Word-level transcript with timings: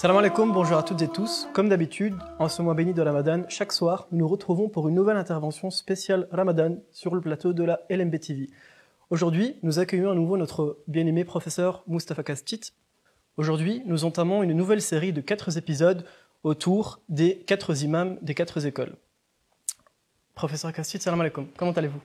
Salam 0.00 0.16
alaikum, 0.16 0.50
bonjour 0.50 0.78
à 0.78 0.82
toutes 0.82 1.02
et 1.02 1.08
tous. 1.08 1.46
Comme 1.52 1.68
d'habitude, 1.68 2.16
en 2.38 2.48
ce 2.48 2.62
mois 2.62 2.72
béni 2.72 2.94
de 2.94 3.02
Ramadan, 3.02 3.42
chaque 3.50 3.70
soir, 3.70 4.08
nous 4.12 4.20
nous 4.20 4.28
retrouvons 4.28 4.70
pour 4.70 4.88
une 4.88 4.94
nouvelle 4.94 5.18
intervention 5.18 5.70
spéciale 5.70 6.26
Ramadan 6.32 6.78
sur 6.90 7.14
le 7.14 7.20
plateau 7.20 7.52
de 7.52 7.64
la 7.64 7.80
LMB 7.90 8.18
TV. 8.18 8.48
Aujourd'hui, 9.10 9.56
nous 9.62 9.78
accueillons 9.78 10.10
à 10.10 10.14
nouveau 10.14 10.38
notre 10.38 10.78
bien-aimé 10.88 11.26
professeur 11.26 11.84
Mustafa 11.86 12.22
Kastit. 12.22 12.72
Aujourd'hui, 13.36 13.82
nous 13.84 14.06
entamons 14.06 14.42
une 14.42 14.54
nouvelle 14.54 14.80
série 14.80 15.12
de 15.12 15.20
quatre 15.20 15.58
épisodes 15.58 16.06
autour 16.44 17.00
des 17.10 17.36
quatre 17.40 17.82
imams 17.82 18.16
des 18.22 18.34
quatre 18.34 18.64
écoles. 18.64 18.96
Professeur 20.34 20.72
Kastit, 20.72 20.98
salam 20.98 21.20
alaikum, 21.20 21.46
comment 21.58 21.72
allez-vous? 21.72 22.00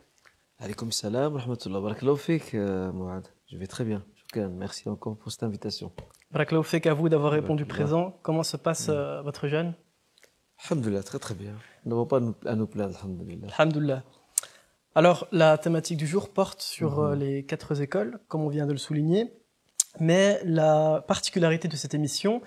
Alaikum 0.60 0.92
salam, 0.92 1.38
rahmatullah, 1.38 1.80
barakallahu 1.80 2.18
fik, 2.18 2.56
euh, 2.56 2.92
Mouad. 2.92 3.26
Je 3.50 3.56
vais 3.56 3.68
très 3.68 3.86
bien. 3.86 4.04
Merci 4.38 4.90
encore 4.90 5.18
pour 5.18 5.32
cette 5.32 5.44
invitation. 5.44 5.92
Barakallahu 6.32 6.66
à 6.86 6.94
vous 6.94 7.10
d'avoir 7.10 7.32
répondu 7.32 7.66
présent. 7.66 8.18
Comment 8.24 8.44
se 8.44 8.58
passe 8.58 8.88
euh, 8.90 9.22
votre 9.22 9.48
jeûne? 9.48 9.74
Alhamdulillah, 10.66 11.04
très 11.04 11.20
très 11.20 11.36
bien. 11.36 11.54
Nous 11.86 11.92
n'avons 11.92 12.06
pas 12.06 12.18
à 12.46 12.56
nous- 12.56 12.68
plaindre, 12.68 12.98
alhamdulillah. 13.02 13.48
Alhamdulillah. 13.58 14.04
Alors, 14.96 15.28
la 15.32 15.58
thématique 15.58 15.98
du 15.98 16.08
jour 16.08 16.30
porte 16.32 16.62
sur 16.62 17.00
Mhm. 17.00 17.12
euh, 17.12 17.16
les 17.16 17.46
quatre 17.46 17.80
écoles, 17.82 18.20
comme 18.28 18.42
on 18.42 18.50
vient 18.50 18.66
de 18.66 18.72
le 18.72 18.78
souligner. 18.78 19.32
Mais 20.00 20.42
la 20.44 21.04
particularité 21.08 21.68
de 21.68 21.76
cette 21.76 21.94
émission, 21.94 22.42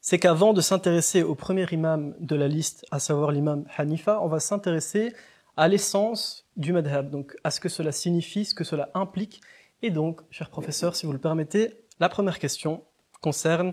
c'est 0.00 0.18
qu'avant 0.18 0.52
de 0.52 0.60
s'intéresser 0.60 1.22
au 1.22 1.34
premier 1.34 1.66
imam 1.70 2.14
de 2.20 2.36
la 2.36 2.48
liste, 2.48 2.86
à 2.90 2.98
savoir 2.98 3.30
l'imam 3.32 3.64
Hanifa, 3.76 4.20
on 4.22 4.28
va 4.28 4.40
s'intéresser 4.40 5.12
à 5.56 5.66
l'essence 5.68 6.46
du 6.56 6.72
madhab, 6.72 7.10
donc 7.10 7.36
à 7.42 7.50
ce 7.50 7.58
que 7.60 7.68
cela 7.68 7.90
signifie, 7.92 8.44
ce 8.44 8.54
que 8.54 8.64
cela 8.64 8.90
implique. 8.94 9.40
Et 9.82 9.90
donc, 9.90 10.20
cher 10.30 10.50
professeur, 10.50 10.96
si 10.96 11.06
vous 11.06 11.12
le 11.12 11.18
permettez, 11.18 11.74
la 12.00 12.08
première 12.08 12.38
question 12.38 12.84
concerne 13.20 13.70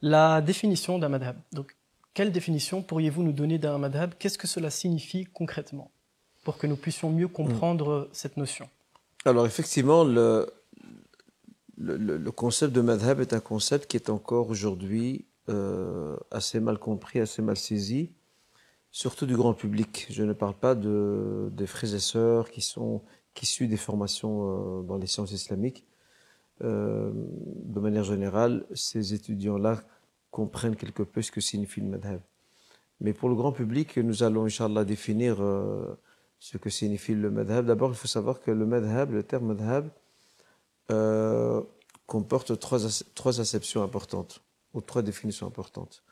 la 0.00 0.40
définition 0.40 0.98
d'un 0.98 1.08
madhab. 1.08 1.36
Donc, 1.52 1.76
quelle 2.14 2.32
définition 2.32 2.82
pourriez-vous 2.82 3.22
nous 3.22 3.32
donner 3.32 3.58
d'un 3.58 3.78
madhab? 3.78 4.14
Qu'est-ce 4.18 4.38
que 4.38 4.46
cela 4.48 4.70
signifie 4.70 5.24
concrètement? 5.24 5.90
Pour 6.44 6.58
que 6.58 6.66
nous 6.66 6.76
puissions 6.76 7.10
mieux 7.10 7.28
comprendre 7.28 8.08
cette 8.12 8.36
notion 8.36 8.68
Alors 9.24 9.46
effectivement, 9.46 10.02
le, 10.02 10.52
le, 11.78 11.96
le- 11.96 12.16
le 12.18 12.30
concept 12.32 12.72
de 12.72 12.80
madhab 12.80 13.20
est 13.20 13.32
un 13.32 13.40
concept 13.40 13.88
qui 13.88 13.96
est 13.96 14.10
encore 14.10 14.50
aujourd'hui 14.50 15.24
euh, 15.48 16.16
assez 16.32 16.58
mal 16.60 16.78
compris, 16.78 17.20
assez 17.20 17.42
mal 17.42 17.56
saisi, 17.56 18.10
surtout 18.90 19.24
du 19.26 19.36
grand 19.36 19.54
public. 19.54 20.06
Je 20.10 20.24
ne 20.24 20.32
parle 20.32 20.54
pas 20.54 20.74
de, 20.74 21.48
des 21.52 21.66
frères 21.68 21.94
et 21.94 22.00
sœurs 22.00 22.50
qui 22.50 22.60
sont 22.60 23.02
qui 23.34 23.46
suivent 23.46 23.70
des 23.70 23.76
formations 23.76 24.80
euh, 24.80 24.82
dans 24.82 24.96
les 24.96 25.06
sciences 25.06 25.32
islamiques. 25.32 25.84
Euh, 26.62 27.10
de 27.14 27.80
manière 27.80 28.04
générale, 28.04 28.64
ces 28.74 29.14
étudiants-là 29.14 29.82
comprennent 30.30 30.76
quelque 30.76 31.02
peu 31.02 31.22
ce 31.22 31.30
que 31.30 31.40
signifie 31.40 31.80
le 31.80 31.88
madhab. 31.88 32.20
Mais 33.00 33.12
pour 33.12 33.28
le 33.28 33.34
grand 33.34 33.52
public, 33.52 33.96
nous 33.98 34.22
allons, 34.22 34.44
Inch'Allah, 34.44 34.84
définir 34.84 35.42
euh, 35.42 35.98
ce 36.38 36.56
que 36.58 36.70
signifie 36.70 37.14
le 37.14 37.30
madhab. 37.30 37.66
D'abord, 37.66 37.90
il 37.90 37.96
faut 37.96 38.08
savoir 38.08 38.40
que 38.40 38.50
le 38.50 38.66
madhab, 38.66 39.12
le 39.12 39.22
terme 39.22 39.54
madhab, 39.54 39.88
comporte 42.06 42.58
trois, 42.58 42.80
trois 43.14 43.40
acceptions 43.40 43.82
importantes, 43.82 44.42
ou 44.74 44.82
trois 44.82 45.00
définitions 45.00 45.46
importantes. 45.46 46.04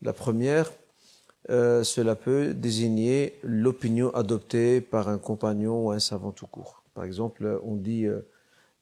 La 0.00 0.14
première, 0.14 0.72
euh, 1.50 1.84
cela 1.84 2.16
peut 2.16 2.54
désigner 2.54 3.38
l'opinion 3.42 4.10
adoptée 4.14 4.80
par 4.80 5.08
un 5.08 5.18
compagnon 5.18 5.86
ou 5.86 5.90
un 5.90 5.98
savant 5.98 6.32
tout 6.32 6.46
court. 6.46 6.82
Par 6.94 7.04
exemple, 7.04 7.60
on 7.64 7.76
dit, 7.76 8.06
euh, 8.06 8.20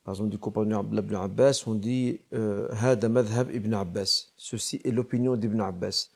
par 0.05 0.15
exemple, 0.15 0.31
du 0.31 0.39
compagnon 0.39 0.87
ibn 0.93 1.15
Abbas, 1.17 1.65
on 1.67 1.75
dit 1.75 2.21
euh, 2.35 2.69
Hada 2.81 3.09
madhab 3.09 3.53
ibn 3.53 3.75
Abbas. 3.75 4.29
Ceci 4.37 4.81
est 4.85 4.93
l'opinion 4.93 5.35
d'Ibn 5.37 5.61
Abbas. 5.61 6.11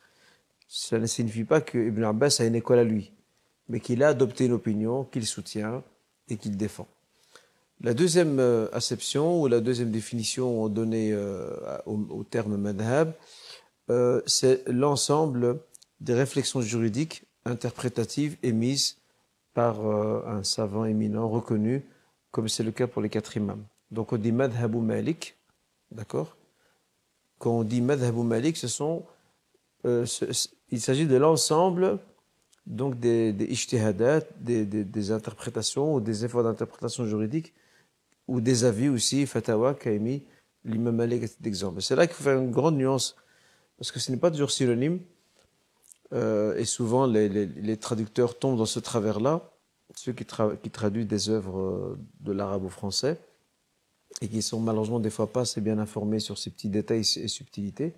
Cela 0.68 1.00
ne 1.00 1.06
signifie 1.06 1.44
pas 1.44 1.60
que 1.60 1.78
Ibn 1.78 2.04
Abbas 2.04 2.36
a 2.40 2.44
une 2.44 2.56
école 2.56 2.80
à 2.80 2.84
lui, 2.84 3.12
mais 3.68 3.80
qu'il 3.80 4.02
a 4.02 4.08
adopté 4.08 4.46
une 4.46 4.52
opinion 4.52 5.04
qu'il 5.04 5.26
soutient 5.26 5.82
et 6.28 6.36
qu'il 6.36 6.56
défend. 6.56 6.88
La 7.80 7.94
deuxième 7.94 8.40
acception 8.72 9.40
ou 9.42 9.46
la 9.46 9.60
deuxième 9.60 9.92
définition 9.92 10.68
donnée 10.68 11.14
au, 11.84 12.00
au 12.10 12.24
terme 12.24 12.56
madhab, 12.56 13.12
c'est 14.26 14.66
l'ensemble 14.66 15.60
des 16.00 16.14
réflexions 16.14 16.60
juridiques 16.60 17.24
interprétatives 17.44 18.36
émises 18.42 18.98
par 19.54 19.86
euh, 19.86 20.22
un 20.26 20.42
savant 20.42 20.84
éminent 20.84 21.28
reconnu, 21.28 21.84
comme 22.30 22.48
c'est 22.48 22.62
le 22.62 22.72
cas 22.72 22.86
pour 22.86 23.02
les 23.02 23.08
quatre 23.08 23.36
imams. 23.36 23.64
Donc 23.90 24.12
on 24.12 24.16
dit 24.16 24.32
madhabu 24.32 24.78
malik, 24.78 25.36
d'accord? 25.90 26.36
Quand 27.38 27.52
on 27.52 27.64
dit 27.64 27.80
madhabu 27.80 28.22
malik, 28.22 28.62
euh, 29.84 30.06
il 30.70 30.80
s'agit 30.80 31.06
de 31.06 31.16
l'ensemble 31.16 31.98
donc 32.66 32.98
des, 32.98 33.32
des 33.32 33.44
ijtihadat, 33.46 34.22
des, 34.40 34.64
des, 34.64 35.12
interprétations 35.12 35.94
ou 35.94 36.00
des 36.00 36.24
efforts 36.24 36.42
d'interprétation 36.42 37.06
juridique 37.06 37.54
ou 38.26 38.40
des 38.40 38.64
avis 38.64 38.88
aussi, 38.88 39.24
fatawa, 39.24 39.74
qu'a 39.74 39.92
émis 39.92 40.24
l'imam 40.64 40.96
Malik 40.96 41.22
à 41.22 41.26
cet 41.28 41.46
exemple. 41.46 41.80
C'est 41.80 41.94
là 41.94 42.06
qu'il 42.08 42.16
faut 42.16 42.24
faire 42.24 42.38
une 42.38 42.50
grande 42.50 42.76
nuance, 42.76 43.16
parce 43.78 43.92
que 43.92 44.00
ce 44.00 44.10
n'est 44.10 44.16
pas 44.16 44.32
toujours 44.32 44.50
synonyme, 44.50 44.98
euh, 46.12 46.56
et 46.56 46.64
souvent 46.64 47.06
les, 47.06 47.28
les, 47.28 47.46
les 47.46 47.76
traducteurs 47.76 48.38
tombent 48.38 48.58
dans 48.58 48.66
ce 48.66 48.80
travers-là, 48.80 49.50
ceux 49.94 50.12
qui, 50.12 50.24
tra- 50.24 50.56
qui 50.56 50.70
traduisent 50.70 51.06
des 51.06 51.28
œuvres 51.30 51.58
euh, 51.58 51.98
de 52.20 52.32
l'arabe 52.32 52.64
au 52.64 52.68
français, 52.68 53.18
et 54.22 54.28
qui 54.28 54.42
sont 54.42 54.60
malheureusement 54.60 55.00
des 55.00 55.10
fois 55.10 55.26
pas 55.26 55.42
assez 55.42 55.60
bien 55.60 55.78
informés 55.78 56.20
sur 56.20 56.38
ces 56.38 56.50
petits 56.50 56.70
détails 56.70 57.04
et 57.16 57.28
subtilités. 57.28 57.94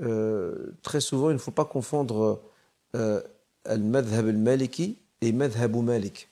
Euh, 0.00 0.72
très 0.82 1.00
souvent, 1.00 1.30
il 1.30 1.34
ne 1.34 1.38
faut 1.38 1.50
pas 1.50 1.64
confondre 1.64 2.42
al-madhab 3.64 4.28
al-maliki 4.28 4.98
et 5.20 5.32
madhab 5.32 5.74
malik. 5.76 6.28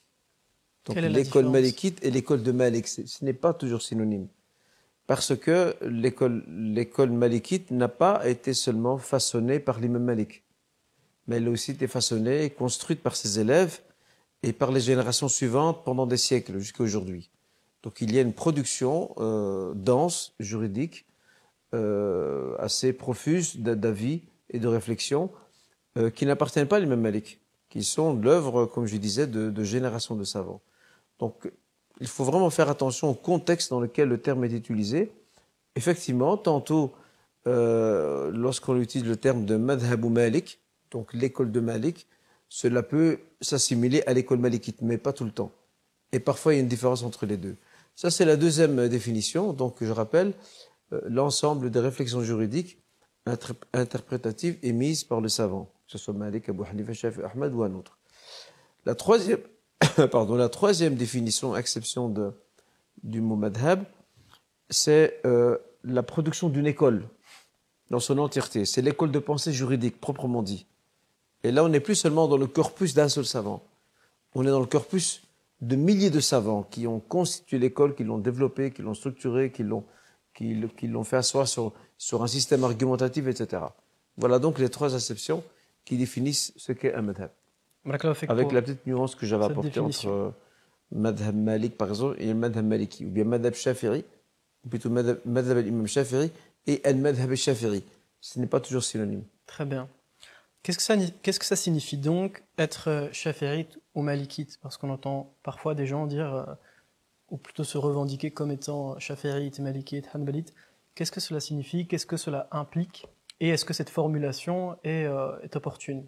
Donc 0.85 0.95
l'école 0.97 1.49
malikite 1.49 2.03
et 2.03 2.09
l'école 2.09 2.41
de 2.41 2.51
Malik, 2.51 2.87
ce 2.87 3.23
n'est 3.23 3.33
pas 3.33 3.53
toujours 3.53 3.83
synonyme. 3.83 4.27
Parce 5.05 5.35
que 5.35 5.75
l'école 5.81 6.43
l'école 6.47 7.11
malikite 7.11 7.69
n'a 7.69 7.87
pas 7.87 8.27
été 8.27 8.53
seulement 8.55 8.97
façonnée 8.97 9.59
par 9.59 9.79
l'imam 9.79 10.03
Malik, 10.03 10.43
mais 11.31 11.37
elle 11.37 11.47
a 11.47 11.51
aussi 11.51 11.71
été 11.71 11.87
façonnée 11.87 12.43
et 12.43 12.49
construite 12.49 13.01
par 13.01 13.15
ses 13.15 13.39
élèves 13.39 13.79
et 14.43 14.51
par 14.51 14.71
les 14.71 14.81
générations 14.81 15.29
suivantes 15.29 15.85
pendant 15.85 16.05
des 16.05 16.17
siècles 16.17 16.59
jusqu'à 16.59 16.83
aujourd'hui. 16.83 17.29
Donc 17.83 18.01
il 18.01 18.13
y 18.13 18.19
a 18.19 18.21
une 18.21 18.33
production 18.33 19.13
euh, 19.17 19.71
dense, 19.73 20.33
juridique, 20.39 21.05
euh, 21.73 22.55
assez 22.59 22.91
profuse 22.91 23.57
d'a- 23.57 23.75
d'avis 23.75 24.23
et 24.49 24.59
de 24.59 24.67
réflexions 24.67 25.31
euh, 25.97 26.09
qui 26.09 26.25
n'appartiennent 26.25 26.67
pas 26.67 26.77
à 26.77 26.79
l'imam 26.81 26.99
Malik, 26.99 27.39
qui 27.69 27.83
sont 27.83 28.13
l'œuvre, 28.13 28.65
comme 28.65 28.85
je 28.85 28.97
disais, 28.97 29.25
de, 29.25 29.49
de 29.49 29.63
générations 29.63 30.15
de 30.15 30.25
savants. 30.25 30.61
Donc 31.17 31.49
il 32.01 32.07
faut 32.07 32.25
vraiment 32.25 32.49
faire 32.49 32.69
attention 32.69 33.09
au 33.09 33.13
contexte 33.13 33.69
dans 33.69 33.79
lequel 33.79 34.09
le 34.09 34.17
terme 34.19 34.43
est 34.43 34.51
utilisé. 34.51 35.11
Effectivement, 35.77 36.35
tantôt, 36.35 36.91
lorsqu'on 37.45 38.77
utilise 38.81 39.07
le 39.07 39.15
terme 39.15 39.45
de 39.45 39.55
madhab 39.55 40.03
ou 40.03 40.09
malik, 40.09 40.59
donc 40.91 41.13
l'école 41.13 41.51
de 41.51 41.59
Malik, 41.59 42.07
cela 42.49 42.83
peut 42.83 43.19
s'assimiler 43.39 44.03
à 44.05 44.13
l'école 44.13 44.39
malikite, 44.39 44.81
mais 44.81 44.97
pas 44.97 45.13
tout 45.13 45.23
le 45.23 45.31
temps. 45.31 45.51
Et 46.11 46.19
parfois, 46.19 46.53
il 46.53 46.57
y 46.57 46.59
a 46.59 46.61
une 46.61 46.67
différence 46.67 47.03
entre 47.03 47.25
les 47.25 47.37
deux. 47.37 47.55
Ça, 47.95 48.11
c'est 48.11 48.25
la 48.25 48.35
deuxième 48.35 48.77
euh, 48.79 48.89
définition. 48.89 49.53
Donc, 49.53 49.77
je 49.81 49.91
rappelle, 49.91 50.33
euh, 50.91 51.01
l'ensemble 51.07 51.71
des 51.71 51.79
réflexions 51.79 52.21
juridiques 52.21 52.77
inter- 53.25 53.53
interprétatives 53.73 54.57
émises 54.63 55.03
par 55.03 55.21
le 55.21 55.29
savant, 55.29 55.71
que 55.85 55.93
ce 55.93 55.97
soit 55.97 56.13
Malik, 56.13 56.49
Abu 56.49 56.63
Hanifa, 56.69 56.93
Shafi, 56.93 57.21
Ahmad 57.21 57.53
ou 57.53 57.63
un 57.63 57.73
autre. 57.73 57.97
La 58.85 58.95
troisième, 58.95 59.39
pardon, 60.11 60.35
la 60.35 60.49
définition, 60.89 61.55
exception 61.55 62.13
du 63.03 63.21
mot 63.21 63.35
madhab, 63.35 63.83
c'est 64.69 65.21
euh, 65.25 65.57
la 65.83 66.03
production 66.03 66.49
d'une 66.49 66.67
école 66.67 67.07
dans 67.89 67.99
son 67.99 68.17
entièreté. 68.17 68.65
C'est 68.65 68.81
l'école 68.81 69.11
de 69.11 69.19
pensée 69.19 69.53
juridique, 69.53 69.99
proprement 69.99 70.43
dit. 70.43 70.65
Et 71.43 71.51
là, 71.51 71.63
on 71.63 71.69
n'est 71.69 71.79
plus 71.79 71.95
seulement 71.95 72.27
dans 72.27 72.37
le 72.37 72.47
corpus 72.47 72.93
d'un 72.93 73.09
seul 73.09 73.25
savant. 73.25 73.63
On 74.35 74.43
est 74.43 74.49
dans 74.49 74.59
le 74.59 74.65
corpus 74.65 75.23
de 75.61 75.75
milliers 75.75 76.09
de 76.09 76.19
savants 76.19 76.63
qui 76.63 76.87
ont 76.87 76.99
constitué 76.99 77.59
l'école, 77.59 77.95
qui 77.95 78.03
l'ont 78.03 78.17
développée, 78.17 78.71
qui 78.71 78.81
l'ont 78.81 78.93
structurée, 78.93 79.51
qui 79.51 79.63
l'ont 79.63 79.83
qui, 80.33 80.87
l'ont 80.87 81.03
fait 81.03 81.17
asseoir 81.17 81.47
sur, 81.47 81.73
sur 81.97 82.23
un 82.23 82.27
système 82.27 82.63
argumentatif, 82.63 83.27
etc. 83.27 83.63
Voilà 84.17 84.39
donc 84.39 84.59
les 84.59 84.69
trois 84.69 84.95
acceptions 84.95 85.43
qui 85.85 85.97
définissent 85.97 86.53
ce 86.55 86.71
qu'est 86.71 86.93
un 86.93 87.01
madhab. 87.01 87.31
Avec 87.85 88.51
la 88.51 88.61
petite 88.61 88.85
nuance 88.85 89.15
que 89.15 89.25
j'avais 89.25 89.45
apportée 89.45 89.79
entre 89.79 89.87
définition. 89.87 90.27
euh, 90.27 90.29
madhab 90.91 91.35
malik, 91.35 91.77
par 91.77 91.89
exemple, 91.89 92.15
et 92.19 92.33
madhab 92.33 92.65
maliki, 92.65 93.05
ou 93.05 93.09
bien 93.09 93.23
madhab 93.23 93.53
shafiri, 93.53 94.05
ou 94.63 94.69
plutôt 94.69 94.89
madhab, 94.89 95.19
madhab 95.25 95.57
al-imam 95.57 95.87
shafiri 95.87 96.31
et 96.67 96.81
al-madhab 96.83 97.31
al-shafiri. 97.31 97.83
Ce 98.19 98.39
n'est 98.39 98.47
pas 98.47 98.59
toujours 98.59 98.83
synonyme. 98.83 99.23
Très 99.47 99.65
bien. 99.65 99.87
Qu'est-ce 100.63 101.39
que 101.39 101.45
ça, 101.45 101.55
signifie 101.55 101.97
donc 101.97 102.43
être 102.57 102.89
euh, 102.89 103.09
chaférite 103.11 103.79
ou 103.95 104.03
malikite? 104.03 104.59
Parce 104.61 104.77
qu'on 104.77 104.91
entend 104.91 105.33
parfois 105.41 105.73
des 105.73 105.87
gens 105.87 106.05
dire, 106.05 106.33
euh, 106.33 106.45
ou 107.31 107.37
plutôt 107.37 107.63
se 107.63 107.77
revendiquer 107.77 108.29
comme 108.29 108.51
étant 108.51 108.99
chaférite, 108.99 109.59
malikite, 109.59 110.07
hanbalite. 110.13 110.53
Qu'est-ce 110.93 111.11
que 111.11 111.21
cela 111.21 111.39
signifie? 111.39 111.87
Qu'est-ce 111.87 112.05
que 112.05 112.17
cela 112.17 112.47
implique? 112.51 113.07
Et 113.39 113.49
est-ce 113.49 113.65
que 113.65 113.73
cette 113.73 113.89
formulation 113.89 114.77
est, 114.83 115.05
euh, 115.05 115.31
opportune? 115.55 116.05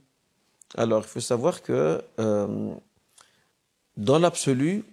Alors, 0.76 1.02
il 1.02 1.08
faut 1.08 1.20
savoir 1.20 1.64
que 1.64 2.04
euh, 2.20 2.76
dans 3.98 4.20
l'absolu, 4.20 4.84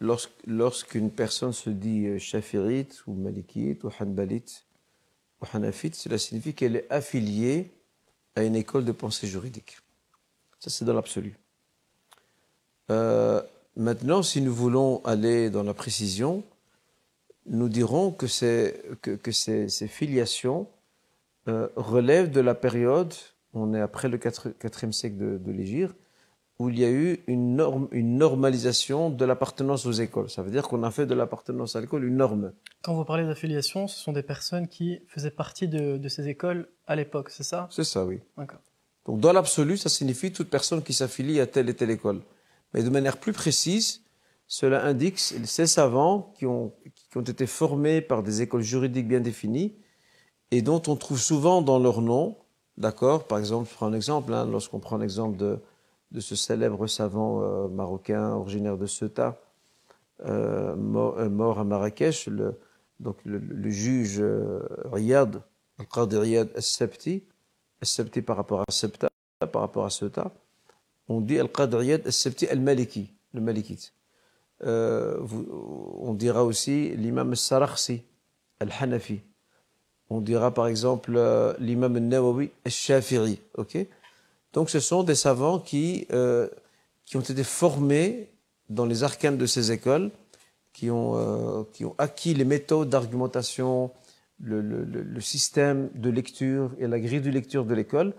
lorsqu'une 0.00 1.10
personne 1.10 1.52
se 1.52 1.70
dit 1.70 2.06
euh, 2.06 2.18
shafirite 2.18 3.02
ou 3.06 3.14
malikite 3.14 3.82
ou 3.82 3.90
hanbalite 3.98 4.66
ou 5.40 5.46
hanafite, 5.52 5.94
cela 5.94 6.18
signifie 6.18 6.54
qu'elle 6.54 6.76
est 6.76 6.90
affiliée 6.90 7.72
à 8.36 8.42
une 8.42 8.56
école 8.56 8.84
de 8.84 8.92
pensée 8.92 9.26
juridique. 9.26 9.78
Ça, 10.60 10.70
c'est 10.70 10.84
dans 10.84 10.94
l'absolu. 10.94 11.36
Euh, 12.90 13.42
maintenant, 13.76 14.22
si 14.22 14.40
nous 14.40 14.54
voulons 14.54 15.04
aller 15.04 15.50
dans 15.50 15.62
la 15.62 15.74
précision, 15.74 16.42
nous 17.46 17.68
dirons 17.68 18.10
que, 18.10 18.26
ces, 18.26 18.74
filiations 19.88 20.66
euh, 21.48 21.68
relèvent 21.76 22.30
de 22.30 22.40
la 22.40 22.54
période, 22.54 23.14
on 23.54 23.74
est 23.74 23.80
après 23.80 24.08
le 24.08 24.18
4, 24.18 24.48
e 24.48 24.92
siècle 24.92 25.16
de, 25.16 25.38
de 25.38 25.52
où 26.58 26.70
il 26.70 26.78
y 26.78 26.84
a 26.84 26.90
eu 26.90 27.20
une, 27.28 27.54
norme, 27.54 27.88
une 27.92 28.18
normalisation 28.18 29.10
de 29.10 29.24
l'appartenance 29.24 29.86
aux 29.86 29.92
écoles. 29.92 30.28
Ça 30.28 30.42
veut 30.42 30.50
dire 30.50 30.66
qu'on 30.66 30.82
a 30.82 30.90
fait 30.90 31.06
de 31.06 31.14
l'appartenance 31.14 31.76
à 31.76 31.80
l'école 31.80 32.04
une 32.04 32.16
norme. 32.16 32.52
Quand 32.82 32.94
vous 32.94 33.04
parlez 33.04 33.24
d'affiliation, 33.24 33.86
ce 33.86 33.98
sont 33.98 34.12
des 34.12 34.24
personnes 34.24 34.66
qui 34.66 35.00
faisaient 35.06 35.30
partie 35.30 35.68
de, 35.68 35.96
de 35.98 36.08
ces 36.08 36.28
écoles 36.28 36.68
à 36.86 36.96
l'époque, 36.96 37.30
c'est 37.30 37.44
ça? 37.44 37.68
C'est 37.70 37.84
ça, 37.84 38.04
oui. 38.04 38.20
D'accord. 38.36 38.58
Donc 39.06 39.20
dans 39.20 39.32
l'absolu, 39.32 39.76
ça 39.76 39.88
signifie 39.88 40.32
toute 40.32 40.50
personne 40.50 40.82
qui 40.82 40.92
s'affilie 40.92 41.40
à 41.40 41.46
telle 41.46 41.68
et 41.68 41.74
telle 41.74 41.90
école. 41.90 42.20
Mais 42.74 42.82
de 42.82 42.90
manière 42.90 43.18
plus 43.18 43.32
précise, 43.32 44.02
cela 44.46 44.84
indique 44.84 45.18
ces 45.18 45.66
savants 45.66 46.32
qui 46.36 46.44
ont, 46.44 46.72
qui 46.94 47.16
ont 47.16 47.22
été 47.22 47.46
formés 47.46 48.00
par 48.00 48.22
des 48.22 48.42
écoles 48.42 48.62
juridiques 48.62 49.06
bien 49.06 49.20
définies 49.20 49.74
et 50.50 50.60
dont 50.60 50.82
on 50.88 50.96
trouve 50.96 51.20
souvent 51.20 51.62
dans 51.62 51.78
leur 51.78 52.00
nom, 52.02 52.36
d'accord? 52.76 53.26
Par 53.26 53.38
exemple, 53.38 53.68
je 53.70 53.74
prends 53.74 53.86
un 53.86 53.92
exemple, 53.92 54.32
hein, 54.32 54.46
lorsqu'on 54.50 54.80
prend 54.80 54.96
l'exemple 54.96 55.36
de 55.36 55.60
de 56.10 56.20
ce 56.20 56.34
célèbre 56.36 56.86
savant 56.86 57.42
euh, 57.42 57.68
marocain 57.68 58.32
originaire 58.32 58.78
de 58.78 58.86
Ceuta, 58.86 59.40
euh, 60.24 60.74
euh, 60.74 61.28
mort, 61.28 61.58
à 61.58 61.64
Marrakech, 61.64 62.26
le, 62.26 62.58
donc 62.98 63.16
le, 63.24 63.70
juge 63.70 64.22
Riyad, 64.86 65.42
Al-Qadi 65.78 66.16
Riyad 66.16 66.50
Al-Sabti, 66.54 67.22
Al-Sabti 67.80 68.22
par 68.22 68.36
rapport 68.36 68.60
à 68.60 68.72
Septa, 68.72 69.08
par 69.52 69.62
rapport 69.62 69.84
à 69.84 69.90
Ceuta, 69.90 70.32
on 71.08 71.20
dit 71.20 71.38
Al-Qadi 71.38 71.76
Riyad 71.76 72.02
Al-Sabti 72.06 72.46
Al-Maliki, 72.48 73.12
le 73.34 73.40
Malikite. 73.40 73.92
on 74.64 76.14
dira 76.14 76.44
aussi 76.44 76.96
l'imam 76.96 77.30
Al-Sarakhsi, 77.30 78.02
Al-Hanafi. 78.60 79.20
On 80.10 80.22
dira 80.22 80.52
par 80.52 80.66
exemple 80.66 81.12
l'imam 81.60 81.94
Al-Nawawi 81.94 82.50
Al-Shafiri, 82.64 83.40
ok? 83.56 83.86
Donc 84.52 84.70
ce 84.70 84.80
sont 84.80 85.02
des 85.02 85.14
savants 85.14 85.58
qui, 85.58 86.06
euh, 86.12 86.48
qui 87.04 87.16
ont 87.16 87.20
été 87.20 87.44
formés 87.44 88.30
dans 88.68 88.86
les 88.86 89.02
arcanes 89.02 89.36
de 89.36 89.46
ces 89.46 89.72
écoles, 89.72 90.10
qui 90.72 90.90
ont, 90.90 91.16
euh, 91.16 91.64
qui 91.72 91.84
ont 91.84 91.94
acquis 91.98 92.34
les 92.34 92.44
méthodes 92.44 92.88
d'argumentation, 92.88 93.90
le, 94.40 94.60
le, 94.60 95.20
système 95.20 95.90
de 95.94 96.10
lecture 96.10 96.70
et 96.78 96.86
la 96.86 97.00
grille 97.00 97.20
de 97.20 97.30
lecture 97.30 97.64
de 97.64 97.74
l'école. 97.74 98.14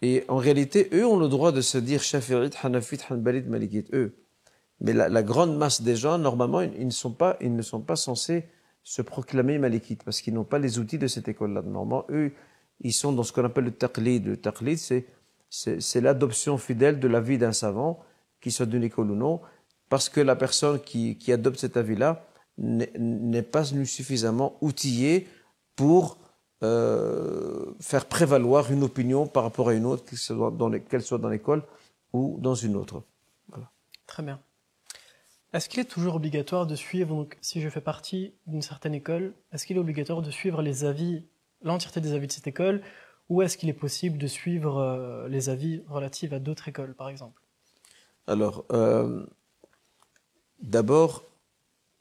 Et 0.00 0.24
en 0.28 0.36
réalité, 0.36 0.88
eux 0.92 1.04
ont 1.04 1.18
le 1.18 1.28
droit 1.28 1.50
de 1.50 1.60
se 1.60 1.76
dire 1.76 2.02
Shafi'it, 2.02 2.56
Hanafit, 2.62 3.00
Hanbalit, 3.10 3.42
Malikit, 3.42 3.86
eux. 3.92 4.14
Mais 4.80 4.92
la, 4.92 5.08
la, 5.08 5.24
grande 5.24 5.56
masse 5.56 5.82
des 5.82 5.96
gens, 5.96 6.18
normalement, 6.18 6.60
ils, 6.60 6.86
ne 6.86 6.92
sont 6.92 7.10
pas, 7.10 7.36
ils 7.40 7.54
ne 7.54 7.62
sont 7.62 7.80
pas 7.80 7.96
censés 7.96 8.46
se 8.84 9.02
proclamer 9.02 9.58
Malikites 9.58 10.04
parce 10.04 10.20
qu'ils 10.20 10.34
n'ont 10.34 10.44
pas 10.44 10.60
les 10.60 10.78
outils 10.78 10.98
de 10.98 11.08
cette 11.08 11.26
école-là. 11.26 11.62
Normalement, 11.62 12.06
eux, 12.10 12.32
ils 12.80 12.92
sont 12.92 13.12
dans 13.12 13.24
ce 13.24 13.32
qu'on 13.32 13.44
appelle 13.44 13.64
le 13.64 13.72
taqlid. 13.72 14.24
Le 14.24 14.36
taqlid, 14.36 14.78
c'est 14.78 15.06
c'est 15.50 16.00
l'adoption 16.00 16.58
fidèle 16.58 17.00
de 17.00 17.08
l'avis 17.08 17.38
d'un 17.38 17.52
savant, 17.52 18.00
qu'il 18.40 18.52
soit 18.52 18.66
d'une 18.66 18.84
école 18.84 19.10
ou 19.10 19.16
non, 19.16 19.40
parce 19.88 20.08
que 20.08 20.20
la 20.20 20.36
personne 20.36 20.80
qui, 20.80 21.32
adopte 21.32 21.58
cet 21.58 21.76
avis-là 21.76 22.24
n'est 22.58 23.42
pas 23.42 23.64
suffisamment 23.64 24.56
outillée 24.60 25.28
pour 25.76 26.18
euh, 26.62 27.66
faire 27.80 28.06
prévaloir 28.06 28.72
une 28.72 28.82
opinion 28.82 29.26
par 29.26 29.44
rapport 29.44 29.68
à 29.68 29.74
une 29.74 29.86
autre, 29.86 30.04
qu'elle 30.04 31.02
soit 31.02 31.18
dans 31.18 31.28
l'école 31.28 31.62
ou 32.12 32.36
dans 32.40 32.54
une 32.54 32.76
autre. 32.76 33.02
Très 34.06 34.22
bien. 34.22 34.40
Est-ce 35.52 35.68
qu'il 35.68 35.80
est 35.80 35.84
toujours 35.84 36.16
obligatoire 36.16 36.66
de 36.66 36.74
suivre, 36.74 37.26
si 37.40 37.60
je 37.60 37.68
fais 37.70 37.80
partie 37.80 38.34
d'une 38.46 38.60
certaine 38.60 38.94
école, 38.94 39.32
est-ce 39.52 39.66
qu'il 39.66 39.76
est 39.76 39.80
obligatoire 39.80 40.20
de 40.20 40.30
suivre 40.30 40.60
les 40.60 40.84
avis, 40.84 41.24
l'entièreté 41.62 42.00
des 42.00 42.12
avis 42.12 42.26
de 42.26 42.32
cette 42.32 42.46
école, 42.46 42.82
ou 43.28 43.42
est-ce 43.42 43.58
qu'il 43.58 43.68
est 43.68 43.74
possible 43.74 44.18
de 44.18 44.26
suivre 44.26 44.78
euh, 44.78 45.28
les 45.28 45.48
avis 45.48 45.82
relatifs 45.88 46.32
à 46.32 46.38
d'autres 46.38 46.68
écoles, 46.68 46.94
par 46.94 47.08
exemple? 47.08 47.42
Alors, 48.26 48.64
euh, 48.72 49.24
d'abord, 50.60 51.24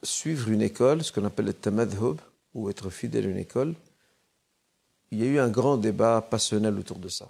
suivre 0.04 0.50
une 0.50 0.62
école, 0.62 1.04
ce 1.04 1.12
qu'on 1.12 1.26
appelle 1.26 1.46
le 1.46 1.54
tamadhub, 1.54 2.20
ou 2.54 2.70
être 2.70 2.90
fidèle 2.90 3.26
à 3.26 3.30
une 3.30 3.38
école, 3.38 3.76
il 5.12 5.20
y 5.20 5.24
a 5.24 5.28
eu 5.28 5.40
un 5.40 5.50
grand 5.50 5.78
débat 5.78 6.22
passionnel 6.22 6.78
autour 6.78 7.00
de 7.00 7.08
ça. 7.08 7.30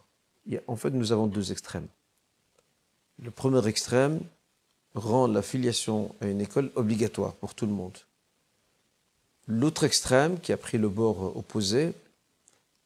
en 0.67 0.75
fait, 0.75 0.91
nous 0.91 1.11
avons 1.11 1.27
deux 1.27 1.51
extrêmes. 1.51 1.87
Le 3.21 3.31
premier 3.31 3.65
extrême 3.67 4.21
rend 4.95 5.27
l'affiliation 5.27 6.15
à 6.21 6.27
une 6.27 6.41
école 6.41 6.71
obligatoire 6.75 7.33
pour 7.35 7.53
tout 7.53 7.65
le 7.65 7.71
monde. 7.71 7.97
L'autre 9.47 9.83
extrême, 9.83 10.39
qui 10.39 10.51
a 10.51 10.57
pris 10.57 10.77
le 10.77 10.89
bord 10.89 11.37
opposé, 11.37 11.93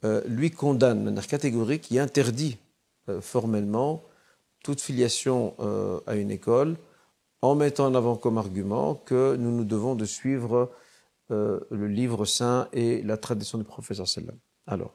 euh, 0.03 0.21
lui 0.25 0.49
condamne 0.49 0.99
de 0.99 1.03
manière 1.05 1.27
catégorique, 1.27 1.91
il 1.91 1.99
interdit 1.99 2.57
euh, 3.07 3.21
formellement 3.21 4.03
toute 4.63 4.81
filiation 4.81 5.53
euh, 5.59 5.99
à 6.07 6.15
une 6.15 6.31
école 6.31 6.75
en 7.43 7.53
mettant 7.53 7.85
en 7.85 7.93
avant 7.95 8.15
comme 8.15 8.37
argument 8.37 8.95
que 8.95 9.35
nous 9.35 9.51
nous 9.51 9.63
devons 9.63 9.95
de 9.95 10.05
suivre 10.05 10.71
le 11.29 11.87
livre 11.87 12.25
saint 12.25 12.67
et 12.73 13.01
la 13.03 13.15
tradition 13.15 13.57
du 13.57 13.63
professeur 13.63 14.05
sallam. 14.05 14.35
Alors, 14.67 14.93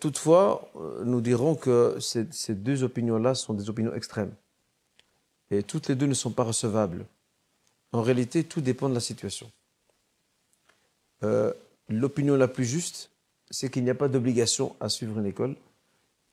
toutefois, 0.00 0.70
nous 1.02 1.22
dirons 1.22 1.54
que 1.54 1.96
ces, 1.98 2.26
ces 2.30 2.54
deux 2.54 2.84
opinions-là 2.84 3.34
sont 3.34 3.54
des 3.54 3.70
opinions 3.70 3.94
extrêmes. 3.94 4.34
Et 5.50 5.62
toutes 5.62 5.88
les 5.88 5.94
deux 5.94 6.04
ne 6.04 6.12
sont 6.12 6.30
pas 6.30 6.42
recevables. 6.42 7.06
En 7.92 8.02
réalité, 8.02 8.44
tout 8.44 8.60
dépend 8.60 8.90
de 8.90 8.94
la 8.94 9.00
situation. 9.00 9.50
L'opinion 11.88 12.36
la 12.36 12.46
plus 12.46 12.66
juste, 12.66 13.11
c'est 13.52 13.70
qu'il 13.70 13.84
n'y 13.84 13.90
a 13.90 13.94
pas 13.94 14.08
d'obligation 14.08 14.74
à 14.80 14.88
suivre 14.88 15.18
une 15.18 15.26
école 15.26 15.54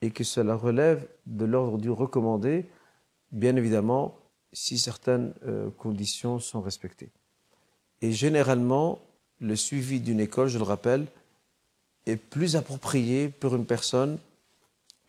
et 0.01 0.09
que 0.09 0.23
cela 0.23 0.55
relève 0.55 1.05
de 1.25 1.43
l'ordre 1.43 1.77
du 1.77 1.91
recommandé, 1.91 2.65
bien 3.31 3.57
évidemment, 3.57 4.17
si 4.53 4.79
certaines 4.79 5.33
euh, 5.45 5.69
conditions 5.77 6.39
sont 6.39 6.61
respectées. 6.61 7.09
Et 8.01 8.13
généralement, 8.13 8.99
le 9.41 9.57
suivi 9.57 9.99
d'une 9.99 10.21
école, 10.21 10.47
je 10.47 10.57
le 10.57 10.63
rappelle, 10.63 11.07
est 12.05 12.15
plus 12.15 12.55
approprié 12.55 13.27
pour 13.27 13.53
une 13.53 13.65
personne 13.65 14.17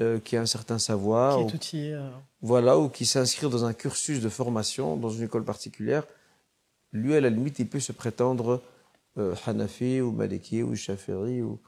euh, 0.02 0.18
qui 0.18 0.36
a 0.36 0.40
un 0.40 0.46
certain 0.46 0.80
savoir. 0.80 1.36
Qui 1.36 1.42
est 1.42 1.54
outillé. 1.54 1.94
Euh. 1.94 2.10
Voilà, 2.42 2.76
ou 2.76 2.88
qui 2.88 3.06
s'inscrit 3.06 3.48
dans 3.48 3.64
un 3.64 3.72
cursus 3.72 4.20
de 4.20 4.28
formation 4.28 4.96
dans 4.96 5.10
une 5.10 5.22
école 5.22 5.44
particulière. 5.44 6.04
Lui, 6.92 7.14
à 7.14 7.20
la 7.20 7.30
limite, 7.30 7.60
il 7.60 7.68
peut 7.68 7.78
se 7.78 7.92
prétendre 7.92 8.60
Hanafi 9.46 10.00
ou 10.00 10.10
Maliki 10.10 10.62
ou 10.62 10.74
Shafiri 10.74 11.42
ou, 11.42 11.60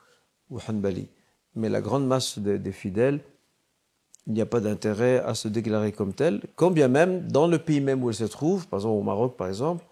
ou 0.53 0.59
Hanbali. 0.69 1.09
Mais 1.55 1.69
la 1.69 1.81
grande 1.81 2.07
masse 2.07 2.39
des, 2.39 2.73
fidèles, 2.73 3.21
il 4.27 4.35
n'y 4.35 4.41
a 4.41 4.47
pas 4.47 4.61
d'intérêt 4.61 5.19
à 5.21 5.35
se 5.35 5.49
déclarer 5.49 5.93
comme 5.93 6.13
tel, 6.13 6.43
quand 6.55 6.71
bien 6.71 6.89
même 6.89 7.27
dans 7.29 7.47
le 7.47 7.59
pays 7.59 7.81
même 7.81 8.05
où 8.05 8.11
elle 8.11 8.15
se 8.15 8.25
trouve, 8.25 8.69
par 8.69 8.79
exemple 8.79 8.95
au 8.95 9.03
Maroc 9.03 9.37
par 9.37 9.49
exemple, 9.49 9.85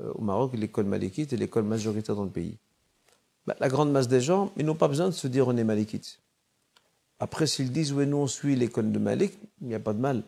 euh, 0.00 0.12
au 0.14 0.22
Maroc 0.22 0.52
l'école 0.54 0.84
malikite 0.84 1.32
est 1.32 1.36
l'école 1.36 1.64
majoritaire 1.64 2.14
dans 2.14 2.24
le 2.24 2.30
pays. 2.30 2.58
Bah, 3.46 3.56
la 3.60 3.68
grande 3.68 3.90
masse 3.90 4.08
des 4.08 4.20
gens, 4.20 4.52
ils 4.56 4.66
n'ont 4.66 4.74
pas 4.74 4.88
besoin 4.88 5.06
de 5.06 5.12
se 5.12 5.26
dire 5.26 5.48
on 5.48 5.56
est 5.56 5.64
malikite. 5.64 6.20
Après 7.18 7.46
s'ils 7.46 7.72
disent 7.72 7.92
oui 7.92 8.06
nous 8.06 8.18
on 8.18 8.26
suit 8.26 8.54
l'école 8.56 8.92
de 8.92 8.98
Malik, 8.98 9.38
il 9.60 9.68
n'y 9.68 9.74
a 9.74 9.80
pas 9.80 9.94
de 9.94 10.00
mal. 10.00 10.22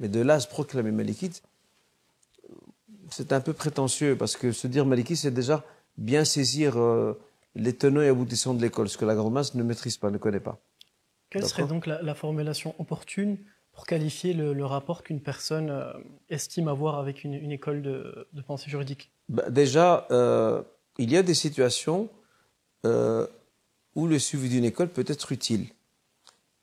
Mais 0.00 0.08
de 0.08 0.20
là 0.20 0.34
à 0.34 0.40
se 0.40 0.48
proclamer 0.48 0.90
malikite, 0.90 1.42
c'est 3.10 3.32
un 3.32 3.40
peu 3.40 3.52
prétentieux 3.52 4.16
parce 4.16 4.36
que 4.36 4.52
se 4.52 4.66
dire 4.66 4.84
malikite 4.84 5.16
c'est 5.18 5.30
déjà 5.30 5.64
bien 5.96 6.24
saisir 6.24 6.76
euh, 6.76 7.14
les 7.56 7.72
tenants 7.74 8.02
et 8.02 8.08
aboutissants 8.08 8.54
de 8.54 8.62
l'école, 8.62 8.88
ce 8.88 8.98
que 8.98 9.04
la 9.04 9.14
grande 9.14 9.32
masse 9.32 9.54
ne 9.54 9.62
maîtrise 9.62 9.96
pas, 9.96 10.10
ne 10.10 10.18
connaît 10.18 10.40
pas. 10.40 10.60
Quelle 11.30 11.44
serait 11.44 11.66
donc 11.66 11.86
la, 11.86 12.14
formulation 12.14 12.74
opportune 12.78 13.38
pour 13.72 13.86
qualifier 13.86 14.32
le, 14.32 14.64
rapport 14.64 15.02
qu'une 15.02 15.20
personne 15.20 15.70
euh, 15.70 15.92
estime 16.30 16.68
avoir 16.68 16.98
avec 16.98 17.24
une, 17.24 17.50
école 17.50 17.82
de, 17.82 18.28
pensée 18.46 18.70
juridique? 18.70 19.10
Bah, 19.28 19.50
Déjà, 19.50 20.06
euh, 20.10 20.62
il 20.98 21.10
y 21.10 21.16
a 21.16 21.22
des 21.22 21.34
situations 21.34 22.08
euh, 22.84 23.26
où 23.94 24.06
le 24.06 24.18
suivi 24.18 24.48
d'une 24.48 24.64
école 24.64 24.88
peut 24.88 25.04
être 25.08 25.32
utile. 25.32 25.66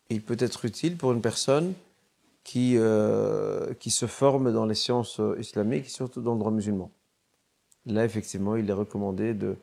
Il 0.09 0.21
peut 0.21 0.37
être 0.39 0.65
utile 0.65 0.95
pour 0.95 1.11
une 1.11 1.21
personne 1.21 1.73
qui, 2.43 2.77
qui 3.79 3.89
se 3.89 4.05
forme 4.05 4.51
dans 4.51 4.65
les 4.65 4.75
sciences 4.75 5.19
islamiques, 5.39 5.89
surtout 5.89 6.21
dans 6.21 6.33
le 6.33 6.39
droit 6.39 6.51
musulman. 6.51 6.91
Là, 7.85 8.03
effectivement, 8.05 8.55
il 8.57 8.69
est 8.69 8.73
recommandé 8.73 9.33
de, 9.33 9.55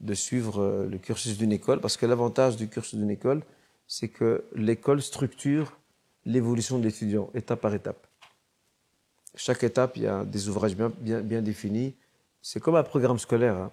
de 0.00 0.14
suivre 0.14 0.60
euh, 0.60 0.88
le 0.88 0.98
cursus 0.98 1.36
d'une 1.38 1.52
école, 1.52 1.80
parce 1.80 1.96
que 1.96 2.06
l'avantage 2.06 2.56
du 2.56 2.68
cursus 2.68 2.98
d'une 2.98 3.10
école, 3.10 3.42
c'est 3.86 4.08
que 4.08 4.44
l'école 4.54 5.02
structure 5.02 5.78
l'évolution 6.28 6.78
de 6.78 6.84
l'étudiant, 6.84 7.30
étape 7.34 7.60
par 7.60 7.74
étape. 7.74 8.06
Chaque 9.34 9.64
étape, 9.64 9.96
il 9.96 10.02
y 10.02 10.06
a 10.06 10.24
des 10.24 10.48
ouvrages 10.48 10.76
bien, 10.76 10.92
bien, 11.00 11.42
définis. 11.42 11.94
C'est 12.42 12.60
comme 12.60 12.76
un 12.76 12.82
programme 12.82 13.18
scolaire, 13.18 13.56
hein. 13.56 13.72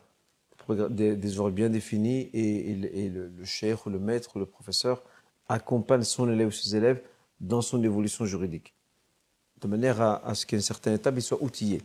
des, 0.89 1.37
ouvrages 1.37 1.53
bien 1.53 1.69
définis, 1.69 2.29
et, 2.33 2.71
et, 2.71 3.09
le, 3.09 3.27
le 3.27 3.45
chef, 3.45 3.85
ou 3.85 3.89
le 3.89 3.99
maître, 3.99 4.35
ou 4.35 4.39
le 4.39 4.45
professeur 4.45 5.03
accompagne 5.47 6.03
son 6.03 6.31
élève 6.31 6.47
ou 6.47 6.51
ses 6.51 6.75
élèves 6.75 7.01
dans 7.39 7.61
son 7.61 7.83
évolution 7.83 8.25
juridique, 8.25 8.73
de 9.61 9.67
manière 9.67 10.01
à, 10.01 10.25
à 10.25 10.33
ce 10.33 10.45
qu'à 10.45 10.55
une 10.55 10.61
certaine 10.61 10.93
étape, 10.93 11.15
il 11.17 11.21
soit 11.21 11.41
outillé. 11.43 11.81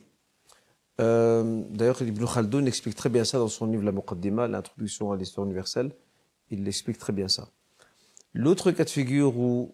Euh, 1.00 1.62
D'ailleurs, 1.70 2.02
Ibn 2.02 2.24
Khaldoun 2.26 2.66
explique 2.66 2.94
très 2.94 3.08
bien 3.08 3.24
ça 3.24 3.38
dans 3.38 3.48
son 3.48 3.66
livre 3.66 3.82
La 3.82 3.92
Muqaddima, 3.92 4.48
l'introduction 4.48 5.12
à 5.12 5.16
l'histoire 5.16 5.46
universelle. 5.46 5.90
Il 6.50 6.66
explique 6.68 6.98
très 6.98 7.12
bien 7.12 7.28
ça. 7.28 7.48
L'autre 8.34 8.70
cas 8.70 8.84
de 8.84 8.90
figure 8.90 9.36
où, 9.36 9.72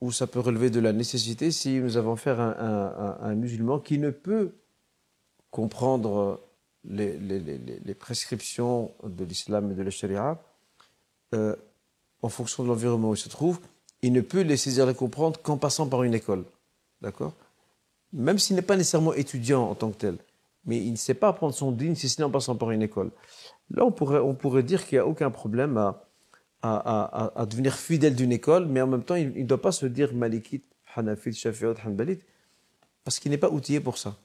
où 0.00 0.10
ça 0.12 0.26
peut 0.26 0.40
relever 0.40 0.70
de 0.70 0.80
la 0.80 0.92
nécessité, 0.92 1.50
si 1.50 1.78
nous 1.78 1.96
avons 1.96 2.14
affaire 2.14 2.40
à 2.40 3.26
un, 3.26 3.34
musulman 3.34 3.78
qui 3.78 3.98
ne 3.98 4.10
peut 4.10 4.52
comprendre 5.50 6.40
les, 6.84 7.94
prescriptions 7.98 8.92
de 9.04 9.24
l'islam 9.24 9.70
et 9.70 9.74
de 9.74 9.82
la 9.82 9.90
charia, 9.90 10.40
euh, 11.34 11.54
en 12.22 12.28
fonction 12.28 12.62
de 12.62 12.68
l'environnement 12.68 13.10
où 13.10 13.14
il 13.14 13.18
se 13.18 13.28
trouve, 13.28 13.60
il 14.00 14.12
ne 14.12 14.20
peut 14.20 14.40
les 14.40 14.56
saisir 14.56 14.88
et 14.88 14.94
comprendre 14.94 15.40
qu'en 15.40 15.56
passant 15.56 15.86
par 15.86 16.02
une 16.02 16.14
école. 16.14 16.44
D'accord? 17.00 17.34
Même 18.12 18.38
s'il 18.38 18.56
n'est 18.56 18.62
pas 18.62 18.76
nécessairement 18.76 19.14
étudiant 19.14 19.68
en 19.68 19.74
tant 19.74 19.90
que 19.90 19.96
tel 19.96 20.16
mais 20.64 20.78
il 20.78 20.92
ne 20.92 20.96
sait 20.96 21.14
pas 21.14 21.28
apprendre 21.28 21.54
son 21.54 21.72
digne 21.72 21.94
si 21.94 22.08
ce 22.08 22.20
n'est 22.20 22.24
en 22.24 22.30
passant 22.30 22.56
par 22.56 22.70
une 22.70 22.82
école. 22.82 23.10
Là, 23.70 23.84
on 23.84 23.92
pourrait, 23.92 24.20
on 24.20 24.34
pourrait 24.34 24.62
dire 24.62 24.86
qu'il 24.86 24.96
n'y 24.96 25.00
a 25.00 25.06
aucun 25.06 25.30
problème 25.30 25.76
à, 25.76 26.02
à, 26.62 27.32
à, 27.40 27.46
devenir 27.46 27.74
fidèle 27.74 28.14
d'une 28.14 28.32
école, 28.32 28.66
mais 28.66 28.80
en 28.80 28.86
même 28.86 29.02
temps, 29.02 29.16
il 29.16 29.32
ne 29.32 29.46
doit 29.46 29.60
pas 29.60 29.72
se 29.72 29.86
dire 29.86 30.14
malikite, 30.14 30.64
hanafite, 30.94 31.34
shafi'ot, 31.34 31.74
hanbalite, 31.84 32.24
parce 33.04 33.18
qu'il 33.18 33.30
n'est 33.30 33.38
pas 33.38 33.50
outillé 33.50 33.80
pour 33.80 33.98
ça. 33.98 34.16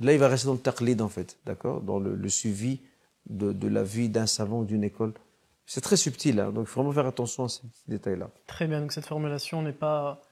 Là, 0.00 0.12
il 0.12 0.18
va 0.18 0.28
rester 0.28 0.46
dans 0.46 0.54
le 0.54 0.60
taqlid, 0.60 1.02
en 1.02 1.08
fait, 1.08 1.38
d'accord 1.44 1.80
Dans 1.82 1.98
le, 1.98 2.14
le, 2.14 2.28
suivi 2.28 2.80
de, 3.28 3.52
de 3.52 3.68
la 3.68 3.82
vie 3.82 4.08
d'un 4.08 4.26
savant 4.26 4.60
ou 4.60 4.64
d'une 4.64 4.84
école. 4.84 5.12
C'est 5.66 5.82
très 5.82 5.96
subtil, 5.96 6.40
hein, 6.40 6.50
donc 6.50 6.66
il 6.66 6.70
faut 6.70 6.80
vraiment 6.80 6.94
faire 6.94 7.06
attention 7.06 7.44
à 7.44 7.48
ces 7.48 7.62
détails-là. 7.88 8.30
Très 8.46 8.66
bien, 8.66 8.80
donc 8.80 8.92
cette 8.92 9.04
formulation 9.04 9.60
n'est 9.60 9.72
pas 9.72 10.22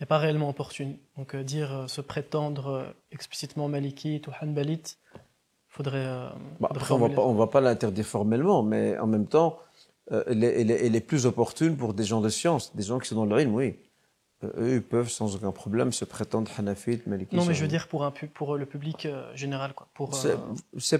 n'est 0.00 0.06
pas 0.06 0.18
réellement 0.18 0.48
opportune. 0.48 0.96
Donc 1.16 1.34
euh, 1.34 1.42
dire 1.42 1.72
euh, 1.72 1.86
se 1.86 2.00
prétendre 2.00 2.66
euh, 2.68 2.84
explicitement 3.12 3.68
malikite 3.68 4.26
ou 4.28 4.30
hanbalite, 4.40 4.98
faudrait. 5.68 6.06
Bah, 6.60 6.68
après, 6.70 6.94
on 6.94 6.98
va 6.98 7.08
pas, 7.08 7.22
on 7.22 7.34
va 7.34 7.46
pas 7.46 7.60
l'interdire 7.60 8.06
formellement, 8.06 8.62
mais 8.62 8.98
en 8.98 9.06
même 9.06 9.26
temps, 9.26 9.58
euh, 10.12 10.24
elle, 10.26 10.44
est, 10.44 10.60
elle, 10.60 10.70
est, 10.70 10.86
elle, 10.86 10.96
est, 10.96 11.00
plus 11.00 11.26
opportune 11.26 11.76
pour 11.76 11.94
des 11.94 12.04
gens 12.04 12.20
de 12.20 12.28
science, 12.28 12.74
des 12.74 12.82
gens 12.82 12.98
qui 12.98 13.08
sont 13.08 13.16
dans 13.16 13.26
le 13.26 13.34
rythme, 13.34 13.54
oui. 13.54 13.76
Euh, 14.44 14.50
eux, 14.58 14.74
ils 14.76 14.82
peuvent 14.82 15.10
sans 15.10 15.34
aucun 15.34 15.50
problème 15.50 15.92
se 15.92 16.04
prétendre 16.04 16.50
hanafite, 16.58 17.06
malikite. 17.06 17.36
Non, 17.36 17.44
mais 17.44 17.54
je 17.54 17.62
veux 17.62 17.68
dire 17.68 17.88
pour 17.88 18.04
un 18.04 18.12
pour 18.34 18.56
le 18.56 18.66
public 18.66 19.08
général, 19.34 19.74
quoi. 19.74 19.88
Pour, 19.94 20.14
c'est, 20.14 20.36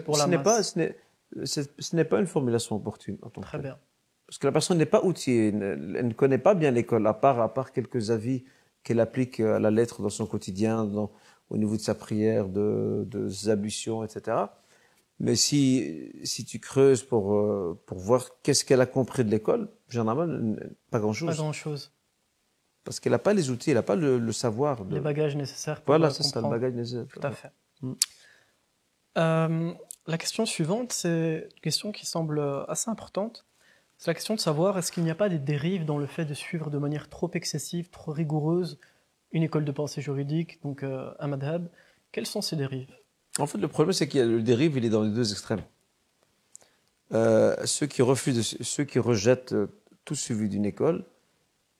pour 0.05 0.17
ce 0.17 0.27
n'est 0.27 0.39
pas, 0.39 0.63
ce 0.63 1.95
n'est, 1.95 2.05
pas 2.05 2.19
une 2.19 2.27
formulation 2.27 2.77
opportune. 2.77 3.17
En 3.23 3.31
tant 3.31 3.41
Très 3.41 3.59
bien. 3.59 3.79
Parce 4.27 4.39
que 4.39 4.47
la 4.47 4.53
personne 4.53 4.77
n'est 4.77 4.87
pas 4.87 5.03
outillée, 5.05 5.49
elle, 5.49 5.95
elle 5.97 6.09
ne 6.09 6.13
connaît 6.13 6.39
pas 6.39 6.55
bien 6.55 6.71
l'école, 6.71 7.07
à 7.07 7.15
part, 7.15 7.41
à 7.41 7.55
part 7.55 7.73
quelques 7.73 8.11
avis 8.11 8.45
qu'elle 8.89 9.01
applique 9.01 9.41
à 9.41 9.59
la 9.59 9.71
lettre 9.71 10.01
dans 10.01 10.09
son 10.09 10.27
quotidien, 10.27 10.85
dans, 10.87 11.13
au 11.51 11.59
niveau 11.59 11.77
de 11.77 11.83
sa 11.83 11.95
prière, 11.95 12.49
de, 12.49 13.05
de 13.07 13.29
ses 13.29 13.51
ablutions, 13.51 14.03
etc. 14.03 14.37
Mais 15.21 15.37
si, 15.37 16.11
si 16.25 16.47
tu 16.47 16.59
creuses 16.59 17.03
pour, 17.03 17.35
euh, 17.35 17.79
pour 17.85 17.99
voir 17.99 18.41
qu'est-ce 18.43 18.65
qu'elle 18.65 18.81
a 18.81 18.87
compris 18.87 19.25
de 19.25 19.31
l'école, 19.31 19.69
généralement, 19.91 20.57
pas 20.91 21.01
grand-chose. 21.01 21.29
Pas 21.29 21.35
grand-chose. 21.35 21.93
Parce 22.85 22.99
qu'elle 22.99 23.13
n'a 23.13 23.19
pas 23.19 23.35
les 23.35 23.51
outils, 23.51 23.71
elle 23.71 23.77
n'a 23.77 23.83
pas 23.83 23.97
le, 23.97 24.19
le 24.19 24.33
savoir. 24.33 24.87
De... 24.87 24.95
Les 24.95 25.01
bagages 25.01 25.37
nécessaires. 25.37 25.83
Pour 25.83 25.93
voilà, 25.93 26.11
c'est 26.11 26.23
ça, 26.23 26.41
le 26.41 26.49
bagage 26.49 26.73
nécessaire. 26.73 27.07
Tout 27.13 27.21
à 27.23 27.33
fait. 27.33 27.51
Mm. 27.83 27.93
Euh, 29.19 29.73
la 30.07 30.17
question 30.17 30.47
suivante, 30.47 30.93
c'est 30.93 31.49
une 31.53 31.61
question 31.61 31.93
qui 31.93 32.07
semble 32.07 32.41
assez 32.67 32.89
importante. 32.89 33.45
C'est 33.99 34.11
la 34.11 34.15
question 34.15 34.37
de 34.37 34.41
savoir 34.41 34.79
est-ce 34.79 34.93
qu'il 34.93 35.03
n'y 35.03 35.11
a 35.11 35.17
pas 35.17 35.29
des 35.29 35.41
dérives 35.41 35.85
dans 35.85 35.99
le 35.99 36.07
fait 36.07 36.25
de 36.25 36.33
suivre 36.33 36.71
de 36.71 36.79
manière 36.79 37.09
trop 37.09 37.31
excessive, 37.35 37.91
trop 37.91 38.13
rigoureuse 38.13 38.79
une 39.33 39.43
école 39.43 39.65
de 39.65 39.73
pensée 39.73 40.01
juridique, 40.01 40.63
donc 40.63 40.85
euh, 40.85 41.11
un 41.19 41.27
madhab? 41.27 41.69
Quelles 42.13 42.27
sont 42.27 42.41
ces 42.41 42.55
dérives? 42.55 42.95
En 43.39 43.47
fait, 43.47 43.59
le 43.59 43.67
problème, 43.67 43.93
c'est 43.93 44.09
qu'il 44.09 44.21
y 44.21 44.23
a 44.23 44.27
le 44.27 44.41
dérive, 44.41 44.77
il 44.77 44.85
est 44.85 44.89
dans 44.89 45.03
les 45.03 45.11
deux 45.11 45.33
extrêmes. 45.33 45.63
Euh, 47.13 47.57
ceux 47.67 47.87
qui 47.87 48.01
refusent, 48.03 48.57
ceux 48.61 48.85
qui 48.85 49.01
rejettent 49.01 49.55
tout 50.05 50.15
suivi 50.15 50.49
d'une 50.49 50.65
école 50.65 51.05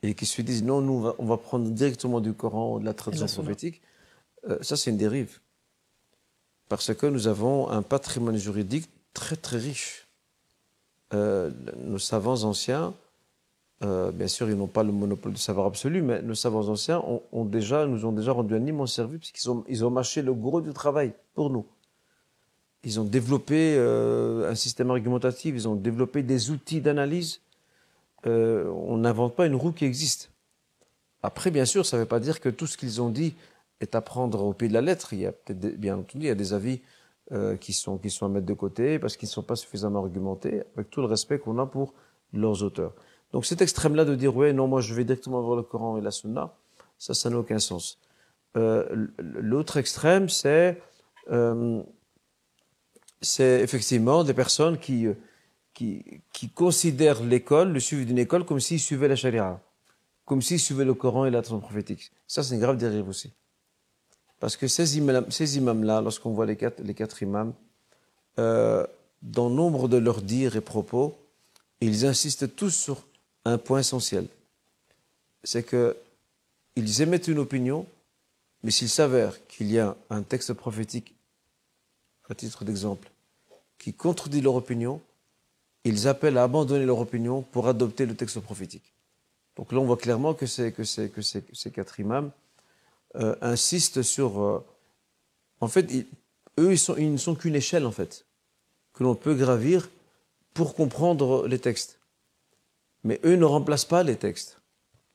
et 0.03 0.15
qui 0.15 0.27
se 0.27 0.43
disent 0.43 0.65
non, 0.65 0.81
nous, 0.81 0.95
on 0.95 1.01
va, 1.01 1.15
on 1.19 1.25
va 1.25 1.37
prendre 1.37 1.71
directement 1.71 2.21
du 2.21 2.35
Coran 2.35 2.75
ou 2.75 2.81
de 2.81 2.85
la 2.85 2.95
tradition 2.95 3.29
prophétique, 3.29 3.81
euh, 4.49 4.59
ça, 4.61 4.77
c'est 4.77 4.91
une 4.91 4.97
dérive. 4.97 5.39
Parce 6.69 6.93
que 6.95 7.07
nous 7.07 7.29
avons 7.29 7.71
un 7.71 7.83
patrimoine 7.83 8.37
juridique 8.37 8.91
très, 9.15 9.37
très 9.37 9.59
riche 9.59 10.08
euh, 11.15 11.51
nos 11.85 11.99
savants 11.99 12.43
anciens, 12.45 12.95
euh, 13.83 14.11
bien 14.11 14.29
sûr, 14.29 14.51
ils 14.51 14.57
n'ont 14.57 14.67
pas 14.67 14.83
le 14.83 14.93
monopole 14.93 15.33
du 15.33 15.41
savoir 15.41 15.67
absolu, 15.67 16.03
mais 16.03 16.21
nos 16.23 16.35
savants 16.35 16.69
anciens 16.69 17.03
ont, 17.33 17.45
déjà, 17.45 17.87
nous 17.87 18.05
ont 18.05 18.13
déjà 18.13 18.33
rendu 18.33 18.55
un 18.55 18.67
immense 18.67 18.95
service 18.95 19.19
puisqu'ils 19.19 19.51
ont, 19.51 19.65
ils 19.69 19.85
ont 19.85 19.91
mâché 19.91 20.23
le 20.23 20.35
gros 20.35 20.61
du 20.61 20.73
travail 20.73 21.13
pour 21.35 21.51
nous. 21.51 21.65
Ils 22.85 23.01
ont 23.01 23.05
développé 23.05 23.75
euh, 23.77 24.51
un 24.51 24.55
système 24.55 24.91
argumentatif, 24.91 25.55
ils 25.55 25.69
ont 25.69 25.75
développé 25.75 26.23
des 26.23 26.51
outils 26.51 26.81
d'analyse. 26.81 27.41
On 28.25 28.99
n'invente 28.99 29.35
pas 29.37 29.47
une 29.47 29.55
roue 29.55 29.73
qui 29.73 29.87
existe. 29.87 30.31
Après, 31.23 31.51
bien 31.51 31.65
sûr, 31.65 31.87
ça 31.87 31.97
ne 31.97 32.03
veut 32.03 32.09
pas 32.09 32.21
dire 32.21 32.41
que 32.41 32.51
tout 32.51 32.67
ce 32.67 32.77
qu'ils 32.77 33.01
ont 33.01 33.09
dit 33.09 33.35
est 33.81 33.95
à 33.95 34.01
prendre 34.01 34.45
au 34.45 34.53
pied 34.53 34.69
de 34.69 34.75
la 34.75 34.81
lettre. 34.81 35.13
Il 35.13 35.21
y 35.21 35.27
a 35.27 35.33
peut-être, 35.33 35.79
bien 35.79 35.97
entendu, 35.97 36.25
il 36.25 36.29
y 36.29 36.31
a 36.31 36.35
des 36.35 36.53
avis 36.53 36.81
euh, 37.33 37.57
qui, 37.57 37.73
sont, 37.73 37.99
qui 37.99 38.11
sont 38.11 38.27
à 38.27 38.29
mettre 38.29 38.47
de 38.47 38.55
côté 38.55 38.99
parce 38.99 39.17
qu'ils 39.17 39.29
ne 39.29 39.33
sont 39.33 39.43
pas 39.43 39.57
suffisamment 39.57 40.01
argumentés, 40.01 40.63
avec 40.77 40.89
tout 40.91 41.01
le 41.01 41.07
respect 41.07 41.39
qu'on 41.39 41.59
a 41.59 41.67
pour 41.67 41.93
leurs 42.33 42.63
auteurs. 42.63 42.95
Donc 43.33 43.45
cet 43.45 43.61
extrême-là 43.61 44.05
de 44.05 44.15
dire, 44.15 44.35
ouais, 44.35 44.53
non, 44.53 44.67
moi 44.67 44.81
je 44.81 44.95
vais 44.95 45.05
directement 45.05 45.43
voir 45.43 45.57
le 45.57 45.63
Coran 45.63 45.99
et 45.99 46.01
la 46.01 46.11
Sunna, 46.11 46.55
ça, 46.99 47.13
ça 47.15 47.29
n'a 47.29 47.39
aucun 47.39 47.59
sens. 47.59 47.99
Euh, 48.57 49.09
L'autre 49.19 49.77
extrême, 49.77 50.29
c'est 50.29 50.81
euh, 51.31 51.83
effectivement 53.39 54.25
des 54.25 54.35
personnes 54.35 54.79
qui, 54.79 55.07
qui, 55.75 56.23
qui 56.33 56.49
considèrent 56.49 57.23
l'école, 57.23 57.73
le 57.73 57.81
suivi 57.81 58.07
d'une 58.07 58.19
école, 58.19 58.45
comme 58.45 58.61
s'ils 58.61 58.81
suivaient 58.81 59.09
la 59.09 59.17
charia, 59.17 59.61
comme 60.25 60.41
s'ils 60.41 60.61
suivaient 60.61 60.87
le 60.87 60.95
Coran 60.95 61.27
et 61.27 61.31
la 61.31 61.43
tradition 61.43 61.61
prophétique. 61.61 62.11
Ça, 62.27 62.43
c'est 62.43 62.55
une 62.55 62.61
grave 62.61 62.79
dérive 62.79 63.09
aussi. 63.09 63.33
Parce 64.41 64.57
que 64.57 64.69
ces 64.69 64.97
imams-là, 64.97 66.01
lorsqu'on 66.01 66.31
voit 66.31 66.47
les 66.47 66.57
quatre, 66.57 67.23
imams, 67.23 67.53
euh, 68.39 68.87
dans 69.23 69.51
nombre 69.51 69.89
de 69.89 69.97
leurs 69.97 70.23
dires 70.23 70.57
et 70.57 70.61
propos, 70.61 71.19
ils 71.81 72.07
insistent 72.07 72.55
tous 72.55 72.71
sur 72.71 73.05
un 73.45 73.59
point 73.59 73.81
essentiel. 73.81 74.27
C'est 75.43 75.65
que 75.65 75.97
ils 76.77 77.03
émettent 77.03 77.27
une 77.27 77.41
opinion, 77.41 77.87
mais 78.63 78.71
s'il 78.71 78.89
s'avère 78.89 79.45
qu'il 79.49 79.71
y 79.73 79.79
a 79.81 79.97
un 80.11 80.23
texte 80.23 80.53
prophétique, 80.53 81.15
à 82.29 82.35
titre 82.35 82.65
d'exemple, 82.65 83.11
qui 83.79 83.93
contredit 83.93 84.41
leur 84.41 84.55
opinion, 84.55 85.01
ils 85.85 86.07
appellent 86.07 86.39
à 86.39 86.45
abandonner 86.45 86.85
leur 86.85 86.99
opinion 87.01 87.43
pour 87.43 87.67
adopter 87.67 88.07
le 88.07 88.15
texte 88.15 88.39
prophétique. 88.41 88.93
Donc 89.57 89.73
là, 89.73 89.79
on 89.79 89.85
voit 89.85 89.97
clairement 89.97 90.35
que 90.35 90.47
ces 90.47 90.73
quatre 91.73 91.99
imams 91.99 92.31
euh, 93.19 93.35
insistent 93.41 94.03
sur. 94.03 94.41
Euh, 94.41 94.65
en 95.61 95.69
fait, 95.69 95.91
ils, 95.91 96.07
eux, 96.59 96.73
ils, 96.73 96.79
sont, 96.79 96.97
ils 96.97 97.13
ne 97.13 97.17
sont 97.17 97.35
qu'une 97.35 97.55
échelle, 97.57 97.87
en 97.87 97.91
fait, 97.91 98.27
que 98.93 99.03
l'on 99.03 99.15
peut 99.15 99.35
gravir 99.35 99.89
pour 100.55 100.75
comprendre 100.75 101.47
les 101.47 101.59
textes. 101.59 101.99
Mais 103.05 103.21
eux 103.25 103.37
ne 103.37 103.45
remplacent 103.45 103.85
pas 103.85 104.03
les 104.03 104.17
textes. 104.17 104.61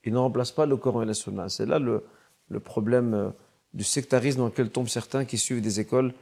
Ils 0.03 0.13
ne 0.13 0.17
remplacent 0.17 0.51
pas 0.51 0.65
le 0.65 0.75
Coran 0.77 1.03
et 1.03 1.05
la 1.05 1.13
Sunna. 1.13 1.50
C'est 1.50 1.65
là 1.65 1.79
le, 1.79 2.03
le 2.50 2.60
problème 2.60 3.13
euh, 3.13 3.29
du 3.74 3.83
sectarisme 3.83 4.39
dans 4.39 4.45
lequel 4.45 4.69
tombent 4.69 4.88
certains 4.88 5.25
qui 5.25 5.38
suivent 5.38 5.62
des 5.62 5.79
écoles 5.79 6.13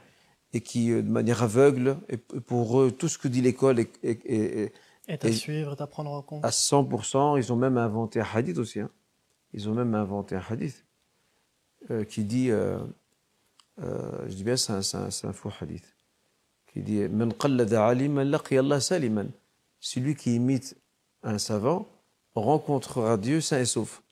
et 0.52 0.60
qui, 0.60 0.90
de 0.90 1.00
manière 1.02 1.42
aveugle, 1.42 1.96
et 2.08 2.18
pour 2.18 2.80
eux, 2.80 2.90
tout 2.90 3.08
ce 3.08 3.16
que 3.16 3.26
dit 3.26 3.40
l'école 3.40 3.80
est, 3.80 3.98
est, 4.02 4.20
est, 4.26 4.72
est, 5.08 5.24
à 5.24 5.32
suivre, 5.32 5.74
à 5.80 5.86
prendre 5.86 6.10
en 6.10 6.22
compte. 6.22 6.44
À 6.44 6.50
100%, 6.50 7.38
ils 7.38 7.52
ont 7.52 7.56
même 7.56 7.78
inventé 7.78 8.20
un 8.20 8.26
hadith 8.34 8.58
aussi. 8.58 8.80
Hein. 8.80 8.90
Ils 9.54 9.68
ont 9.68 9.74
même 9.74 9.94
inventé 9.94 10.36
un 10.36 10.42
hadith 10.48 10.84
euh, 11.90 12.04
qui 12.04 12.24
dit, 12.24 12.50
euh, 12.50 12.78
euh, 13.82 14.28
je 14.28 14.34
dis 14.34 14.44
bien, 14.44 14.56
c'est 14.56 14.72
un, 14.72 14.80
un, 14.94 15.08
un, 15.08 15.32
faux 15.32 15.50
hadith, 15.60 15.84
qui 16.72 16.80
dit. 16.80 17.00
Celui 19.80 20.14
qui 20.14 20.34
imite 20.36 20.76
un 21.24 21.38
savant 21.38 21.88
rencontrera 22.34 23.16
Dieu 23.16 23.40
sain 23.40 23.58
et 23.58 23.64
sauf. 23.64 24.02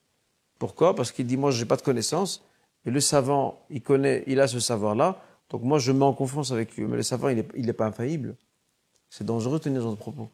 Pourquoi? 0.59 0.95
Parce 0.95 1.13
qu'il 1.13 1.27
dit 1.27 1.37
Moi, 1.37 1.53
je 1.53 1.61
n'ai 1.61 1.69
pas 1.69 1.77
de 1.77 1.83
connaissance, 1.83 2.45
et 2.85 2.91
le 2.91 3.01
savant, 3.01 3.65
il 3.71 3.83
connaît, 3.83 4.25
il 4.27 4.41
a 4.41 4.49
ce 4.49 4.59
savoir-là, 4.59 5.23
donc 5.49 5.63
moi, 5.63 5.79
je 5.79 5.93
mets 5.93 6.05
en 6.05 6.13
confiance 6.13 6.51
avec 6.53 6.77
lui. 6.77 6.85
Mais 6.87 6.97
le 6.97 7.03
savant, 7.03 7.29
il 7.29 7.37
n'est 7.37 7.49
il 7.57 7.69
est 7.69 7.75
pas 7.75 7.87
infaillible. 7.87 8.37
C'est 9.09 9.25
dangereux 9.25 9.59
de 9.59 9.65
tenir 9.65 9.81
ce 9.81 9.85
genre 9.85 9.95
de 9.95 9.99
propos. 9.99 10.31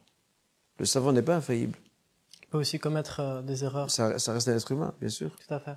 Le 0.79 0.85
savant 0.85 1.11
n'est 1.11 1.23
pas 1.23 1.35
infaillible. 1.35 1.77
Il 2.41 2.47
peut 2.47 2.57
aussi 2.59 2.79
commettre 2.79 3.41
des 3.43 3.63
erreurs. 3.63 3.89
Ça, 3.91 4.19
ça 4.19 4.33
reste 4.33 4.47
un 4.47 4.55
être 4.55 4.71
humain, 4.71 4.93
bien 4.99 5.09
sûr. 5.09 5.31
Tout 5.47 5.53
à 5.53 5.59
fait. 5.59 5.75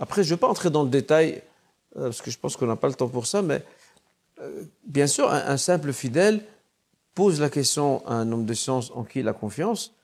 Après, 0.00 0.24
je 0.24 0.30
ne 0.30 0.34
vais 0.34 0.40
pas 0.40 0.48
entrer 0.48 0.70
dans 0.70 0.82
le 0.82 0.88
détail, 0.88 1.42
euh, 1.96 2.04
parce 2.04 2.22
que 2.22 2.30
je 2.30 2.38
pense 2.38 2.56
qu'on 2.56 2.66
n'a 2.66 2.74
pas 2.74 2.88
le 2.88 2.94
temps 2.94 3.08
pour 3.08 3.26
ça, 3.26 3.42
mais 3.42 3.62
euh, 4.40 4.64
bien 4.86 5.06
sûr, 5.06 5.30
un, 5.30 5.56
simple 5.58 5.92
fidèle 5.92 6.42
pose 7.14 7.38
la 7.38 7.50
question 7.50 8.04
à 8.06 8.14
un 8.14 8.32
homme 8.32 8.46
de 8.46 8.54
science 8.54 8.90
en 8.94 9.04
qui 9.04 9.20
il 9.20 9.28
a 9.28 9.34
confiance, 9.34 9.94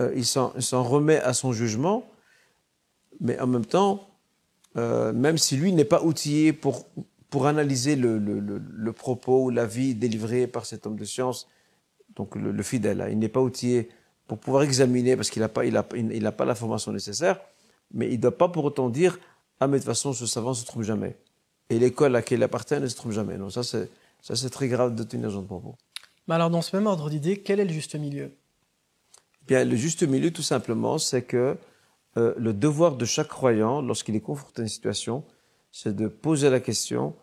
euh, 0.00 0.12
il 0.16 0.26
s'en 0.26 0.82
remet 0.82 1.20
à 1.20 1.32
son 1.32 1.52
jugement, 1.52 2.10
mais 3.20 3.38
en 3.40 3.46
même 3.46 3.64
temps, 3.64 4.04
même 4.74 5.38
si 5.38 5.56
lui 5.56 5.72
n'est 5.72 5.84
pas 5.84 6.04
outillé 6.04 6.52
pour, 6.52 6.86
pour 7.30 7.46
analyser 7.48 7.96
le, 7.96 8.18
le, 8.18 8.92
propos 8.92 9.44
ou 9.44 9.50
l'avis 9.50 9.96
délivré 9.96 10.46
par 10.46 10.66
cet 10.66 10.86
homme 10.86 10.94
de 10.94 11.04
science, 11.04 11.48
donc 12.14 12.36
le, 12.36 12.52
le 12.52 12.62
fidèle, 12.62 13.00
hein, 13.00 13.08
il 13.10 13.18
n'est 13.18 13.28
pas 13.28 13.40
outillé 13.40 13.88
pour 14.28 14.38
pouvoir 14.38 14.62
examiner 14.62 15.16
parce 15.16 15.30
qu'il 15.30 15.42
n'a 15.42 15.48
pas, 15.48 15.64
il 15.64 15.76
a, 15.76 16.32
pas 16.32 16.44
la 16.44 16.54
formation 16.54 16.92
nécessaire, 16.92 17.40
mais 17.92 18.06
il 18.08 18.16
ne 18.16 18.22
doit 18.22 18.36
pas 18.36 18.48
pour 18.48 18.64
autant 18.64 18.90
dire 18.90 19.18
Ah, 19.60 19.66
mais 19.66 19.78
de 19.78 19.82
toute 19.82 19.86
façon, 19.86 20.12
ce 20.12 20.26
savant 20.26 20.50
ne 20.50 20.54
se 20.54 20.64
trompe 20.64 20.82
jamais. 20.82 21.16
Et 21.70 21.78
l'école 21.78 22.12
à 22.16 22.18
laquelle 22.20 22.38
il 22.40 22.42
appartient 22.42 22.78
ne 22.78 22.86
se 22.86 22.96
trompe 22.96 23.12
jamais. 23.12 23.36
Non, 23.38 23.50
ça, 23.50 23.62
c'est, 23.62 23.90
ça, 24.22 24.36
c'est 24.36 24.50
très 24.50 24.68
grave 24.68 24.94
de 24.94 25.02
tenir 25.02 25.28
ce 25.28 25.34
genre 25.34 25.42
de 25.42 25.46
propos. 25.48 25.76
Mais 26.26 26.34
alors, 26.34 26.50
dans 26.50 26.62
ce 26.62 26.74
même 26.76 26.86
ordre 26.86 27.08
d'idée, 27.10 27.40
quel 27.42 27.60
est 27.60 27.64
le 27.64 27.72
juste 27.72 27.94
milieu? 27.94 28.32
Bien, 29.46 29.64
le 29.64 29.76
juste 29.76 30.02
milieu, 30.02 30.30
tout 30.30 30.42
simplement, 30.42 30.98
c'est 30.98 31.22
que 31.22 31.56
euh, 32.16 32.34
le 32.36 32.52
devoir 32.52 32.96
de 32.96 33.04
chaque 33.04 33.28
croyant, 33.28 33.80
lorsqu'il 33.80 34.14
est 34.16 34.20
confronté 34.20 34.60
à 34.60 34.62
une 34.64 34.68
situation, 34.68 35.24
c'est 35.72 35.94
de 35.94 36.08
poser 36.08 36.50
la 36.50 36.60
question 36.60 37.14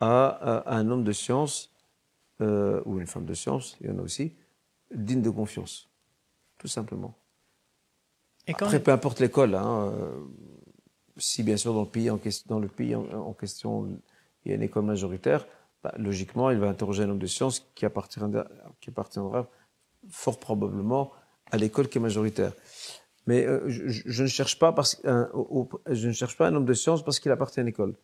à, 0.00 0.26
à- 0.28 0.58
à 0.58 0.76
un 0.76 0.90
homme 0.90 1.04
de 1.04 1.12
science 1.12 1.70
euh, 2.40 2.80
ou 2.84 2.98
une 3.00 3.06
femme 3.06 3.24
de 3.24 3.34
science, 3.34 3.76
il 3.80 3.88
y 3.88 3.90
en 3.90 3.98
a 3.98 4.02
aussi, 4.02 4.32
digne 4.94 5.22
de 5.22 5.30
confiance, 5.30 5.88
tout 6.58 6.68
simplement. 6.68 7.14
Et 8.46 8.54
quand 8.54 8.66
Après, 8.66 8.82
peu 8.82 8.90
importe 8.92 9.20
l'école, 9.20 9.54
hein, 9.54 9.92
euh, 9.94 10.20
si 11.16 11.42
bien 11.42 11.56
sûr 11.56 11.74
dans 11.74 11.82
le 11.82 11.88
pays 11.88 12.10
en, 12.10 12.18
ques- 12.18 12.46
dans 12.46 12.58
le 12.58 12.68
pays 12.68 12.94
en, 12.94 13.04
en 13.12 13.32
question 13.32 13.88
il 14.44 14.50
y 14.50 14.52
a 14.52 14.56
une 14.56 14.62
école 14.62 14.84
majoritaire, 14.84 15.46
bah, 15.82 15.94
logiquement 15.96 16.50
il 16.50 16.58
va 16.58 16.68
interroger 16.68 17.04
un 17.04 17.10
homme 17.10 17.18
de 17.18 17.26
science 17.26 17.70
qui 17.74 17.84
appartiendra, 17.86 18.46
qui 18.80 18.90
appartiendra 18.90 19.48
fort 20.10 20.38
probablement 20.40 21.12
à 21.50 21.56
l'école 21.56 21.88
qui 21.88 21.98
est 21.98 22.00
majoritaire. 22.00 22.52
Mais 23.26 23.46
euh, 23.46 23.62
je, 23.68 24.22
ne 24.22 24.28
cherche 24.28 24.58
pas 24.58 24.72
parce 24.72 25.00
un, 25.04 25.28
au- 25.34 25.68
je 25.88 26.08
ne 26.08 26.12
cherche 26.12 26.36
pas 26.36 26.48
un 26.48 26.54
homme 26.56 26.64
de 26.64 26.74
science 26.74 27.04
parce 27.04 27.20
qu'il 27.20 27.30
appartient 27.30 27.60
à 27.60 27.62
une 27.62 27.68
école. 27.68 27.94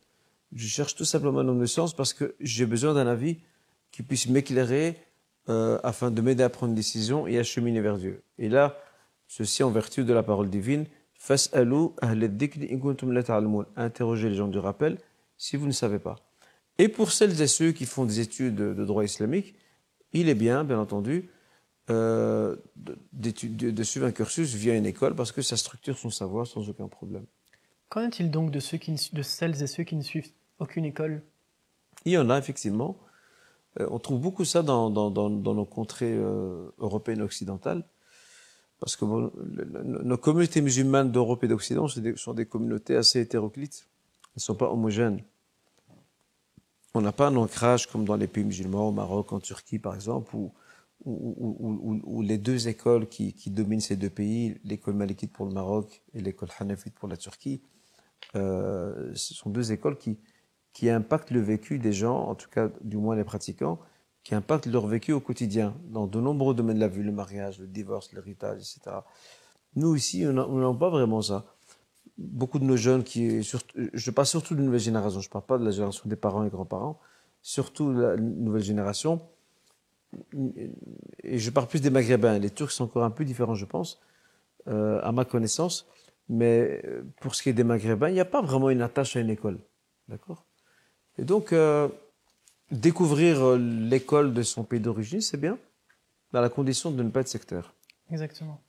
Je 0.53 0.67
cherche 0.69 0.95
tout 0.95 1.05
simplement 1.05 1.41
un 1.41 1.49
homme 1.49 1.61
de 1.61 1.67
science 1.67 1.93
parce 1.95 2.13
que 2.13 2.37
j'ai 2.41 2.67
besoin 2.67 2.95
d'un 2.95 3.07
avis 3.09 3.39
qui 3.91 4.03
puisse 4.05 4.29
m'éclairer 4.29 4.97
euh, 5.49 5.79
afin 5.83 6.11
de 6.13 6.21
m'aider 6.21 6.45
à 6.45 6.49
prendre 6.51 6.71
une 6.71 6.77
décision 6.77 7.27
et 7.27 7.39
à 7.39 7.43
cheminer 7.43 7.81
vers 7.81 7.97
Dieu. 7.99 8.23
Et 8.39 8.49
là, 8.49 8.77
ceci 9.29 9.63
en 9.63 9.71
vertu 9.71 10.03
de 10.05 10.13
la 10.13 10.25
parole 10.25 10.51
divine. 10.51 10.87
Interrogez 13.77 14.29
les 14.29 14.35
gens 14.35 14.49
du 14.49 14.59
rappel 14.59 14.99
si 15.37 15.57
vous 15.57 15.67
ne 15.67 15.73
savez 15.73 15.99
pas. 16.01 16.17
Et 16.79 16.89
pour 16.89 17.13
celles 17.13 17.41
et 17.41 17.47
ceux 17.47 17.73
qui 17.73 17.87
font 17.87 18.05
des 18.05 18.21
études 18.21 18.55
de, 18.57 18.85
droit 18.85 19.05
islamique, 19.05 19.55
il 20.13 20.29
est 20.29 20.35
bien, 20.35 20.65
bien 20.65 20.79
entendu, 20.79 21.29
euh, 21.91 22.57
de, 22.77 22.97
d'étu- 23.13 23.49
de- 23.49 23.71
de 23.71 23.83
suivre 23.83 24.07
un 24.07 24.13
cursus 24.13 24.55
via 24.55 24.75
une 24.75 24.87
école 24.87 25.15
parce 25.15 25.33
que 25.33 25.43
ça 25.43 25.57
structure 25.57 25.97
son 25.99 26.11
savoir 26.11 26.47
sans 26.47 26.69
aucun 26.69 26.89
problème. 26.89 27.25
Qu'en 27.89 28.03
est-il 28.03 28.31
donc 28.31 28.51
de, 28.51 28.61
ceux 28.61 28.79
qui 28.79 28.93
ne- 28.93 29.17
de 29.17 29.23
celles 29.23 29.63
et 29.63 29.67
ceux 29.67 29.85
qui 29.85 29.97
ne 29.97 30.03
suivent 30.03 30.31
aucune 30.59 30.85
école? 30.85 31.23
Il 32.05 32.13
y 32.13 32.19
en 32.19 32.31
a 32.31 32.39
effectivement. 32.39 32.97
Euh, 33.81 33.87
on 33.91 33.99
trouve 33.99 34.21
beaucoup 34.21 34.45
ça 34.45 34.63
dans, 34.63 34.91
dans, 34.91 35.11
dans, 35.11 35.31
dans 35.31 35.55
nos 35.55 35.65
contrées 35.65 36.15
euh, 36.15 36.71
européennes 36.79 37.23
occidentales. 37.23 37.85
Parce 38.81 38.97
que 38.97 39.05
nos 39.05 40.17
communautés 40.19 40.61
musulmanes 40.61 41.11
d'Europe 41.11 41.43
et 41.43 41.49
d'Occident 41.49 41.89
sont 41.89 42.35
des 42.35 42.47
communautés 42.47 42.97
assez 42.97 43.21
hétéroclites. 43.21 43.89
Elles 44.27 44.33
ne 44.37 44.41
sont 44.41 44.55
pas 44.55 44.71
homogènes. 44.71 45.23
On 46.95 47.01
n'a 47.01 47.13
pas 47.13 47.29
un 47.29 47.37
ancrage 47.37 47.87
comme 47.87 48.05
dans 48.05 48.17
les 48.17 48.29
pays 48.29 48.45
musulmans, 48.45 48.89
au 48.89 48.93
Maroc, 48.93 49.33
en 49.33 49.41
Turquie 49.41 49.79
par 49.79 49.95
exemple, 49.95 50.35
où, 51.05 52.23
les 52.23 52.39
deux 52.39 52.69
écoles 52.69 53.09
qui, 53.09 53.51
dominent 53.51 53.81
ces 53.81 53.97
deux 53.97 54.11
pays, 54.11 54.59
l'école 54.65 54.95
malikite 54.95 55.33
pour 55.33 55.47
le 55.47 55.53
Maroc 55.53 56.03
et 56.15 56.21
l'école 56.21 56.49
hanafite 56.59 56.95
pour 56.95 57.09
la 57.09 57.17
Turquie, 57.17 57.61
euh, 58.37 59.13
sont 59.15 59.51
deux 59.51 59.73
écoles 59.73 59.97
qui 59.99 60.91
impactent 60.91 61.31
le 61.31 61.41
vécu 61.41 61.79
des 61.79 61.93
gens, 61.93 62.17
en 62.17 62.35
tout 62.37 62.49
cas 62.49 62.71
du 62.83 62.97
moins 62.97 63.17
les 63.17 63.25
pratiquants, 63.25 63.81
qui 64.29 64.35
impactent 64.35 64.67
leur 64.67 64.87
vécu 64.87 65.15
au 65.15 65.21
quotidien, 65.21 65.75
dans 65.85 66.07
de 66.07 66.21
nombreux 66.21 66.53
domaines 66.55 66.77
de 66.77 66.81
la 66.81 66.89
vie, 66.89 67.03
le 67.03 67.13
mariage, 67.13 67.59
le 67.61 67.67
divorce, 67.67 68.13
l'héritage, 68.13 68.59
etc. 68.59 68.97
Nous 69.75 69.97
ici, 69.97 70.23
on 70.27 70.35
n'a 70.35 70.79
pas 70.79 70.91
vraiment 70.91 71.23
ça. 71.23 71.47
Beaucoup 72.19 72.59
de 72.59 72.65
nos 72.65 72.77
jeunes 72.77 73.05
qui, 73.05 73.43
je 73.43 74.11
parle 74.11 74.27
surtout 74.27 74.55
de 74.55 74.61
nouvelle 74.61 74.81
génération, 74.81 75.21
je 75.21 75.29
ne 75.29 75.33
parle 75.33 75.47
pas 75.47 75.57
de 75.57 75.65
la 75.65 75.71
génération 75.71 76.03
des 76.05 76.17
parents 76.17 76.45
et 76.45 76.51
grands-parents, 76.51 77.01
surtout 77.41 77.91
la 77.91 78.19
nouvelle 78.19 78.63
génération, 78.63 79.23
et 81.25 81.39
je 81.39 81.51
parle 81.51 81.67
plus 81.67 81.81
des 81.81 81.89
Maghrébins, 81.89 82.39
les 82.39 82.51
Turcs 82.51 82.73
sont 82.73 82.85
encore 82.85 83.05
un 83.05 83.11
peu 83.11 83.25
différents, 83.25 83.55
je 83.55 83.65
pense, 83.65 83.99
euh, 84.67 85.01
à 85.03 85.11
ma 85.11 85.25
connaissance, 85.25 85.89
mais 86.29 86.83
euh, 86.85 87.03
pour 87.23 87.35
ce 87.35 87.43
qui 87.43 87.49
est 87.49 87.55
des 87.55 87.65
Maghrébins, 87.65 88.11
il 88.11 88.15
n'y 88.15 88.21
a 88.21 88.27
pas 88.27 88.43
vraiment 88.43 88.69
une 88.69 88.83
attache 88.83 89.17
à 89.17 89.21
une 89.21 89.31
école. 89.31 89.59
D'accord? 90.07 90.45
Et 91.17 91.25
donc, 91.25 91.55
euh, 91.55 91.89
découvrir 92.71 93.43
euh, 93.43 93.59
l'école 93.59 94.33
de 94.35 94.43
son 94.43 94.65
pays 94.65 94.81
d'origine, 94.81 95.21
c'est 95.21 95.37
bien, 95.37 95.59
dans 96.33 96.41
la 96.41 96.49
condition 96.49 96.91
de 96.91 97.03
ne 97.03 97.11
pas 97.11 97.21
être 97.21 97.29
sectaire. 97.29 97.73
Exactement. 98.11 98.61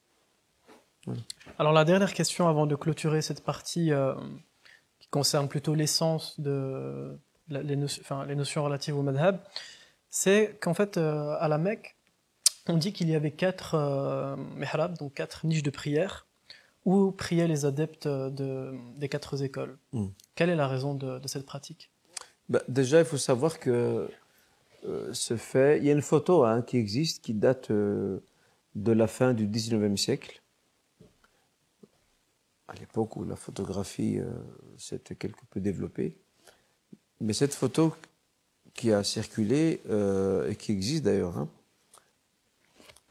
Alors 1.57 1.73
la 1.73 1.85
dernière 1.85 2.13
question 2.13 2.47
avant 2.47 2.67
de 2.67 2.75
clôturer 2.75 3.21
cette 3.21 3.43
partie 3.43 3.91
euh, 3.91 4.13
qui 4.99 5.07
concerne 5.09 5.47
plutôt 5.47 5.73
l'essence 5.73 6.39
de 6.39 7.17
la- 7.47 7.63
les, 7.63 7.75
notions, 7.75 8.01
enfin, 8.03 8.25
les 8.25 8.35
notions 8.35 8.63
relatives 8.63 8.95
au 8.97 9.01
madhab, 9.01 9.39
c'est 10.09 10.57
qu'en 10.61 10.73
fait 10.73 10.97
euh, 10.97 11.35
à 11.39 11.47
la 11.47 11.57
Mecque, 11.57 11.95
on 12.67 12.77
dit 12.77 12.93
qu'il 12.93 13.09
y 13.09 13.15
avait 13.15 13.31
quatre 13.31 13.75
euh, 13.75 14.35
mihrab, 14.55 14.97
donc 14.97 15.13
quatre 15.15 15.45
niches 15.47 15.63
de 15.63 15.71
prière, 15.71 16.27
où 16.85 17.11
priaient 17.11 17.47
les 17.47 17.65
adeptes 17.65 18.07
de, 18.07 18.73
des 18.97 19.09
quatre 19.09 19.41
écoles. 19.41 19.77
Mm. 19.93 20.07
Quelle 20.35 20.49
est 20.49 20.55
la 20.55 20.67
raison 20.67 20.93
de, 20.93 21.17
de 21.17 21.27
cette 21.27 21.45
pratique? 21.45 21.89
Bah, 22.49 22.61
déjà, 22.67 22.99
il 22.99 23.05
faut 23.05 23.17
savoir 23.17 23.59
que 23.59 24.09
euh, 24.85 25.13
ce 25.13 25.37
fait, 25.37 25.77
il 25.77 25.85
y 25.85 25.89
a 25.89 25.93
une 25.93 26.01
photo 26.01 26.43
hein, 26.43 26.61
qui 26.61 26.77
existe 26.77 27.23
qui 27.23 27.33
date 27.33 27.69
euh, 27.71 28.19
de 28.75 28.91
la 28.91 29.07
fin 29.07 29.33
du 29.33 29.47
19e 29.47 29.97
siècle, 29.97 30.41
à 32.67 32.73
l'époque 32.75 33.15
où 33.15 33.23
la 33.23 33.35
photographie 33.35 34.19
euh, 34.19 34.31
s'était 34.77 35.15
quelque 35.15 35.43
peu 35.49 35.59
développée. 35.59 36.15
Mais 37.21 37.33
cette 37.33 37.53
photo 37.53 37.93
qui 38.73 38.91
a 38.93 39.03
circulé 39.03 39.81
euh, 39.89 40.49
et 40.49 40.55
qui 40.55 40.71
existe 40.71 41.03
d'ailleurs, 41.03 41.37
hein, 41.37 41.49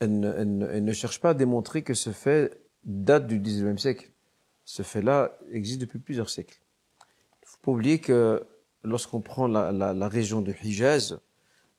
elle, 0.01 0.19
ne- 0.21 0.93
cherche 0.93 1.21
pas 1.21 1.31
à 1.31 1.35
démontrer 1.35 1.83
que 1.83 1.95
ce 1.95 2.11
fait 2.11 2.61
date 2.85 3.27
du 3.27 3.41
19e 3.41 3.79
siècle. 3.79 4.11
Ce 4.65 4.83
fait-là 4.83 5.37
existe 5.51 5.81
depuis 5.81 5.99
plusieurs 5.99 6.31
siècles. 6.31 6.61
Il 7.01 7.45
ne 7.45 7.49
faut 7.49 7.59
pas 7.63 7.73
oublier 7.73 7.99
que 7.99 8.45
lorsqu'on 8.85 9.21
prend 9.21 9.47
la, 9.47 10.09
région 10.09 10.41
de 10.41 10.53
Hijaz, 10.63 11.19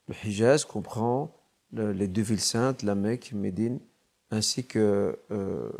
le 0.07 0.15
Hijaz 0.25 0.65
comprend 0.65 1.35
le- 1.71 1.91
les 1.91 2.07
deux 2.07 2.21
villes 2.21 2.41
saintes, 2.41 2.83
la 2.83 2.95
Mecque, 2.95 3.31
Médine, 3.33 3.79
ainsi 4.31 4.65
que 4.65 5.17
euh, 5.31 5.71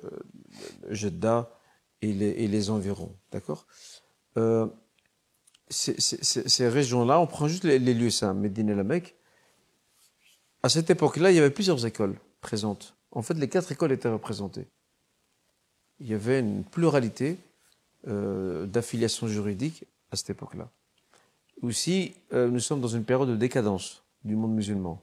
Jeddah 0.89 1.49
et 2.01 2.13
les, 2.13 2.69
environs. 2.69 3.15
D'accord? 3.31 3.67
Euh, 4.37 4.67
ces- 5.69 6.67
régions-là, 6.67 7.19
on 7.19 7.27
prend 7.27 7.47
juste 7.47 7.63
les, 7.63 7.79
les 7.79 7.93
lieux 7.93 8.09
saints, 8.09 8.33
Médine 8.33 8.69
et 8.69 8.75
la 8.75 8.83
Mecque. 8.83 9.15
À 10.63 10.69
cette 10.69 10.89
époque-là, 10.89 11.31
il 11.31 11.35
y 11.35 11.39
avait 11.39 11.49
plusieurs 11.49 11.85
écoles 11.85 12.19
présentes. 12.41 12.95
En 13.11 13.21
fait, 13.21 13.33
les 13.35 13.49
quatre 13.49 13.71
écoles 13.71 13.91
étaient 13.91 14.09
représentées. 14.09 14.67
Il 15.99 16.07
y 16.07 16.13
avait 16.13 16.39
une 16.39 16.63
pluralité 16.63 17.37
euh, 18.07 18.65
d'affiliations 18.65 19.27
juridiques 19.27 19.85
à 20.11 20.15
cette 20.15 20.29
époque-là. 20.29 20.69
Aussi, 21.61 22.15
euh, 22.33 22.49
nous 22.49 22.59
sommes 22.59 22.81
dans 22.81 22.87
une 22.87 23.03
période 23.03 23.29
de 23.29 23.35
décadence 23.35 24.03
du 24.23 24.35
monde 24.35 24.53
musulman, 24.53 25.01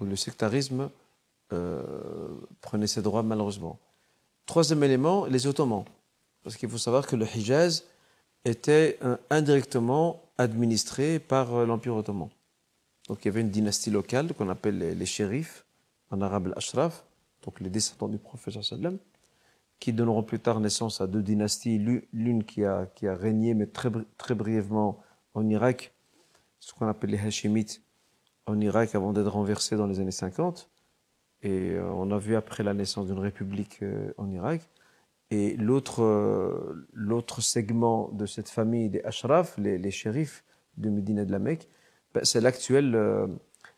où 0.00 0.04
le 0.04 0.16
sectarisme 0.16 0.90
euh, 1.52 1.82
prenait 2.60 2.86
ses 2.86 3.02
droits 3.02 3.22
malheureusement. 3.22 3.78
Troisième 4.46 4.82
élément, 4.82 5.26
les 5.26 5.46
Ottomans. 5.46 5.84
Parce 6.42 6.56
qu'il 6.56 6.68
faut 6.68 6.78
savoir 6.78 7.06
que 7.06 7.16
le 7.16 7.26
Hijaz 7.26 7.84
était 8.44 8.98
euh, 9.02 9.16
indirectement 9.28 10.22
administré 10.38 11.18
par 11.18 11.54
euh, 11.54 11.66
l'Empire 11.66 11.96
ottoman. 11.96 12.28
Donc 13.08 13.24
il 13.24 13.26
y 13.26 13.28
avait 13.28 13.40
une 13.40 13.50
dynastie 13.50 13.90
locale 13.90 14.32
qu'on 14.32 14.48
appelle 14.48 14.78
les, 14.78 14.94
les 14.94 15.06
shérifs, 15.06 15.66
en 16.10 16.22
arabe 16.22 16.46
l'Ashraf, 16.54 17.04
donc 17.44 17.60
les 17.60 17.68
descendants 17.68 18.08
du 18.08 18.18
prophète 18.18 18.62
sallam, 18.62 18.96
qui 19.80 19.92
donneront 19.92 20.22
plus 20.22 20.40
tard 20.40 20.60
naissance 20.60 21.00
à 21.00 21.06
deux 21.06 21.22
dynasties, 21.22 21.78
l'u- 21.78 22.08
l'une 22.12 22.44
qui 22.44 22.64
a, 22.64 22.86
qui 22.86 23.06
a 23.06 23.14
régné, 23.14 23.52
mais 23.54 23.66
très, 23.66 23.90
très 24.16 24.34
brièvement 24.34 25.00
en 25.38 25.48
Irak, 25.48 25.94
ce 26.58 26.74
qu'on 26.74 26.88
appelle 26.88 27.10
les 27.10 27.18
Hashimites, 27.18 27.82
en 28.46 28.60
Irak 28.60 28.94
avant 28.94 29.12
d'être 29.12 29.30
renversé 29.30 29.76
dans 29.76 29.86
les 29.86 30.00
années 30.00 30.10
50. 30.10 30.68
Et 31.42 31.72
euh, 31.72 31.90
on 31.92 32.10
a 32.10 32.18
vu 32.18 32.34
après 32.34 32.62
la 32.64 32.74
naissance 32.74 33.06
d'une 33.06 33.18
république 33.18 33.82
euh, 33.82 34.12
en 34.18 34.30
Irak. 34.30 34.68
Et 35.30 35.56
l'autre 35.56 36.02
euh, 36.02 36.88
l'autre 36.92 37.40
segment 37.40 38.08
de 38.12 38.26
cette 38.26 38.48
famille 38.48 38.88
des 38.88 39.02
Ashraf, 39.02 39.56
les, 39.58 39.78
les 39.78 39.90
shérifs 39.90 40.42
de 40.76 40.88
et 40.88 41.24
de 41.24 41.32
la 41.32 41.38
Mecque, 41.38 41.68
ben, 42.14 42.24
c'est 42.24 42.40
l'actuelle 42.40 42.96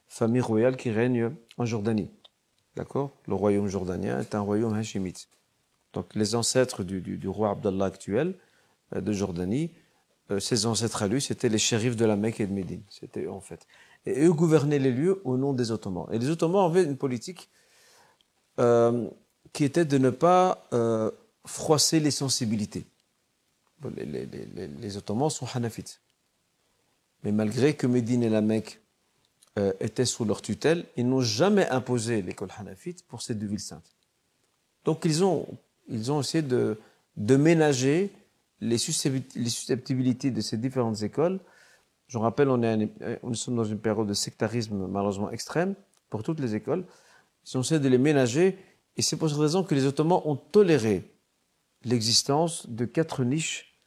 famille 0.06 0.40
royale 0.40 0.76
qui 0.76 0.90
règne 0.90 1.30
en 1.58 1.64
Jordanie. 1.64 2.10
D'accord? 2.76 3.10
Le 3.26 3.34
royaume 3.34 3.66
jordanien 3.66 4.20
est 4.20 4.34
un 4.34 4.40
royaume 4.40 4.74
hachimite. 4.74 5.28
Donc 5.92 6.14
les 6.14 6.34
ancêtres 6.34 6.84
du, 6.84 7.00
du, 7.00 7.28
roi 7.28 7.50
Abdallah 7.50 7.86
actuel 7.86 8.36
de 8.94 9.12
Jordanie, 9.12 9.72
ses 10.38 10.66
ancêtres 10.66 11.02
à 11.02 11.08
lui, 11.08 11.20
c'était 11.20 11.48
les 11.48 11.58
shérifs 11.58 11.96
de 11.96 12.04
la 12.04 12.16
Mecque 12.16 12.40
et 12.40 12.46
de 12.46 12.52
Médine. 12.52 12.82
C'était 12.88 13.26
en 13.26 13.40
fait. 13.40 13.66
Et 14.06 14.24
eux 14.24 14.32
gouvernaient 14.32 14.78
les 14.78 14.92
lieux 14.92 15.20
au 15.24 15.36
nom 15.36 15.52
des 15.52 15.70
Ottomans. 15.70 16.06
Et 16.12 16.18
les 16.18 16.30
Ottomans 16.30 16.70
avaient 16.70 16.84
une 16.84 16.96
politique 16.96 17.50
euh, 18.58 19.08
qui 19.52 19.64
était 19.64 19.84
de 19.84 19.98
ne 19.98 20.10
pas 20.10 20.66
euh, 20.72 21.10
froisser 21.44 22.00
les 22.00 22.10
sensibilités. 22.10 22.86
Les, 23.96 24.96
Ottomans 24.96 25.30
sont 25.30 25.46
hanafites. 25.54 26.00
Mais 27.24 27.32
malgré 27.32 27.74
que 27.74 27.86
Médine 27.86 28.22
et 28.22 28.28
la 28.28 28.40
Mecque 28.40 28.80
euh, 29.58 29.72
étaient 29.80 30.04
sous 30.04 30.24
leur 30.24 30.42
tutelle, 30.42 30.84
ils 30.96 31.08
n'ont 31.08 31.20
jamais 31.20 31.68
imposé 31.68 32.22
l'école 32.22 32.50
hanafite 32.58 33.04
pour 33.06 33.22
ces 33.22 33.34
deux 33.34 33.46
villes 33.46 33.60
saintes. 33.60 33.96
Donc 34.84 35.04
ils 35.04 35.24
ont, 35.24 35.46
ils 35.88 36.12
ont 36.12 36.20
essayé 36.20 36.42
de, 36.42 36.78
de 37.16 37.36
ménager 37.36 38.10
les 38.60 38.76
suscepti- 38.76 39.38
les 39.38 39.50
susceptibilités 39.50 40.30
de 40.30 40.40
ces 40.40 40.56
différentes 40.56 41.02
écoles. 41.02 41.40
Je 42.08 42.18
rappelle, 42.18 42.48
on, 42.48 42.62
est 42.62 42.90
euh, 43.02 43.16
nous 43.22 43.34
sommes 43.34 43.56
dans 43.56 43.64
une 43.64 43.78
période 43.78 44.06
de 44.06 44.14
sectarisme 44.14 44.86
malheureusement 44.86 45.30
extrême 45.30 45.74
pour 46.08 46.22
toutes 46.22 46.40
les 46.40 46.54
écoles. 46.54 46.84
Ils 47.46 47.56
ont 47.56 47.60
essayé 47.60 47.80
de 47.80 47.88
les 47.88 47.98
ménager 47.98 48.58
et 48.96 49.02
c'est 49.02 49.16
pour 49.16 49.28
cette 49.30 49.38
raison 49.38 49.62
que 49.62 49.74
les 49.74 49.86
Ottomans 49.86 50.20
ont 50.24 50.36
toléré 50.36 51.10
l'existence 51.84 52.68
de 52.68 52.84
quatre 52.84 53.24
niches 53.24 53.78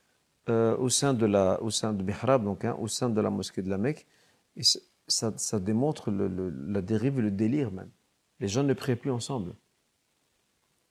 euh, 0.50 0.76
au 0.78 0.90
sein 0.90 1.14
de 1.14 1.26
la, 1.26 1.62
au 1.62 1.70
sein 1.70 1.94
de 1.94 2.04
donc 2.38 2.66
hein, 2.66 2.76
au 2.80 2.88
sein 2.88 3.10
de 3.10 3.22
la 3.22 3.30
mosquée 3.30 3.62
de 3.62 3.70
la 3.70 3.78
Mecque. 3.78 4.08
Et 4.56 4.64
ça, 5.08 5.60
démontre 5.60 6.12
la 6.12 6.82
dérive 6.82 7.20
et 7.20 7.22
le 7.22 7.32
délire 7.32 7.72
même. 7.72 7.90
Les 8.40 8.48
gens 8.48 8.64
ne 8.64 8.74
priaient 8.74 8.96
plus 8.96 9.12
ensemble. 9.12 9.54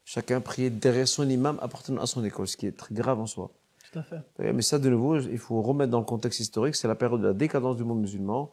Chacun 0.05 0.40
priait 0.40 0.71
derrière 0.71 1.09
son 1.09 1.29
imam 1.29 1.59
appartenant 1.62 2.03
à 2.03 2.07
son 2.07 2.25
école, 2.25 2.49
ce 2.49 2.57
qui 2.57 2.66
est 2.66 2.77
très 2.77 2.95
grave 2.95 3.21
en 3.21 3.27
soi. 3.27 3.51
Euh, 4.40 4.52
Mais 4.55 4.62
ça, 4.62 4.78
de 4.78 4.88
nouveau, 4.88 5.18
il 5.18 5.38
faut 5.38 5.61
remettre 5.62 5.90
dans 5.90 5.98
le 6.00 6.05
contexte 6.05 6.40
historique, 6.40 6.74
c'est 6.76 6.88
la 6.88 6.94
période 6.94 7.20
de 7.20 7.26
la 7.28 7.33
décadence 7.35 7.76
du 7.76 7.85
monde 7.85 8.00
musulman, 8.00 8.50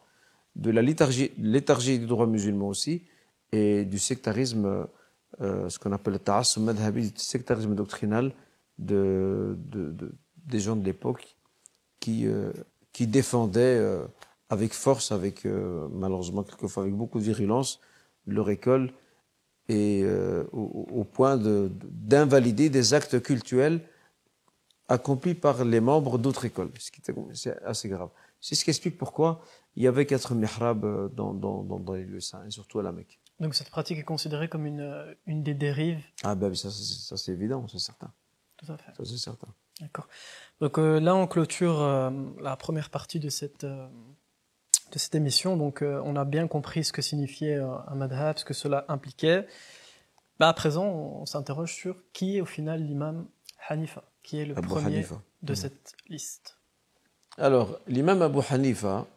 de 0.56 0.72
la 0.72 0.82
léthargie, 0.82 2.00
du 2.00 2.06
droit 2.08 2.28
musulman 2.28 2.68
aussi, 2.68 3.04
et 3.52 3.86
du 3.86 4.00
sectarisme, 4.00 4.88
euh, 5.42 5.70
ce 5.70 5.80
qu'on 5.80 5.92
appelle 5.92 6.14
le 6.14 6.20
ta'assum 6.20 6.64
madhabi, 6.64 7.14
sectarisme 7.16 7.74
doctrinal 7.76 8.32
de, 8.78 9.56
de- 9.72 9.92
de- 9.92 10.12
des 10.46 10.60
gens 10.60 10.76
de 10.76 10.84
l'époque 10.86 11.36
qui, 12.00 12.28
euh, 12.28 12.52
défendaient 13.08 13.78
euh, 13.80 14.06
avec 14.50 14.74
force, 14.74 15.14
avec 15.14 15.46
malheureusement 15.46 16.44
quelquefois 16.44 16.84
avec 16.84 16.96
beaucoup 16.96 17.20
de 17.20 17.24
virulence, 17.24 17.80
leur 18.28 18.50
école, 18.50 18.92
et 19.70 20.04
au, 20.52 21.04
point 21.06 21.38
de- 21.38 21.72
d'invalider 21.92 22.70
des 22.70 22.94
actes 22.94 23.22
cultuels 23.22 23.80
accomplis 24.90 25.36
par 25.36 25.64
les 25.64 25.80
membres 25.80 26.18
d'autres 26.18 26.46
écoles, 26.46 26.72
ce 26.80 26.92
qui 26.92 27.02
assez 27.66 27.90
grave. 27.90 28.10
C'est 28.42 28.56
ce 28.56 28.64
qui 28.64 28.72
explique 28.72 28.98
pourquoi 28.98 29.42
il 29.76 29.84
y 29.84 29.88
avait 29.88 30.06
quatre 30.06 30.34
mihrabs 30.34 30.84
euh, 30.86 31.10
dans, 31.10 31.34
dans, 31.34 31.64
dans, 31.64 31.80
dans 31.80 31.94
les 31.94 32.04
lieux 32.04 32.20
saints, 32.20 32.44
et 32.46 32.52
surtout 32.52 32.80
à 32.80 32.84
la 32.84 32.92
Mecque. 32.92 33.20
Donc 33.40 33.56
cette 33.56 33.70
pratique 33.70 33.98
est 34.00 34.04
considérée 34.04 34.50
comme 34.50 34.66
une, 34.66 34.82
euh, 34.82 35.14
une 35.26 35.44
des 35.44 35.54
dérives. 35.54 36.04
Ah 36.24 36.36
ben 36.36 36.54
ça, 36.56 36.70
c'est- 36.70 37.08
ça 37.08 37.16
c'est 37.18 37.32
évident, 37.32 37.68
c'est 37.68 37.80
certain. 37.80 38.12
Tout 38.58 38.72
à 38.72 38.78
fait. 38.78 38.92
Ça 38.98 39.06
c'est 39.06 39.18
certain. 39.18 39.48
D'accord. 39.80 40.08
Donc 40.60 40.78
euh, 40.78 41.00
là, 41.00 41.16
on 41.16 41.28
clôture 41.28 41.82
euh, 41.82 42.10
la 42.42 42.58
première 42.58 42.90
partie 42.90 43.20
de 43.20 43.30
cette, 43.30 43.64
euh, 43.64 43.88
de 44.92 45.00
cette 45.00 45.16
émission. 45.16 45.56
Donc 45.56 45.82
on 45.84 46.16
a 46.16 46.26
bien 46.26 46.48
compris 46.48 46.84
ce 46.84 46.92
que 46.92 47.02
signifiait 47.02 47.56
un 47.56 47.96
madhab, 47.96 48.38
ce 48.38 48.44
que 48.46 48.54
cela 48.54 48.86
impliquait. 48.90 49.46
Bah, 50.40 50.48
à 50.50 50.54
présent, 50.54 50.86
on, 50.86 51.26
s'interroge 51.26 51.74
sur 51.74 51.96
qui 52.12 52.38
est 52.38 52.42
au 52.42 52.46
final 52.46 52.82
l'imam 52.82 53.28
Hanifa, 53.68 54.04
qui 54.24 54.40
est 54.40 54.46
le 54.46 54.58
Abu 54.58 54.68
premier 54.68 54.98
Hanifa. 54.98 55.22
de 55.42 55.52
Mhm. 55.54 55.56
cette 55.56 55.94
liste. 56.08 56.58
Alors, 57.38 57.80
l'imam 57.88 58.22
Abu 58.22 58.40
Hanifa, 58.50 59.08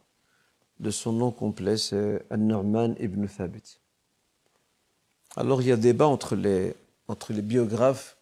de 0.80 0.90
son 0.90 1.12
nom 1.12 1.30
complet, 1.30 1.76
c'est 1.76 2.24
An-Nu'man 2.30 2.96
ibn 3.00 3.26
Thabit. 3.26 3.78
Alors, 5.36 5.60
il 5.62 5.68
y 5.68 5.72
a 5.72 5.76
débat 5.76 6.06
entre 6.06 6.36
les, 6.36 6.74
entre 7.08 7.32
les 7.32 7.42
biographes 7.42 8.16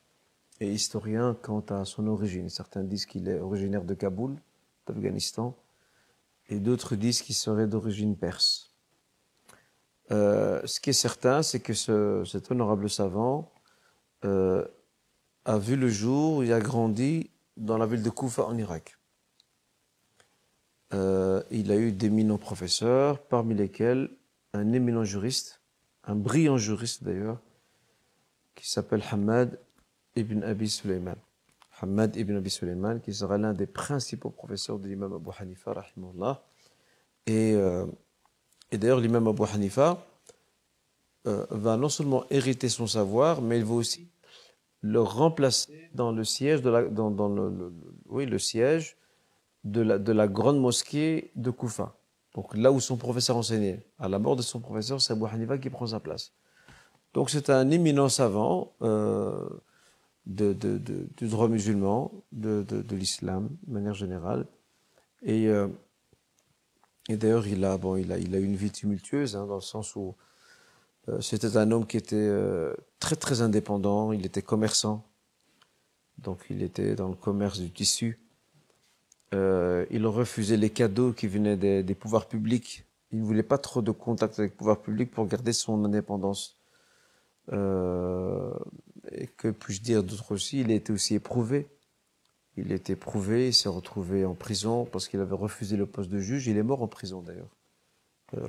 et 0.60 0.70
historiens 0.72 1.36
quant 1.42 1.64
à 1.70 1.84
son 1.84 2.06
origine. 2.06 2.48
Certains 2.48 2.82
disent 2.84 3.06
qu'il 3.06 3.28
est 3.28 3.40
originaire 3.40 3.84
de 3.84 3.94
Kaboul, 3.94 4.36
d'Afghanistan, 4.86 5.56
et 6.48 6.58
d'autres 6.58 6.96
disent 6.96 7.22
qu'il 7.22 7.34
serait 7.34 7.66
d'origine 7.66 8.16
perse. 8.16 8.70
Euh, 10.10 10.60
ce 10.66 10.80
qui 10.80 10.90
est 10.90 10.94
certain, 10.94 11.42
c'est 11.42 11.60
que 11.60 11.72
ce- 11.74 12.24
cet 12.24 12.50
honorable 12.50 12.90
savant 12.90 13.52
euh, 14.24 14.66
a 15.50 15.58
vu 15.58 15.74
le 15.74 15.88
jour, 15.88 16.44
il 16.44 16.52
a 16.52 16.60
grandi 16.60 17.28
dans 17.56 17.76
la 17.76 17.84
ville 17.84 18.04
de 18.04 18.10
Koufa 18.10 18.44
en 18.44 18.56
Irak. 18.56 18.96
Euh, 20.94 21.42
il 21.50 21.72
a 21.72 21.76
eu 21.76 21.90
d'éminents 21.90 22.38
professeurs, 22.38 23.20
parmi 23.20 23.54
lesquels 23.54 24.10
un 24.52 24.72
éminent 24.72 25.02
juriste, 25.02 25.60
un 26.04 26.14
brillant 26.14 26.56
juriste 26.56 27.02
d'ailleurs, 27.02 27.40
qui 28.54 28.70
s'appelle 28.70 29.02
Hamad 29.10 29.58
ibn 30.14 30.44
Abi 30.44 30.68
Sulaiman. 30.68 31.16
Hamad 31.80 32.14
ibn 32.14 32.36
Abi 32.36 32.50
Sulaiman, 32.50 33.00
qui 33.00 33.12
sera 33.12 33.36
l'un 33.36 33.52
des 33.52 33.66
principaux 33.66 34.30
professeurs 34.30 34.78
de 34.78 34.86
l'imam 34.86 35.14
Abu 35.14 35.30
Hanifa, 35.36 35.72
rahimahullah. 35.72 36.44
Et, 37.26 37.54
euh, 37.54 37.86
et 38.70 38.78
d'ailleurs, 38.78 39.00
l'imam 39.00 39.26
Abu 39.26 39.42
Hanifa 39.52 40.06
euh, 41.26 41.44
va 41.50 41.76
non 41.76 41.88
seulement 41.88 42.24
hériter 42.30 42.68
son 42.68 42.86
savoir, 42.86 43.42
mais 43.42 43.58
il 43.58 43.64
va 43.64 43.74
aussi 43.74 44.10
le 44.82 45.00
remplacer 45.00 45.90
dans 45.94 46.12
le 46.12 46.24
siège 46.24 46.62
de 46.62 46.70
la, 46.70 46.84
dans, 46.84 47.28
le, 47.28 47.72
oui, 48.08 48.26
le 48.26 48.38
siège 48.38 48.96
de 49.64 49.82
la, 49.82 49.98
de 49.98 50.12
la 50.12 50.26
grande 50.26 50.58
mosquée 50.58 51.32
de 51.36 51.50
Koufa. 51.50 51.96
Donc 52.34 52.56
là 52.56 52.70
où 52.72 52.80
son 52.80 52.96
professeur 52.96 53.36
enseignait. 53.36 53.84
À 53.98 54.08
la 54.08 54.18
mort 54.18 54.36
de 54.36 54.42
son 54.42 54.60
professeur, 54.60 55.00
c'est 55.00 55.12
Abu 55.12 55.26
Hanifa 55.26 55.58
qui 55.58 55.68
prend 55.68 55.86
sa 55.86 56.00
place. 56.00 56.32
Donc 57.12 57.28
c'est 57.28 57.50
un 57.50 57.70
éminent 57.70 58.08
savant 58.08 58.72
euh, 58.82 59.48
de, 60.26 60.52
de- 60.52 60.78
du 61.16 61.26
droit 61.28 61.48
musulman, 61.48 62.12
de, 62.32 62.62
de- 62.62 62.96
l'islam, 62.96 63.50
de 63.66 63.72
manière 63.72 63.94
générale. 63.94 64.46
Et, 65.22 65.48
euh, 65.48 65.68
et 67.08 67.16
d'ailleurs, 67.16 67.46
il 67.48 67.64
a, 67.64 67.76
bon, 67.76 67.96
il, 67.96 68.12
a, 68.12 68.18
il 68.18 68.34
a 68.34 68.38
une 68.38 68.54
vie 68.54 68.70
tumultueuse, 68.70 69.34
hein, 69.36 69.46
dans 69.46 69.56
le 69.56 69.60
sens 69.60 69.96
où 69.96 70.14
c'était 71.20 71.56
un 71.56 71.70
homme 71.70 71.86
qui 71.86 71.96
était 71.96 72.16
euh, 72.16 72.74
très 72.98 73.16
très 73.16 73.40
indépendant, 73.40 74.12
il 74.12 74.24
était 74.26 74.42
commerçant, 74.42 75.04
donc 76.18 76.44
il 76.50 76.62
était 76.62 76.94
dans 76.94 77.08
le 77.08 77.14
commerce 77.14 77.58
du 77.58 77.70
tissu. 77.70 78.20
Euh, 79.32 79.86
il 79.90 80.06
refusait 80.06 80.56
les 80.56 80.70
cadeaux 80.70 81.12
qui 81.12 81.28
venaient 81.28 81.56
des, 81.56 81.94
pouvoirs 81.94 82.26
publics. 82.26 82.84
Il 83.12 83.20
ne 83.20 83.24
voulait 83.24 83.42
pas 83.42 83.58
trop 83.58 83.82
de 83.82 83.90
contact 83.90 84.38
avec 84.38 84.52
le 84.52 84.56
pouvoir 84.56 84.80
public 84.80 85.10
pour 85.10 85.26
garder 85.26 85.52
son 85.52 85.84
indépendance. 85.84 86.58
Euh, 87.52 88.52
et 89.12 89.26
que 89.26 89.48
puis-je 89.48 89.82
dire 89.82 90.02
d'autre 90.02 90.32
aussi? 90.32 90.60
Il 90.60 90.70
a 90.70 90.74
été 90.74 90.92
aussi 90.92 91.14
éprouvé. 91.14 91.68
Il 92.56 92.72
a 92.72 92.74
été 92.74 92.94
éprouvé, 92.94 93.48
il 93.48 93.54
s'est 93.54 93.68
retrouvé 93.68 94.24
en 94.24 94.34
prison 94.34 94.84
parce 94.84 95.08
qu'il 95.08 95.20
avait 95.20 95.36
refusé 95.36 95.76
le 95.76 95.86
poste 95.86 96.10
de 96.10 96.18
juge. 96.18 96.48
Il 96.48 96.56
est 96.56 96.62
mort 96.62 96.82
en 96.82 96.88
prison 96.88 97.22
d'ailleurs. 97.22 97.48
Euh. 98.34 98.46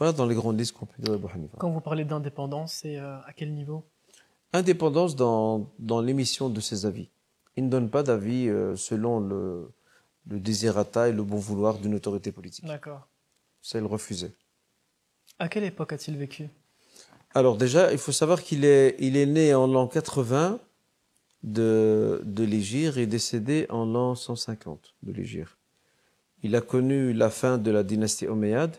Voilà 0.00 0.14
dans 0.14 0.24
les 0.24 0.34
grandes 0.34 0.58
listes 0.58 0.72
qu'on 0.72 0.86
peut 0.86 0.94
dire 0.98 1.12
d'Abu 1.12 1.26
Hanifa. 1.32 1.58
Quand 1.58 1.70
vous 1.70 1.82
parlez 1.82 2.06
d'indépendance, 2.06 2.72
c'est 2.72 2.96
euh, 2.96 3.18
à 3.26 3.34
quel 3.34 3.52
niveau? 3.52 3.84
Indépendance 4.54 5.14
dans, 5.14 5.70
dans 5.78 6.00
l'émission 6.00 6.48
de 6.48 6.58
ses 6.58 6.86
avis. 6.86 7.10
Il 7.56 7.66
ne 7.66 7.68
donne 7.68 7.90
pas 7.90 8.02
d'avis 8.02 8.48
euh, 8.48 8.74
selon 8.76 9.20
le, 9.20 9.70
le 10.26 10.40
désirata 10.40 11.10
et 11.10 11.12
le 11.12 11.22
bon 11.22 11.36
vouloir 11.36 11.76
d'une 11.76 11.94
autorité 11.94 12.32
politique. 12.32 12.64
D'accord. 12.64 13.06
Ça, 13.60 13.78
il 13.78 13.84
refusait. 13.84 14.32
À 15.38 15.50
quelle 15.50 15.64
époque 15.64 15.92
a-t-il 15.92 16.16
vécu? 16.16 16.48
Alors 17.34 17.58
déjà, 17.58 17.92
il 17.92 17.98
faut 17.98 18.10
savoir 18.12 18.42
qu'il 18.42 18.64
est, 18.64 18.96
il 19.00 19.18
est 19.18 19.26
né 19.26 19.54
en 19.54 19.66
l'an 19.66 19.86
80 19.86 20.60
de, 21.42 22.22
de 22.24 22.44
l'Égir 22.44 22.96
et 22.96 23.06
décédé 23.06 23.66
en 23.68 23.84
l'an 23.84 24.14
150 24.14 24.94
de 25.02 25.12
l'Égir. 25.12 25.58
Il 26.42 26.56
a 26.56 26.62
connu 26.62 27.12
la 27.12 27.28
fin 27.28 27.58
de 27.58 27.70
la 27.70 27.82
dynastie 27.82 28.26
Omeyyade 28.26 28.76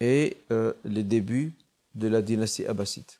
et 0.00 0.36
euh, 0.50 0.72
les 0.84 1.02
débuts 1.04 1.52
de 1.94 2.08
la 2.08 2.22
dynastie 2.22 2.66
Abbasside. 2.66 3.10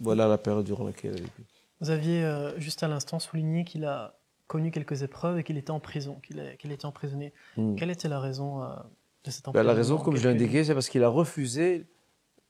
Voilà 0.00 0.26
la 0.28 0.38
période 0.38 0.64
durant 0.64 0.84
laquelle 0.84 1.12
il 1.14 1.18
a 1.18 1.22
vécu. 1.22 1.42
Vous 1.80 1.90
aviez 1.90 2.24
euh, 2.24 2.58
juste 2.58 2.82
à 2.82 2.88
l'instant 2.88 3.18
souligné 3.18 3.64
qu'il 3.64 3.84
a 3.84 4.14
connu 4.46 4.70
quelques 4.70 5.02
épreuves 5.02 5.38
et 5.38 5.44
qu'il 5.44 5.56
était 5.58 5.70
en 5.70 5.80
prison, 5.80 6.16
qu'il 6.26 6.40
a- 6.40 6.56
qu'il 6.56 6.72
était 6.72 6.84
emprisonné. 6.86 7.32
Hmm. 7.56 7.74
Quelle 7.76 7.90
était 7.90 8.08
la 8.08 8.20
raison 8.20 8.62
euh, 8.62 8.74
de 9.24 9.30
cet 9.30 9.44
Ben, 9.44 9.50
emprisonnement 9.50 9.68
la 9.72 9.74
raison, 9.76 9.98
comme 9.98 10.16
je 10.16 10.28
l'ai 10.28 10.34
indiqué, 10.34 10.64
c'est 10.64 10.74
parce 10.74 10.88
qu'il 10.88 11.02
a 11.04 11.08
refusé 11.08 11.86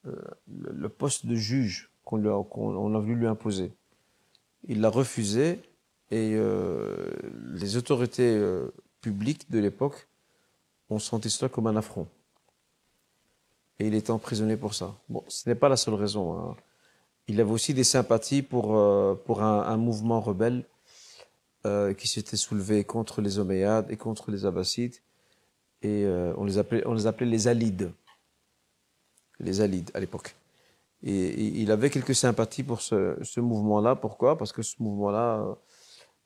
le, 0.04 0.24
le 0.48 0.88
poste 0.88 1.26
de 1.26 1.34
juge 1.34 1.90
qu'on 2.04 2.16
lui 2.16 2.28
a, 2.28 2.42
qu'on- 2.44 2.74
on 2.74 2.94
a 2.94 2.98
voulu 2.98 3.14
lui 3.16 3.26
imposer. 3.26 3.72
Il 4.68 4.80
l'a 4.80 4.88
refusé 4.88 5.60
et 6.10 6.36
les 7.54 7.76
autorités 7.76 8.38
publiques 9.00 9.50
de 9.50 9.58
l'époque 9.58 10.06
ont 10.90 10.98
senti 10.98 11.30
cela 11.30 11.48
comme 11.48 11.66
un 11.66 11.74
affront. 11.76 12.06
Et 13.78 13.86
il 13.86 13.94
était 13.94 14.10
emprisonné 14.10 14.56
pour 14.56 14.74
ça. 14.74 14.94
Bon, 15.08 15.24
ce 15.28 15.48
n'est 15.48 15.54
pas 15.54 15.68
la 15.68 15.76
seule 15.76 15.94
raison. 15.94 16.38
hein. 16.38 16.56
Il 17.28 17.40
avait 17.40 17.50
aussi 17.50 17.72
des 17.74 17.84
sympathies 17.84 18.42
pour, 18.42 18.76
euh, 18.76 19.14
pour 19.26 19.42
un, 19.42 19.76
mouvement 19.76 20.20
rebelle 20.20 20.64
euh, 21.66 21.94
qui 21.94 22.08
s'était 22.08 22.36
soulevé 22.36 22.84
contre 22.84 23.20
les 23.20 23.38
Omeyyades 23.38 23.90
et 23.90 23.96
contre 23.96 24.30
les 24.30 24.44
Abbassides 24.44 24.96
et 25.82 26.04
euh, 26.04 26.34
on, 26.36 26.44
les 26.44 26.58
appelait, 26.58 26.86
on 26.86 26.94
les 26.94 27.06
appelait 27.06 27.26
les 27.26 27.48
Alides. 27.48 27.92
Les 29.38 29.60
Alides 29.60 29.90
à 29.94 30.00
l'époque. 30.00 30.34
Et, 31.02 31.60
il 31.60 31.70
avait 31.70 31.90
quelques 31.90 32.14
sympathies 32.14 32.62
pour 32.62 32.80
ce, 32.80 33.16
ce 33.22 33.40
mouvement-là. 33.40 33.96
Pourquoi? 33.96 34.36
Parce 34.36 34.52
que 34.52 34.62
ce 34.62 34.76
mouvement-là 34.80 35.56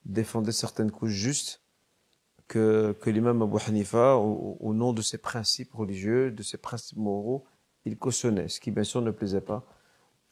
défendait 0.04 0.52
certaines 0.52 0.90
couches 0.90 1.12
justes 1.12 1.62
que, 2.48 2.92
que 3.00 3.10
l'imam 3.10 3.42
Abu 3.42 3.56
Hanifa, 3.66 4.16
au, 4.16 4.56
au 4.60 4.72
nom 4.74 4.92
de 4.92 5.02
ses 5.02 5.18
principes 5.18 5.72
religieux, 5.74 6.30
de 6.30 6.42
ses 6.42 6.58
principes 6.58 6.98
moraux, 6.98 7.44
il 7.84 7.96
cautionnait, 7.98 8.48
ce 8.48 8.60
qui 8.60 8.70
bien 8.70 8.84
sûr 8.84 9.00
ne 9.02 9.10
plaisait 9.10 9.40
pas 9.40 9.64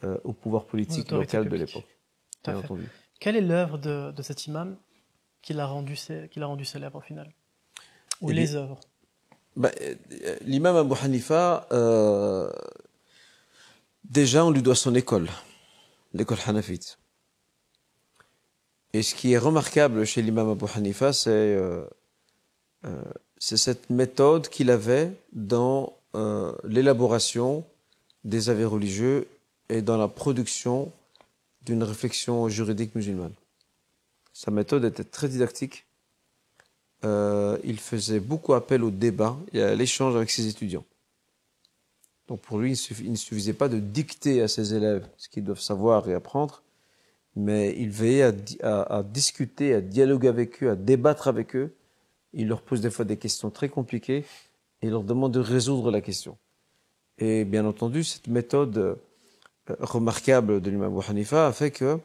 euh, 0.04 0.18
au 0.24 0.32
pouvoir 0.32 0.64
politique 0.66 1.10
local 1.10 1.48
de 1.48 1.56
l'époque. 1.56 1.98
Quelle 3.20 3.36
est 3.36 3.40
l'œuvre 3.40 3.78
de, 3.78 4.10
de 4.12 4.22
cet 4.22 4.46
imam 4.46 4.76
qui 5.42 5.52
l'a 5.54 5.66
rendu, 5.66 5.94
qui 6.30 6.40
rendu 6.42 6.64
célèbre 6.64 6.98
au 6.98 7.00
final? 7.00 7.32
Ou 8.20 8.30
Eh 8.30 8.34
les 8.34 8.46
bien- 8.48 8.56
œuvres? 8.56 8.80
Ben, 9.56 9.70
euh, 9.80 10.36
L'imam 10.42 10.76
Abu 10.76 10.94
Hanifa, 11.02 11.66
euh, 11.72 12.50
déjà 14.04 14.44
on 14.44 14.50
lui 14.50 14.62
doit 14.62 14.74
son 14.74 14.94
école, 14.94 15.28
l'école 16.12 16.38
hanafite. 16.46 16.98
Et 18.92 19.02
ce 19.02 19.14
qui 19.14 19.32
est 19.32 19.38
remarquable 19.38 20.04
chez 20.06 20.22
l'imam 20.22 20.50
Abu 20.50 20.64
Hanifa, 20.74 21.12
c'est 21.12 21.30
euh, 21.30 21.84
c'est 23.38 23.56
cette 23.56 23.90
méthode 23.90 24.48
qu'il 24.48 24.70
avait 24.70 25.12
dans 25.32 25.92
euh, 26.14 26.54
l'élaboration 26.64 27.64
des 28.24 28.48
avis 28.48 28.64
religieux 28.64 29.26
et 29.68 29.82
dans 29.82 29.98
la 29.98 30.08
production 30.08 30.92
d'une 31.62 31.82
réflexion 31.82 32.48
juridique 32.48 32.94
musulmane. 32.94 33.32
Sa 34.32 34.50
méthode 34.50 34.84
était 34.84 35.04
très 35.04 35.28
didactique. 35.28 35.84
Euh, 37.04 37.58
il 37.64 37.78
faisait 37.78 38.20
beaucoup 38.20 38.54
appel 38.54 38.82
au 38.82 38.90
débat 38.90 39.36
et 39.52 39.62
à 39.62 39.74
l'échange 39.74 40.16
avec 40.16 40.30
ses 40.30 40.46
étudiants. 40.46 40.84
Donc 42.28 42.40
pour 42.40 42.58
lui, 42.58 42.78
il, 43.02 43.10
ne 43.10 43.16
suffisait 43.16 43.52
pas 43.52 43.68
de 43.68 43.78
dicter 43.78 44.40
à 44.40 44.48
ses 44.48 44.72
élèves 44.72 45.06
ce 45.18 45.28
qu'ils 45.28 45.44
doivent 45.44 45.60
savoir 45.60 46.08
et 46.08 46.14
apprendre, 46.14 46.62
mais 47.36 47.74
il 47.76 47.90
veillait 47.90 48.32
à 48.62 49.02
discuter, 49.02 49.74
à 49.74 49.80
dialoguer 49.80 50.28
avec 50.28 50.62
eux, 50.62 50.70
à 50.70 50.76
débattre 50.76 51.28
avec 51.28 51.54
eux. 51.56 51.74
Il 52.34 52.48
leur 52.48 52.62
pose 52.62 52.80
des 52.80 52.90
fois 52.90 53.04
des 53.04 53.16
questions 53.16 53.50
très 53.50 53.68
compliquées 53.68 54.24
et 54.82 54.86
il 54.86 54.90
leur 54.90 55.04
demande 55.04 55.32
de 55.32 55.40
résoudre 55.40 55.90
la 55.90 56.00
question. 56.00 56.36
Et 57.18 57.44
bien 57.44 57.64
entendu, 57.64 58.04
cette 58.04 58.26
méthode 58.26 58.76
euh, 58.76 58.96
remarquable 59.80 60.60
de 60.60 60.70
l'imam 60.70 61.00
Hanifa 61.08 61.46
a 61.46 61.52
fait 61.52 61.70
que 61.70 61.98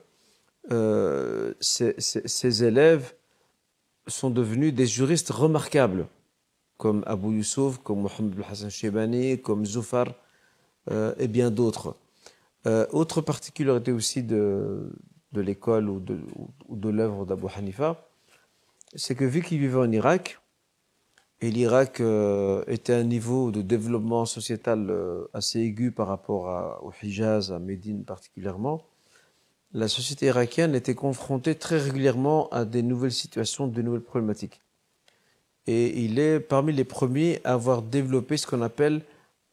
euh, 0.72 1.54
ses, 1.60 1.96
ses 2.00 2.64
élèves 2.64 3.14
sont 4.08 4.30
devenus 4.30 4.74
des 4.74 4.86
juristes 4.86 5.30
remarquables, 5.30 6.08
comme 6.78 7.04
Abu 7.06 7.36
Yusuf, 7.36 7.78
comme 7.80 8.02
Mohamed 8.02 8.34
Hassan 8.50 8.70
Shebani, 8.70 9.42
comme 9.42 9.66
Zufar 9.66 10.08
euh, 10.92 11.14
et 11.18 11.28
bien 11.28 11.52
d'autres. 11.52 11.96
Euh, 12.66 12.86
autre 12.92 13.22
particularité 13.22 13.92
aussi 13.92 14.24
de, 14.24 14.90
l'école 15.34 15.90
ou 15.90 16.00
de, 16.00 16.20
de 16.70 16.90
l'œuvre 16.90 17.26
d'Abu 17.26 17.48
Hanifa, 17.56 18.09
c'est 18.96 19.16
que 19.16 19.26
vu 19.26 19.42
qu'il 19.42 19.60
vivait 19.60 19.78
en 19.78 19.92
Irak, 19.92 20.40
et 21.42 21.52
l'Irak 21.52 22.02
euh, 22.02 22.64
était 22.68 22.94
à 22.94 22.98
un 22.98 23.04
niveau 23.04 23.52
de 23.52 23.62
développement 23.62 24.26
sociétal 24.26 24.90
euh, 24.90 25.26
assez 25.34 25.60
aigu 25.60 25.92
par 25.92 26.08
rapport 26.08 26.50
à, 26.50 26.84
au 26.84 26.92
Hijaz, 27.02 27.52
à 27.54 27.60
Médine 27.60 28.04
particulièrement, 28.04 28.84
la 29.72 29.88
société 29.88 30.26
irakienne 30.26 30.76
était 30.76 30.96
confrontée 30.96 31.56
très 31.56 31.78
régulièrement 31.78 32.50
à 32.50 32.66
des 32.66 32.82
nouvelles 32.82 33.14
situations, 33.14 33.68
de 33.68 33.82
nouvelles 33.82 34.02
problématiques. 34.02 34.62
Et 35.68 36.04
il 36.04 36.18
est 36.20 36.40
parmi 36.40 36.74
les 36.74 36.84
premiers 36.84 37.40
à 37.44 37.54
avoir 37.54 37.84
développé 37.84 38.36
ce 38.36 38.48
qu'on 38.48 38.64
appelle 38.64 39.04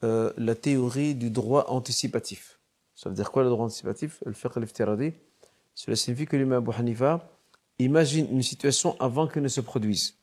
euh, 0.02 0.32
la 0.38 0.54
théorie 0.54 1.14
du 1.14 1.30
droit 1.30 1.66
anticipatif. 1.68 2.58
Ça 2.94 3.10
veut 3.10 3.14
dire 3.14 3.30
quoi 3.30 3.42
le 3.42 3.50
droit 3.50 3.66
anticipatif? 3.66 4.22
Cela 5.74 5.96
signifie 5.96 6.26
que 6.26 6.36
l'imam 6.36 6.66
Abu 6.66 6.74
Hanifa 6.76 7.28
imagine 7.78 8.28
une 8.30 8.42
situation 8.42 8.96
avant 9.00 9.26
qu'elle 9.26 9.42
ne 9.42 9.48
se 9.48 9.60
produise. 9.60 10.16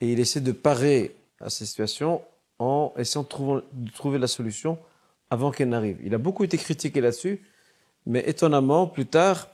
Et 0.00 0.12
il 0.12 0.20
essaie 0.20 0.40
de 0.40 0.52
parer 0.52 1.16
à 1.40 1.50
ces 1.50 1.66
situations 1.66 2.22
en 2.58 2.92
essayant 2.96 3.22
de 3.24 3.90
trouver, 3.90 4.18
la 4.18 4.26
solution 4.26 4.78
avant 5.30 5.50
qu'elle 5.50 5.68
n'arrive. 5.68 5.98
Il 6.04 6.14
a 6.14 6.18
beaucoup 6.18 6.44
été 6.44 6.58
critiqué 6.58 7.00
là-dessus, 7.00 7.42
mais 8.06 8.22
étonnamment, 8.28 8.86
plus 8.86 9.06
tard, 9.06 9.48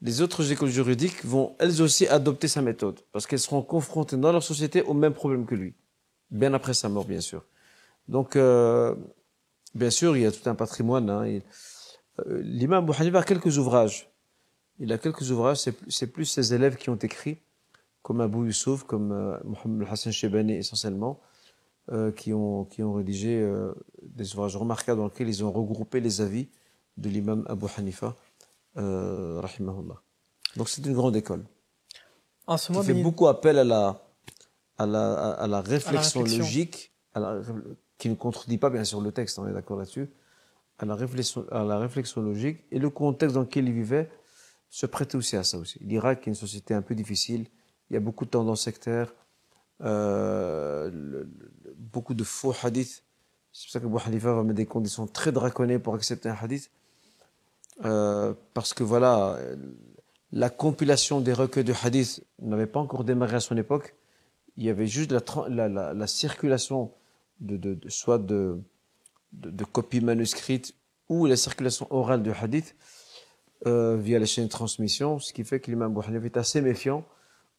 les 0.00 0.22
autres 0.22 0.52
écoles 0.52 0.70
juridiques 0.70 1.24
vont 1.24 1.56
elles 1.58 1.82
aussi 1.82 2.06
adopter 2.06 2.48
sa 2.48 2.62
méthode, 2.62 3.00
parce 3.12 3.26
qu'elles 3.26 3.40
seront 3.40 3.62
confrontées 3.62 4.16
dans 4.16 4.32
leur 4.32 4.42
société 4.42 4.82
au 4.82 4.94
même 4.94 5.14
problème 5.14 5.44
que 5.44 5.54
lui, 5.54 5.74
bien 6.30 6.54
après 6.54 6.74
sa 6.74 6.88
mort, 6.88 7.04
bien 7.04 7.20
sûr. 7.20 7.44
Donc, 8.06 8.36
euh, 8.36 8.94
bien 9.74 9.90
sûr, 9.90 10.16
il 10.16 10.22
y 10.22 10.26
a 10.26 10.32
tout 10.32 10.48
un 10.48 10.54
patrimoine. 10.54 11.10
Hein, 11.10 11.40
euh, 12.26 12.40
L'imam 12.42 12.88
Abu 12.88 13.16
a 13.16 13.22
quelques 13.22 13.58
ouvrages. 13.58 14.07
Il 14.80 14.92
a 14.92 14.98
quelques 14.98 15.30
ouvrages, 15.30 15.58
c'est 15.88 16.06
plus- 16.06 16.24
ses 16.24 16.54
élèves 16.54 16.76
qui 16.76 16.90
ont 16.90 16.96
écrit, 16.96 17.38
comme 18.02 18.20
Abu 18.20 18.46
Yusuf, 18.46 18.84
comme 18.84 19.12
euh, 19.12 19.36
Mohamed 19.44 19.88
Hassan 19.90 20.12
Shebani 20.12 20.54
essentiellement, 20.54 21.20
euh, 21.90 22.12
qui, 22.12 22.32
ont, 22.32 22.64
qui 22.64 22.82
ont 22.82 22.92
rédigé 22.94 23.40
euh, 23.40 23.72
des 24.02 24.34
ouvrages 24.34 24.56
remarquables 24.56 24.98
dans 25.00 25.06
lesquels 25.06 25.28
ils 25.28 25.44
ont 25.44 25.50
regroupé 25.52 26.00
les 26.00 26.20
avis 26.20 26.48
de 26.96 27.08
l'imam 27.08 27.44
Abu 27.48 27.66
Hanifa, 27.76 28.14
euh, 28.76 29.40
rahimahullah. 29.40 30.00
Donc 30.56 30.68
c'est 30.68 30.84
une 30.86 30.94
grande 30.94 31.16
école 31.16 31.44
En 32.46 32.56
ce 32.56 32.66
qui 32.68 32.72
mois 32.72 32.82
fait 32.82 32.92
beaucoup 33.02 33.26
appel 33.28 33.58
à 33.58 33.64
la, 33.64 34.00
à 34.78 34.86
la, 34.86 35.12
à- 35.14 35.32
à 35.42 35.46
la 35.46 35.60
réflexion 35.60 36.20
logique, 36.38 36.92
à 37.14 37.20
la 37.20 37.40
réf- 37.40 37.62
qui 37.98 38.08
ne 38.08 38.14
contredit 38.14 38.58
pas 38.58 38.70
bien 38.70 38.84
sûr 38.84 39.00
le 39.00 39.10
texte, 39.12 39.38
on 39.38 39.48
est 39.48 39.52
d'accord 39.52 39.76
là-dessus, 39.78 40.08
à 40.78 40.86
la, 40.86 40.94
réflexion, 40.94 41.44
à 41.50 41.64
la 41.64 41.78
réflexion 41.78 42.22
logique 42.22 42.60
et 42.70 42.78
le 42.78 42.90
contexte 42.90 43.34
dans 43.34 43.40
lequel 43.42 43.66
il 43.66 43.72
vivait 43.74 44.08
se 44.70 44.86
prêtait 44.86 45.16
aussi 45.16 45.36
à 45.36 45.44
ça 45.44 45.58
aussi. 45.58 45.78
L'Irak 45.80 46.26
est 46.26 46.30
une 46.30 46.34
société 46.34 46.74
un 46.74 46.82
peu 46.82 46.94
difficile, 46.94 47.46
il 47.90 47.94
y 47.94 47.96
a 47.96 48.00
beaucoup 48.00 48.24
de 48.24 48.30
tendances 48.30 48.62
sectaires, 48.62 49.14
euh, 49.82 51.24
beaucoup 51.76 52.14
de 52.14 52.24
faux 52.24 52.54
hadiths. 52.62 53.04
C'est 53.52 53.66
pour 53.66 53.72
ça 53.72 53.80
que 53.80 54.08
Abu 54.08 54.18
va 54.18 54.42
mettre 54.42 54.54
des 54.56 54.66
conditions 54.66 55.06
très 55.06 55.32
draconnées 55.32 55.78
pour 55.78 55.94
accepter 55.94 56.28
un 56.28 56.36
hadith. 56.40 56.70
Euh, 57.84 58.34
parce 58.54 58.74
que 58.74 58.82
voilà, 58.82 59.38
la 60.32 60.50
compilation 60.50 61.20
des 61.20 61.32
recueils 61.32 61.64
de 61.64 61.74
hadith 61.82 62.24
n'avait 62.40 62.66
pas 62.66 62.80
encore 62.80 63.04
démarré 63.04 63.36
à 63.36 63.40
son 63.40 63.56
époque. 63.56 63.94
Il 64.56 64.64
y 64.64 64.68
avait 64.70 64.86
juste 64.86 65.12
la, 65.12 65.22
la, 65.48 65.68
la, 65.68 65.94
la 65.94 66.06
circulation 66.06 66.92
de, 67.40 67.56
de, 67.56 67.74
de- 67.74 67.88
soit 67.88 68.18
de, 68.18 68.60
de, 69.32 69.50
de 69.50 69.64
copies 69.64 70.00
manuscrites 70.00 70.74
ou 71.08 71.26
la 71.26 71.36
circulation 71.36 71.86
orale 71.90 72.22
du 72.22 72.32
hadith 72.32 72.74
euh, 73.66 73.96
via 73.96 74.18
les 74.18 74.26
chaînes 74.26 74.44
de 74.46 74.50
transmission, 74.50 75.18
ce 75.18 75.32
qui 75.32 75.44
fait 75.44 75.60
que 75.60 75.70
l'imam 75.70 75.90
Abu 75.96 76.06
Hanifa 76.06 76.26
est 76.26 76.36
assez 76.36 76.60
méfiant 76.60 77.04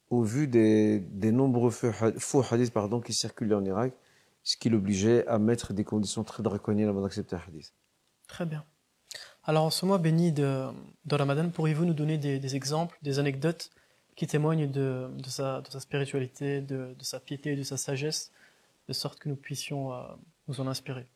au 0.09 0.23
vu 0.23 0.47
des, 0.47 1.01
nombreux 1.31 1.69
faux 1.71 1.91
ha- 2.01 2.11
faux 2.17 2.43
hadiths 2.49 2.71
pardon, 2.71 2.99
qui 2.99 3.13
circulaient 3.13 3.55
en 3.55 3.65
Irak, 3.65 3.93
ce 4.43 4.57
qui 4.57 4.69
l'obligeait 4.69 5.27
à 5.27 5.37
mettre 5.37 5.73
des 5.73 5.83
conditions 5.83 6.23
très 6.23 6.41
draconiennes 6.41 6.89
avant 6.89 7.01
d'accepter 7.01 7.35
un 7.35 7.41
hadith. 7.47 7.73
Très 8.27 8.45
bien. 8.45 8.63
Alors, 9.43 9.65
en 9.65 9.69
ce 9.69 9.85
mois 9.85 9.97
béni 9.97 10.31
de, 10.31 10.67
de 11.05 11.15
Ramadan, 11.15 11.49
pourriez-vous 11.49 11.85
nous 11.85 11.93
donner 11.93 12.17
des, 12.17 12.55
exemples, 12.55 12.97
des 13.01 13.19
anecdotes 13.19 13.69
qui 14.15 14.27
témoignent 14.27 14.69
de, 14.69 15.09
de, 15.17 15.29
sa, 15.29 15.63
spiritualité, 15.79 16.61
de, 16.61 16.93
de 16.97 17.03
sa 17.03 17.19
piété, 17.19 17.55
de 17.55 17.63
sa 17.63 17.77
sagesse, 17.77 18.31
de 18.87 18.93
sorte 18.93 19.19
que 19.19 19.29
nous 19.29 19.35
puissions 19.35 19.93
euh, 19.93 20.01
nous 20.47 20.59
en 20.61 20.67
inspirer? 20.67 21.07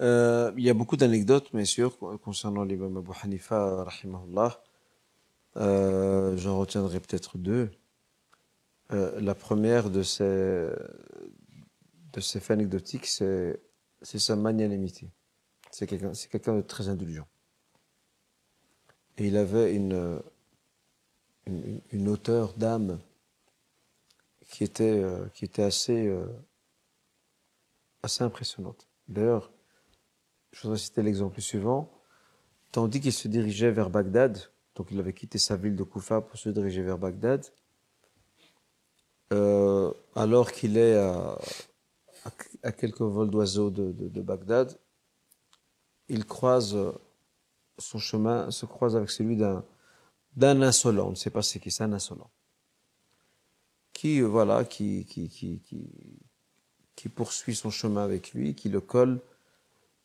Euh, 0.00 0.52
il 0.56 0.64
y 0.64 0.70
a 0.70 0.74
beaucoup 0.74 0.96
d'anecdotes, 0.96 1.54
bien 1.54 1.64
sûr, 1.64 1.98
concernant 2.22 2.64
l'imam 2.64 2.96
Abu 2.96 3.10
Hanifa, 3.22 3.84
rahimahullah. 3.84 4.62
Euh, 5.56 6.36
J'en 6.36 6.58
retiendrai 6.58 7.00
peut-être 7.00 7.36
deux. 7.36 7.70
Euh, 8.92 9.20
la 9.20 9.34
première 9.34 9.90
de 9.90 10.02
ces, 10.02 10.70
de 12.12 12.20
ces 12.20 12.40
faits 12.40 12.52
anecdotiques, 12.52 13.06
c'est 13.06 13.60
sa 14.02 14.36
magnanimité. 14.36 15.10
C'est 15.70 15.86
quelqu'un 15.86 16.56
de 16.56 16.62
très 16.62 16.88
indulgent. 16.88 17.28
Et 19.18 19.26
il 19.26 19.36
avait 19.36 19.74
une, 19.74 20.22
une, 21.46 21.80
une 21.92 22.08
hauteur 22.08 22.54
d'âme 22.54 22.98
qui 24.48 24.64
était, 24.64 24.98
euh, 25.02 25.26
qui 25.34 25.44
était 25.44 25.62
assez, 25.62 26.10
assez 28.02 28.24
impressionnante. 28.24 28.88
D'ailleurs, 29.08 29.52
je 30.52 30.62
voudrais 30.62 30.78
citer 30.78 31.02
l'exemple 31.02 31.40
suivant. 31.40 31.90
Tandis 32.72 33.00
qu'il 33.00 33.12
se 33.12 33.28
dirigeait 33.28 33.70
vers 33.70 33.90
Bagdad, 33.90 34.38
donc 34.76 34.88
il 34.90 34.98
avait 34.98 35.12
quitté 35.12 35.38
sa 35.38 35.56
ville 35.56 35.76
de 35.76 35.82
Koufa 35.82 36.20
pour 36.20 36.38
se 36.38 36.48
diriger 36.48 36.82
vers 36.82 36.98
Bagdad, 36.98 37.44
euh, 39.32 39.92
alors 40.14 40.52
qu'il 40.52 40.76
est 40.76 40.96
à, 40.96 41.38
à, 42.62 42.72
quelques 42.72 43.00
vols 43.00 43.30
d'oiseaux 43.30 43.70
de, 43.70 44.20
Bagdad, 44.20 44.78
il 46.08 46.24
croise 46.24 46.74
euh, 46.74 46.92
son 47.78 47.98
chemin, 47.98 48.50
se 48.50 48.66
croise 48.66 48.96
avec 48.96 49.10
celui 49.10 49.36
d'un 49.36 49.64
d'un 50.36 50.62
insolent. 50.62 51.08
On 51.08 51.10
ne 51.10 51.16
sait 51.16 51.30
pas 51.30 51.42
c'est 51.42 51.58
qui, 51.58 51.72
c'est 51.72 51.82
un 51.82 51.92
insolent. 51.92 52.30
Qui, 53.92 54.20
euh, 54.22 54.26
voilà, 54.26 54.64
qui, 54.64 55.04
qui, 55.06 55.28
qui, 55.28 55.60
qui 56.94 57.08
poursuit 57.08 57.56
son 57.56 57.70
chemin 57.70 58.04
avec 58.04 58.32
lui, 58.32 58.54
qui 58.54 58.68
le 58.68 58.80
colle 58.80 59.20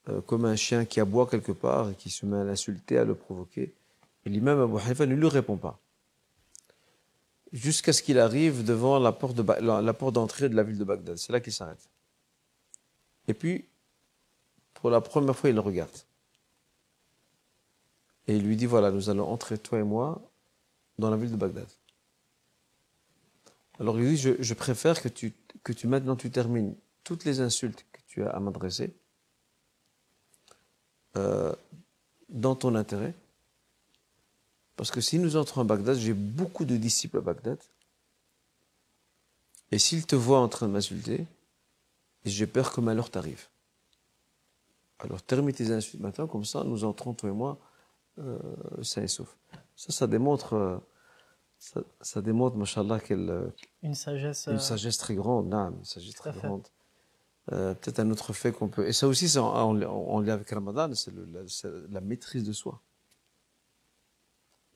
euh, 0.09 0.21
comme 0.21 0.45
un 0.45 0.55
chien 0.55 0.85
qui 0.85 0.99
aboie 0.99 1.27
quelque 1.27 1.51
part 1.51 1.89
et 1.89 1.95
qui 1.95 2.09
se 2.09 2.25
met 2.25 2.37
à 2.37 2.43
l'insulter, 2.43 2.97
à 2.97 3.05
le 3.05 3.15
provoquer. 3.15 3.73
Et 4.25 4.29
l'imam 4.29 4.59
Abu 4.59 4.77
Hanifa 4.77 5.05
ne 5.05 5.15
lui 5.15 5.27
répond 5.27 5.57
pas. 5.57 5.79
Jusqu'à 7.51 7.93
ce 7.93 8.03
qu'il 8.03 8.19
arrive 8.19 8.63
devant 8.63 8.99
la 8.99 9.11
porte, 9.11 9.35
d'entrée 9.35 10.49
de 10.49 10.55
la 10.55 10.63
ville 10.63 10.77
de 10.77 10.83
Bagdad. 10.83 11.17
C'est 11.17 11.31
là 11.31 11.39
qu'il 11.39 11.53
s'arrête. 11.53 11.89
Et 13.27 13.33
puis, 13.33 13.65
pour 14.73 14.89
la 14.89 15.01
première 15.01 15.35
fois, 15.35 15.49
il 15.49 15.55
le 15.55 15.61
regarde. 15.61 15.95
Et 18.27 18.35
il 18.35 18.43
lui 18.43 18.55
dit, 18.55 18.65
voilà, 18.65 18.91
nous 18.91 19.09
allons 19.09 19.27
entrer, 19.27 19.57
toi 19.57 19.79
et 19.79 19.83
moi, 19.83 20.21
dans 20.99 21.09
la 21.09 21.17
ville 21.17 21.31
de 21.31 21.37
Bagdad. 21.37 21.67
Alors 23.79 23.97
il 23.99 24.05
lui 24.05 24.15
dit, 24.15 24.17
je, 24.17 24.31
je 24.39 24.53
préfère 24.53 25.01
que 25.01 25.09
tu, 25.09 25.33
que 25.63 25.73
tu 25.73 25.87
maintenant 25.87 26.15
tu 26.15 26.29
termines 26.31 26.75
toutes 27.03 27.25
les 27.25 27.41
insultes 27.41 27.85
que 27.91 27.99
tu 28.07 28.23
as 28.23 28.29
à 28.29 28.39
m'adresser 28.39 28.93
euh, 31.17 31.53
dans 32.29 32.55
ton 32.55 32.75
intérêt. 32.75 33.13
Parce 34.75 34.91
que 34.91 35.01
si 35.01 35.19
nous 35.19 35.37
entrons 35.37 35.61
à 35.61 35.63
Bagdad, 35.63 35.97
j'ai 35.97 36.13
beaucoup 36.13 36.65
de 36.65 36.75
disciples 36.75 37.17
à 37.17 37.21
Bagdad. 37.21 37.59
Et 39.71 39.79
s'ils 39.79 40.05
te 40.05 40.15
voient 40.15 40.39
en 40.39 40.49
train 40.49 40.67
de 40.67 40.73
m'insulter, 40.73 41.25
j'ai 42.25 42.47
peur 42.47 42.71
que 42.71 42.81
malheur 42.81 43.09
t'arrive. 43.09 43.47
Alors 44.99 45.21
termine 45.21 45.53
tes 45.53 45.71
insultes 45.71 46.01
maintenant, 46.01 46.27
comme 46.27 46.45
ça 46.45 46.63
nous 46.63 46.83
entrons, 46.83 47.13
toi 47.13 47.29
et 47.29 47.33
moi, 47.33 47.57
euh, 48.19 48.39
sains 48.81 49.03
et 49.03 49.07
saufs. 49.07 49.35
Ça, 49.75 49.91
ça 49.91 50.07
démontre, 50.07 50.53
euh, 50.53 50.77
ça, 51.59 51.81
ça 52.01 52.21
démontre, 52.21 52.55
machallah, 52.55 52.99
quelle, 52.99 53.29
euh, 53.29 53.47
Une 53.83 53.95
sagesse. 53.95 54.47
une 54.47 54.59
sagesse 54.59 54.97
très 54.97 55.15
grande, 55.15 55.49
non, 55.49 55.71
une 55.71 55.83
sagesse 55.85 56.13
très 56.15 56.31
grande. 56.31 56.67
Euh, 57.51 57.73
Peut-être 57.75 57.99
un 57.99 58.09
autre 58.09 58.33
fait 58.33 58.51
qu'on 58.51 58.67
peut. 58.67 58.87
Et 58.87 58.93
ça 58.93 59.07
aussi, 59.07 59.29
c'est 59.29 59.39
en, 59.39 59.53
en, 59.53 59.81
en 59.81 60.27
avec 60.27 60.49
Ramadan, 60.49 60.93
c'est 60.93 61.13
la, 61.91 62.01
maîtrise 62.01 62.43
de 62.43 62.53
soi. 62.53 62.81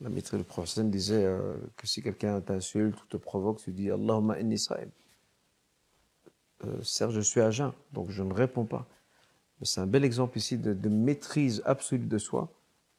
La 0.01 0.10
maîtrise, 0.10 0.39
le 0.39 0.45
prophète 0.45 0.89
disait 0.89 1.25
euh, 1.25 1.55
que 1.75 1.88
si 1.88 2.01
quelqu'un 2.01 2.39
t'insulte 2.41 3.01
ou 3.01 3.05
te 3.08 3.17
provoque, 3.17 3.62
tu 3.62 3.71
dis 3.71 3.89
Allahumma 3.89 4.39
inni 4.39 4.58
sa'im. 4.58 4.89
Euh, 6.65 6.82
certes, 6.84 7.12
je 7.12 7.21
suis 7.21 7.41
à 7.41 7.51
jeun, 7.51 7.73
donc 7.91 8.12
je 8.12 8.21
ne 8.23 8.34
réponds 8.34 8.65
pas. 8.65 8.88
Mais 9.60 9.65
c'est 9.65 9.82
un 9.82 9.88
bel 9.88 10.05
exemple 10.05 10.38
ici 10.38 10.58
de, 10.58 10.89
maîtrise 10.89 11.62
absolue 11.65 12.05
de 12.05 12.17
soi, 12.17 12.49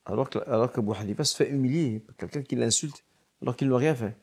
alors 0.05 0.29
que 0.29 0.39
alors 0.47 0.73
qu'Abu 0.73 0.93
Hanifa 0.93 1.25
se 1.25 1.37
fait 1.37 1.49
humilier, 1.49 2.05
quelqu'un 2.19 2.43
qui 2.43 2.57
l'insulte 2.57 3.05
alors 3.41 3.57
qu'il 3.57 3.69
n'a 3.69 3.77
rien 3.77 3.95
fait. 3.95 4.17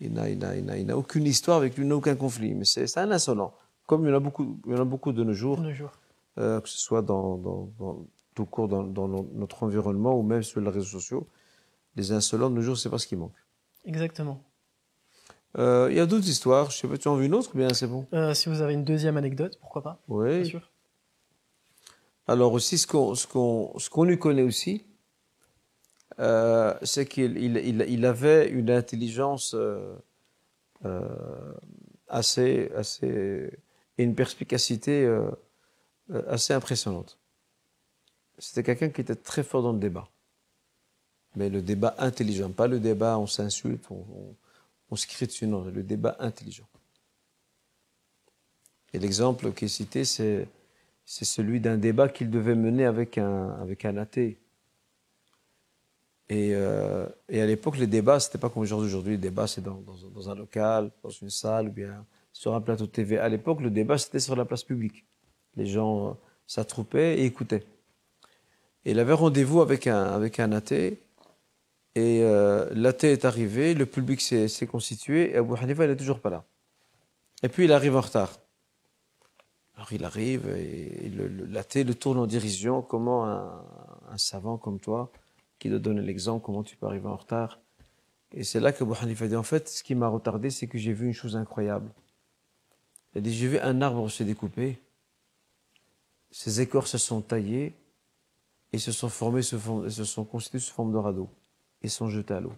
Il 0.00 0.12
n'a, 0.12 0.96
aucune 0.96 1.24
histoire 1.24 1.58
avec 1.58 1.76
lui, 1.76 1.84
il 1.84 1.88
n'a 1.88 1.96
aucun 1.96 2.16
conflit. 2.16 2.54
Mais 2.54 2.64
c'est 2.64 2.98
un 2.98 3.10
insolent. 3.10 3.54
Comme 3.86 4.04
il 4.04 4.08
y 4.10 4.12
en 4.12 4.16
a 4.16 4.20
beaucoup, 4.20 4.58
il 4.66 4.72
y 4.72 4.74
en 4.74 4.80
a 4.80 4.84
beaucoup 4.84 5.12
de 5.12 5.22
nos 5.24 5.32
jours, 5.34 5.56
de 5.58 5.62
nos 5.62 5.72
jours. 5.72 5.92
euh, 6.38 6.60
que 6.60 6.68
ce 6.68 6.78
soit 6.78 7.02
dans, 7.02 7.36
dans, 7.36 7.68
dans, 7.78 8.06
tout 8.34 8.46
court 8.46 8.68
dans, 8.68 8.82
dans 8.84 9.08
no- 9.08 9.28
notre 9.34 9.62
environnement 9.64 10.18
ou 10.18 10.22
même 10.22 10.42
sur 10.42 10.60
les 10.60 10.70
réseaux 10.70 10.98
sociaux. 11.00 11.26
Les 11.96 12.12
insolents 12.12 12.48
de 12.48 12.54
nos 12.54 12.62
jours, 12.62 12.78
c'est 12.78 12.88
pas 12.88 12.98
ce 12.98 13.06
qui 13.06 13.16
manque. 13.16 13.34
Exactement. 13.84 14.42
Euh, 15.58 15.88
il 15.90 15.96
y 15.96 16.00
a 16.00 16.06
d'autres 16.06 16.28
histoires. 16.28 16.70
Je 16.70 16.78
sais 16.78 16.88
pas, 16.88 16.96
tu 16.96 17.08
en 17.08 17.16
veux 17.16 17.24
une 17.24 17.34
autre 17.34 17.50
ou 17.54 17.58
bien 17.58 17.68
c'est 17.74 17.86
bon? 17.86 18.06
Euh, 18.14 18.32
si 18.32 18.48
vous 18.48 18.62
avez 18.62 18.72
une 18.72 18.84
deuxième 18.84 19.18
anecdote, 19.18 19.58
pourquoi 19.60 19.82
pas? 19.82 19.98
Bien 20.08 20.16
Oui. 20.16 20.46
sûr. 20.46 20.70
Alors 22.26 22.52
aussi, 22.54 22.78
ce 22.78 22.86
qu'on, 22.86 23.14
ce 23.14 23.26
qu'on, 23.26 23.78
ce 23.78 23.90
qu'on 23.90 24.04
lui 24.04 24.18
connaît 24.18 24.42
aussi, 24.42 24.86
euh, 26.20 26.72
c'est 26.82 27.04
qu'il 27.04 27.36
il, 27.36 27.56
il, 27.58 27.84
il 27.88 28.06
avait 28.06 28.48
une 28.48 28.70
intelligence 28.70 29.54
assez, 32.08 32.70
assez, 32.76 33.50
une 34.02 34.14
perspicacité 34.14 35.04
euh, 35.04 35.30
assez 36.28 36.52
impressionnante. 36.52 37.18
C'était 38.38 38.62
quelqu'un 38.62 38.88
qui 38.90 39.00
était 39.00 39.14
très 39.14 39.42
fort 39.42 39.62
dans 39.62 39.72
le 39.72 39.78
débat. 39.78 40.08
Mais 41.36 41.48
le 41.48 41.62
débat 41.62 41.94
intelligent, 41.98 42.50
pas 42.50 42.66
le 42.66 42.80
débat 42.80 43.18
on 43.18 43.26
s'insulte, 43.26 43.84
on, 43.90 44.04
on, 44.90 44.96
se 44.96 45.06
crie 45.06 45.26
dessus, 45.26 45.46
non, 45.46 45.64
le 45.64 45.82
débat 45.82 46.16
intelligent. 46.18 46.68
Et 48.92 48.98
l'exemple 48.98 49.52
qui 49.52 49.64
est 49.64 49.68
cité, 49.68 50.04
c'est 50.04 50.46
c'est 51.04 51.24
celui 51.24 51.60
d'un 51.60 51.76
débat 51.76 52.08
qu'il 52.08 52.30
devait 52.30 52.54
mener 52.54 52.84
avec 52.84 53.18
un, 53.18 53.50
avec 53.60 53.84
un 53.84 53.96
athée. 53.96 54.38
Et, 56.28 56.54
euh, 56.54 57.06
et 57.28 57.42
à 57.42 57.46
l'époque, 57.46 57.76
les 57.76 57.86
débats, 57.86 58.20
c'était 58.20 58.38
pas 58.38 58.48
comme. 58.48 58.62
Aujourd'hui, 58.62 59.12
les 59.12 59.18
débats, 59.18 59.46
c'est 59.46 59.60
dans, 59.60 59.80
dans, 59.80 59.96
dans 60.08 60.30
un 60.30 60.34
local, 60.34 60.90
dans 61.02 61.10
une 61.10 61.30
salle, 61.30 61.68
ou 61.68 61.72
bien 61.72 62.06
sur 62.32 62.54
un 62.54 62.60
plateau 62.60 62.86
TV. 62.86 63.18
À 63.18 63.28
l'époque, 63.28 63.60
le 63.60 63.70
débat, 63.70 63.98
c'était 63.98 64.20
sur 64.20 64.36
la 64.36 64.44
place 64.44 64.64
publique. 64.64 65.04
Les 65.56 65.66
gens 65.66 66.08
euh, 66.08 66.12
s'attroupaient 66.46 67.18
et 67.18 67.24
écoutaient. 67.24 67.64
Et 68.84 68.92
il 68.92 68.98
avait 68.98 69.12
rendez-vous 69.12 69.60
avec 69.60 69.86
un, 69.86 70.04
avec 70.04 70.40
un 70.40 70.52
athée. 70.52 71.02
Et 71.94 72.22
euh, 72.22 72.70
l'athée 72.74 73.12
est 73.12 73.24
arrivé, 73.24 73.74
le 73.74 73.84
public 73.84 74.20
s'est 74.20 74.66
constitué, 74.66 75.32
et 75.32 75.36
Abu 75.36 75.54
Hanifa, 75.60 75.84
il 75.84 75.90
n'est 75.90 75.96
toujours 75.96 76.20
pas 76.20 76.30
là. 76.30 76.44
Et 77.42 77.48
puis, 77.48 77.64
il 77.64 77.72
arrive 77.72 77.96
en 77.96 78.00
retard. 78.00 78.38
Alors 79.82 79.92
il 79.92 80.04
arrive 80.04 80.48
et 80.48 81.10
l'athée 81.48 81.82
le 81.82 81.94
tourne 81.94 82.18
en 82.18 82.26
dérision. 82.26 82.82
Comment 82.82 83.26
un, 83.26 84.18
savant 84.18 84.58
comme 84.58 84.78
toi, 84.78 85.10
qui 85.58 85.70
te 85.70 85.74
donne 85.74 86.00
l'exemple, 86.00 86.44
comment 86.44 86.62
tu 86.62 86.76
peux 86.76 86.86
arriver 86.86 87.08
en 87.08 87.16
retard? 87.16 87.58
Et 88.32 88.44
c'est 88.44 88.60
là 88.60 88.72
que 88.72 88.84
Abu 88.84 88.92
Hanifa 89.00 89.26
dit, 89.26 89.36
en 89.36 89.42
fait, 89.42 89.68
ce 89.68 89.82
qui 89.82 89.94
m'a 89.94 90.08
retardé, 90.08 90.50
c'est 90.50 90.66
que 90.66 90.78
j'ai 90.78 90.92
vu 90.92 91.06
une 91.06 91.12
chose 91.12 91.36
incroyable. 91.36 91.90
Il 93.14 93.18
a 93.18 93.20
dit, 93.20 93.32
j'ai 93.32 93.48
vu 93.48 93.58
un 93.58 93.82
arbre 93.82 94.08
se 94.08 94.22
découper, 94.22 94.78
ses 96.30 96.60
écorces 96.60 96.92
se 96.92 96.98
sont 96.98 97.20
taillées 97.20 97.74
et 98.72 98.78
se 98.78 98.90
sont 98.92 99.10
formées, 99.10 99.42
se, 99.42 99.56
form- 99.56 99.88
se 99.90 100.04
sont 100.04 100.24
constituées 100.24 100.60
sous 100.60 100.72
forme 100.72 100.92
de 100.92 100.96
radeau 100.98 101.28
et 101.82 101.88
sont 101.88 102.08
jetées 102.08 102.34
à 102.34 102.40
l'eau. 102.40 102.54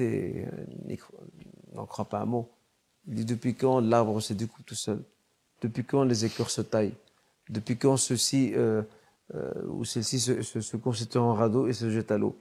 Euh, 0.00 0.64
n'y 0.86 0.96
cro- 0.96 1.12
n'en 1.74 1.84
croit 1.84 2.06
pas 2.06 2.20
un 2.20 2.24
mot. 2.24 2.50
Il 3.06 3.14
dit, 3.16 3.24
depuis 3.26 3.54
quand 3.54 3.80
l'arbre 3.80 4.20
se 4.20 4.32
découpe 4.32 4.64
tout 4.64 4.74
seul? 4.74 5.02
Depuis 5.60 5.84
quand 5.84 6.04
les 6.04 6.24
écorces 6.24 6.54
se 6.54 6.62
taillent? 6.62 6.94
Depuis 7.50 7.76
quand 7.76 7.98
ceci 7.98 8.52
euh, 8.54 8.82
euh, 9.34 9.66
ou 9.66 9.84
celle-ci 9.84 10.18
se, 10.18 10.40
se, 10.42 10.76
constitue 10.78 11.18
en 11.18 11.34
radeau 11.34 11.66
et 11.66 11.74
se 11.74 11.90
jette 11.90 12.10
à 12.10 12.16
l'eau? 12.16 12.38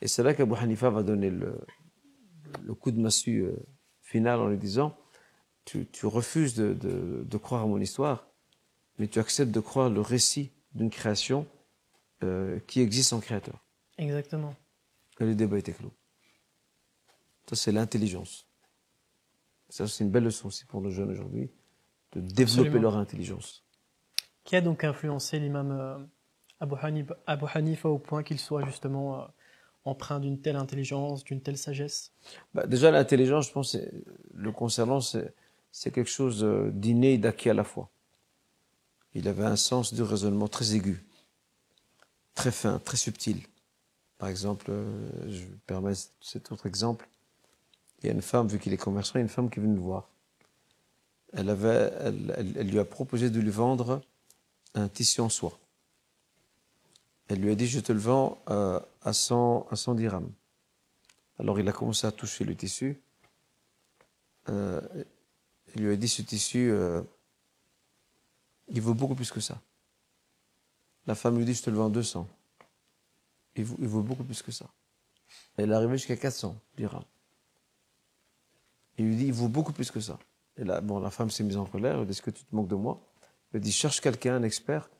Et 0.00 0.08
c'est 0.08 0.24
là 0.24 0.34
qu'Abu 0.34 0.54
Hanifa 0.54 0.90
va 0.90 1.04
donner 1.04 1.30
le, 1.30 1.54
le 2.64 2.74
coup 2.74 2.90
de 2.90 3.00
massue 3.00 3.44
euh, 3.44 3.52
final 4.10 4.40
en 4.40 4.48
lui 4.48 4.58
disant 4.58 4.96
tu, 5.64 5.86
tu 5.86 6.06
refuses 6.06 6.54
de, 6.54 6.74
de, 6.74 7.22
de 7.24 7.36
croire 7.38 7.62
à 7.62 7.66
mon 7.66 7.80
histoire, 7.80 8.26
mais 8.98 9.06
tu 9.06 9.18
acceptes 9.20 9.52
de 9.52 9.60
croire 9.60 9.88
le 9.88 10.00
récit 10.00 10.50
d'une 10.74 10.90
création 10.90 11.46
euh, 12.24 12.58
qui 12.66 12.80
existe 12.80 13.12
en 13.12 13.20
créateur. 13.20 13.64
Exactement. 13.98 14.54
Que 15.16 15.24
le 15.24 15.34
débat 15.34 15.58
était 15.58 15.72
clos. 15.72 15.92
Ça, 17.48 17.56
c'est 17.56 17.72
l'intelligence. 17.72 18.46
Ça, 19.68 19.86
c'est 19.86 20.02
une 20.04 20.10
belle 20.10 20.24
leçon 20.24 20.48
aussi 20.48 20.64
pour 20.64 20.80
nos 20.80 20.90
jeunes 20.90 21.10
aujourd'hui, 21.10 21.50
de 22.12 22.20
développer 22.20 22.60
Absolument. 22.62 22.82
leur 22.82 22.96
intelligence. 22.96 23.64
Qui 24.44 24.56
a 24.56 24.60
donc 24.60 24.82
influencé 24.82 25.38
l'imam 25.38 25.70
euh, 25.70 25.98
Abu, 26.58 26.74
Hanif- 26.76 27.14
Abu 27.26 27.44
Hanifa 27.54 27.88
au 27.88 27.98
point 27.98 28.22
qu'il 28.24 28.38
soit 28.40 28.64
justement 28.66 29.22
euh, 29.22 29.26
empreint 29.84 30.20
d'une 30.20 30.40
telle 30.40 30.56
intelligence, 30.56 31.24
d'une 31.24 31.40
telle 31.40 31.58
sagesse? 31.58 32.12
Bah, 32.54 32.66
déjà, 32.66 32.90
l'intelligence, 32.90 33.48
je 33.48 33.52
pense, 33.52 33.76
le 34.34 34.52
concernant, 34.52 35.00
c'est 35.00 35.90
quelque 35.90 36.10
chose 36.10 36.44
euh, 36.44 36.70
d'inné 36.70 37.14
et 37.14 37.18
d'acquis 37.18 37.50
à 37.50 37.54
la 37.54 37.64
fois. 37.64 37.90
Il 39.14 39.26
avait 39.26 39.44
un 39.44 39.56
sens 39.56 39.92
du 39.92 40.02
raisonnement 40.02 40.48
très 40.48 40.74
aigu, 40.74 41.04
très 42.34 42.52
fin, 42.52 42.78
très 42.78 42.96
subtil. 42.96 43.42
Par 44.18 44.28
exemple, 44.28 44.66
euh, 44.68 45.08
je 45.28 45.42
me 45.42 45.56
permets 45.66 45.94
cet 46.20 46.52
autre 46.52 46.66
exemple. 46.66 47.08
Il 48.02 48.06
y 48.06 48.10
a 48.10 48.12
une 48.12 48.22
femme, 48.22 48.48
vu 48.48 48.58
qu'il 48.58 48.72
est 48.72 48.78
commerçant, 48.78 49.12
il 49.14 49.18
y 49.18 49.20
a 49.20 49.22
une 49.22 49.28
femme 49.28 49.50
qui 49.50 49.58
est 49.58 49.62
venue 49.62 49.74
le 49.74 49.80
voir. 49.80 50.08
Elle 51.32 51.46
lui 52.68 52.78
a 52.78 52.84
proposé 52.84 53.30
de 53.30 53.40
lui 53.40 53.50
vendre 53.50 54.00
un 54.74 54.88
tissu 54.88 55.20
en 55.20 55.28
soie. 55.28 55.58
Elle 57.30 57.38
lui 57.38 57.52
a 57.52 57.54
dit, 57.54 57.68
je 57.68 57.78
te 57.78 57.92
le 57.92 58.00
vends 58.00 58.42
à, 58.46 59.12
100, 59.12 59.68
à 59.70 59.76
100 59.76 59.94
dirhams. 59.94 60.32
Alors 61.38 61.60
il 61.60 61.68
a 61.68 61.72
commencé 61.72 62.04
à 62.04 62.10
toucher 62.10 62.44
le 62.44 62.56
tissu. 62.56 63.00
Euh, 64.48 64.80
il 65.76 65.84
lui 65.84 65.92
a 65.92 65.96
dit, 65.96 66.08
ce 66.08 66.22
tissu, 66.22 66.72
euh, 66.72 67.02
il 68.66 68.80
vaut 68.80 68.94
beaucoup 68.94 69.14
plus 69.14 69.30
que 69.30 69.38
ça. 69.38 69.60
La 71.06 71.14
femme 71.14 71.38
lui 71.38 71.44
dit, 71.44 71.54
je 71.54 71.62
te 71.62 71.70
le 71.70 71.76
vends 71.76 71.88
200. 71.88 72.28
Il 73.54 73.64
vaut, 73.64 73.76
il 73.78 73.86
vaut 73.86 74.02
beaucoup 74.02 74.24
plus 74.24 74.42
que 74.42 74.50
ça. 74.50 74.66
Elle 75.56 75.70
est 75.70 75.74
arrivée 75.74 75.98
jusqu'à 75.98 76.16
400 76.16 76.56
dirhams. 76.76 77.04
Il 78.98 79.06
lui 79.06 79.14
dit, 79.14 79.26
il 79.26 79.32
vaut 79.32 79.48
beaucoup 79.48 79.72
plus 79.72 79.92
que 79.92 80.00
ça. 80.00 80.18
Et 80.56 80.64
là, 80.64 80.80
bon, 80.80 80.98
la 80.98 81.10
femme 81.10 81.30
s'est 81.30 81.44
mise 81.44 81.56
en 81.56 81.64
colère. 81.64 82.00
Elle 82.00 82.06
dit, 82.06 82.10
est-ce 82.10 82.22
que 82.22 82.32
tu 82.32 82.44
te 82.44 82.52
moques 82.56 82.68
de 82.68 82.74
moi? 82.74 83.00
Elle 83.52 83.60
dit, 83.60 83.70
cherche 83.70 84.00
quelqu'un, 84.00 84.34
un 84.34 84.42
expert, 84.42 84.90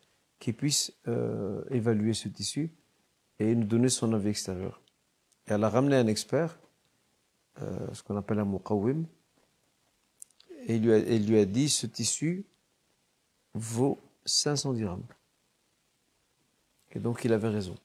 qui 0.41 0.53
puisse 0.53 0.93
euh, 1.07 1.63
évaluer 1.71 2.15
ce 2.15 2.29
tissu 2.29 2.71
et 3.39 3.55
nous 3.55 3.67
donner 3.67 3.91
son 3.91 4.13
avis 4.13 4.31
extérieur. 4.31 4.81
Et 5.47 5.53
elle 5.53 5.63
a 5.63 5.69
ramené 5.69 5.97
un 5.97 6.07
expert, 6.07 6.59
euh, 7.63 7.87
ce 7.93 8.03
qu'on 8.03 8.17
appelle 8.17 8.41
un 8.41 8.45
muqawwim, 8.45 9.05
et 10.67 10.77
il 10.77 10.83
lui, 10.83 10.93
a, 10.93 10.99
lui 10.99 11.39
a 11.39 11.45
dit, 11.45 11.69
ce 11.69 11.87
tissu 11.87 12.45
vaut 13.55 13.99
500 14.25 14.73
dirhams. 14.73 15.07
Et 16.93 16.99
donc 16.99 17.25
il 17.25 17.33
avait 17.33 17.49
raison. 17.49 17.77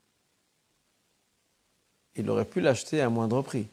Il 2.15 2.29
aurait 2.29 2.45
pu 2.45 2.61
l'acheter 2.61 3.01
à 3.01 3.07
un 3.07 3.09
moindre 3.09 3.41
prix. 3.41 3.67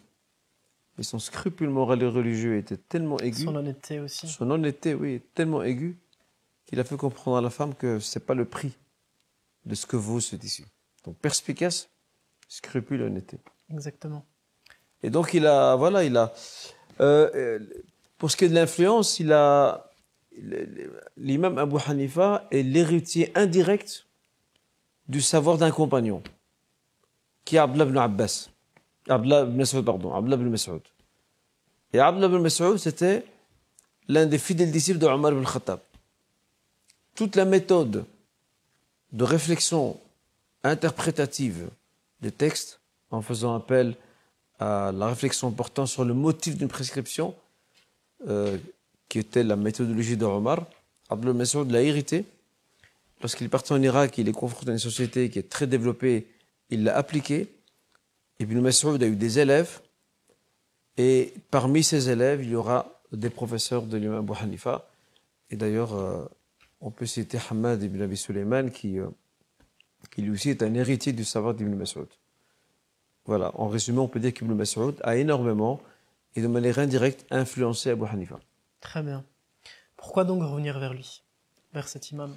Mais 0.99 1.05
son 1.05 1.19
scrupule 1.19 1.71
moral 1.71 2.03
et 2.03 2.07
religieux 2.07 2.57
était 2.57 2.77
tellement 2.77 3.19
aigu. 3.21 3.45
Son 3.45 3.55
honnêteté 3.55 4.01
aussi. 4.01 4.29
Son 4.29 4.51
honnêteté, 4.51 4.95
oui, 4.95 5.23
tellement 5.35 5.63
aigu 5.63 5.97
qu'il 6.73 6.81
a 6.81 6.85
fait 6.85 6.97
comprendre 6.97 7.37
à 7.37 7.43
la 7.43 7.51
femme 7.51 7.75
que 7.75 8.01
c'est 8.01 8.25
pas 8.25 8.33
le 8.33 8.47
prix 8.47 8.73
de 9.67 9.75
ce 9.75 9.85
que 9.85 9.97
vaut 9.97 10.21
ce 10.21 10.37
tissu. 10.37 10.65
Donc 11.05 11.19
perspicace, 11.19 11.91
scrupule, 12.49 13.03
honnêteté. 13.03 13.37
Exactement. 13.71 14.25
Et 15.03 15.11
donc 15.11 15.35
il 15.35 15.47
a, 15.47 15.77
voilà, 15.77 16.03
il 16.03 16.17
a. 16.17 16.33
Euh, 17.01 17.31
euh, 17.35 17.59
pour 18.17 18.31
ce 18.31 18.39
qui 18.39 18.47
est 18.47 18.49
de 18.49 18.55
l'influence, 18.55 19.21
il 19.21 19.35
a. 19.35 19.91
L'imam 21.19 21.59
Abu 21.59 21.77
Hanifa 21.87 22.49
est 22.51 22.63
l'héritier 22.63 23.33
indirect 23.35 24.07
du 25.07 25.21
savoir 25.21 25.59
d'un 25.59 25.71
compagnon, 25.71 26.23
qui 27.45 27.57
est 27.57 27.59
Abdullah 27.59 27.85
ibn 27.85 27.99
Abbas. 27.99 28.49
Abdullah 29.11 29.43
ibn 29.43 29.59
Mas'ud, 29.59 29.85
pardon, 29.85 30.15
Abdullah 30.15 30.37
ibn 30.37 30.49
Mas'ud. 30.49 30.81
Et 31.93 31.99
Abdullah 31.99 32.29
ibn 32.29 32.39
Mas'ud, 32.39 32.79
c'était 32.79 33.27
l'un 34.09 34.25
des 34.25 34.39
fidèles 34.39 34.71
disciples 34.71 35.01
de 35.01 35.07
Omar 35.07 35.33
ibn 35.33 35.45
Khattab. 35.45 35.81
Toute 37.15 37.37
la 37.37 37.45
méthode 37.45 38.05
de 39.13 39.25
réflexion 39.25 40.01
interprétative 40.65 41.69
des 42.21 42.33
textes, 42.33 42.81
en 43.11 43.21
faisant 43.21 43.55
appel 43.55 43.97
à 44.59 44.93
la 44.93 45.09
réflexion 45.09 45.51
portant 45.51 45.87
sur 45.87 46.05
le 46.05 46.15
motif 46.15 46.57
d'une 46.57 46.69
prescription, 46.69 47.35
euh, 48.29 48.57
qui 49.09 49.19
était 49.19 49.43
la 49.43 49.57
méthodologie 49.57 50.17
de 50.17 50.25
Omar, 50.25 50.67
Abdullah 51.11 51.35
Mas'ud 51.35 51.71
l'a 51.71 51.83
hérité. 51.83 52.25
Lorsqu'il 53.21 53.47
est 53.47 53.51
parti 53.51 53.73
en 53.73 53.83
Irak, 53.83 54.17
il 54.17 54.29
est 54.29 54.33
confronté 54.33 54.71
à 54.71 54.73
une 54.73 54.79
société 54.79 55.29
qui 55.29 55.39
est 55.39 55.49
très 55.49 55.67
développée, 55.67 56.27
il 56.71 56.85
l'a 56.85 56.97
appliqué. 56.97 57.49
Ibn 58.41 58.59
Mas'ud 58.61 59.03
a 59.03 59.07
eu 59.07 59.17
des 59.17 59.39
élèves, 59.39 59.81
et 60.97 61.35
parmi 61.51 61.83
ces 61.83 62.11
élèves, 62.11 62.43
il 62.43 62.51
y 62.51 62.55
aura 62.55 63.01
des 63.13 63.31
professeurs 63.31 63.83
de 63.83 63.97
l'imam 63.97 64.19
Abu 64.19 64.33
Hanifa. 64.41 64.89
Et 65.51 65.57
d'ailleurs, 65.57 65.95
euh, 65.95 66.25
on 66.83 66.91
peut 66.91 67.07
citer 67.07 67.39
Hamad 67.49 67.83
ibn 67.83 68.03
Abi 68.03 68.17
Sulaiman, 68.17 68.71
qui, 68.71 68.99
euh, 68.99 69.09
qui 70.11 70.23
lui 70.23 70.31
aussi 70.31 70.51
est 70.51 70.63
un 70.63 70.75
héritier 70.75 71.13
du 71.13 71.25
savoir 71.25 71.55
d'Ibn 71.55 71.75
Mas'ud. 71.75 72.09
Voilà, 73.25 73.53
en 73.55 73.69
résumé, 73.69 74.01
on 74.01 74.09
peut 74.09 74.19
dire 74.19 74.35
qu'Ibn 74.35 74.53
Mas'ud 74.55 74.97
a 75.03 75.17
énormément 75.17 75.81
et 76.35 76.43
de 76.43 76.49
manière 76.49 76.79
indirecte 76.81 77.25
influencé 77.31 77.91
Abu 77.91 78.05
Hanifa. 78.05 78.41
Très 78.81 79.03
bien. 79.03 79.25
Pourquoi 79.97 80.25
donc 80.25 80.43
revenir 80.43 80.79
vers 80.81 80.93
lui, 80.93 81.23
vers 81.73 81.87
cet 81.87 82.11
imam? 82.11 82.37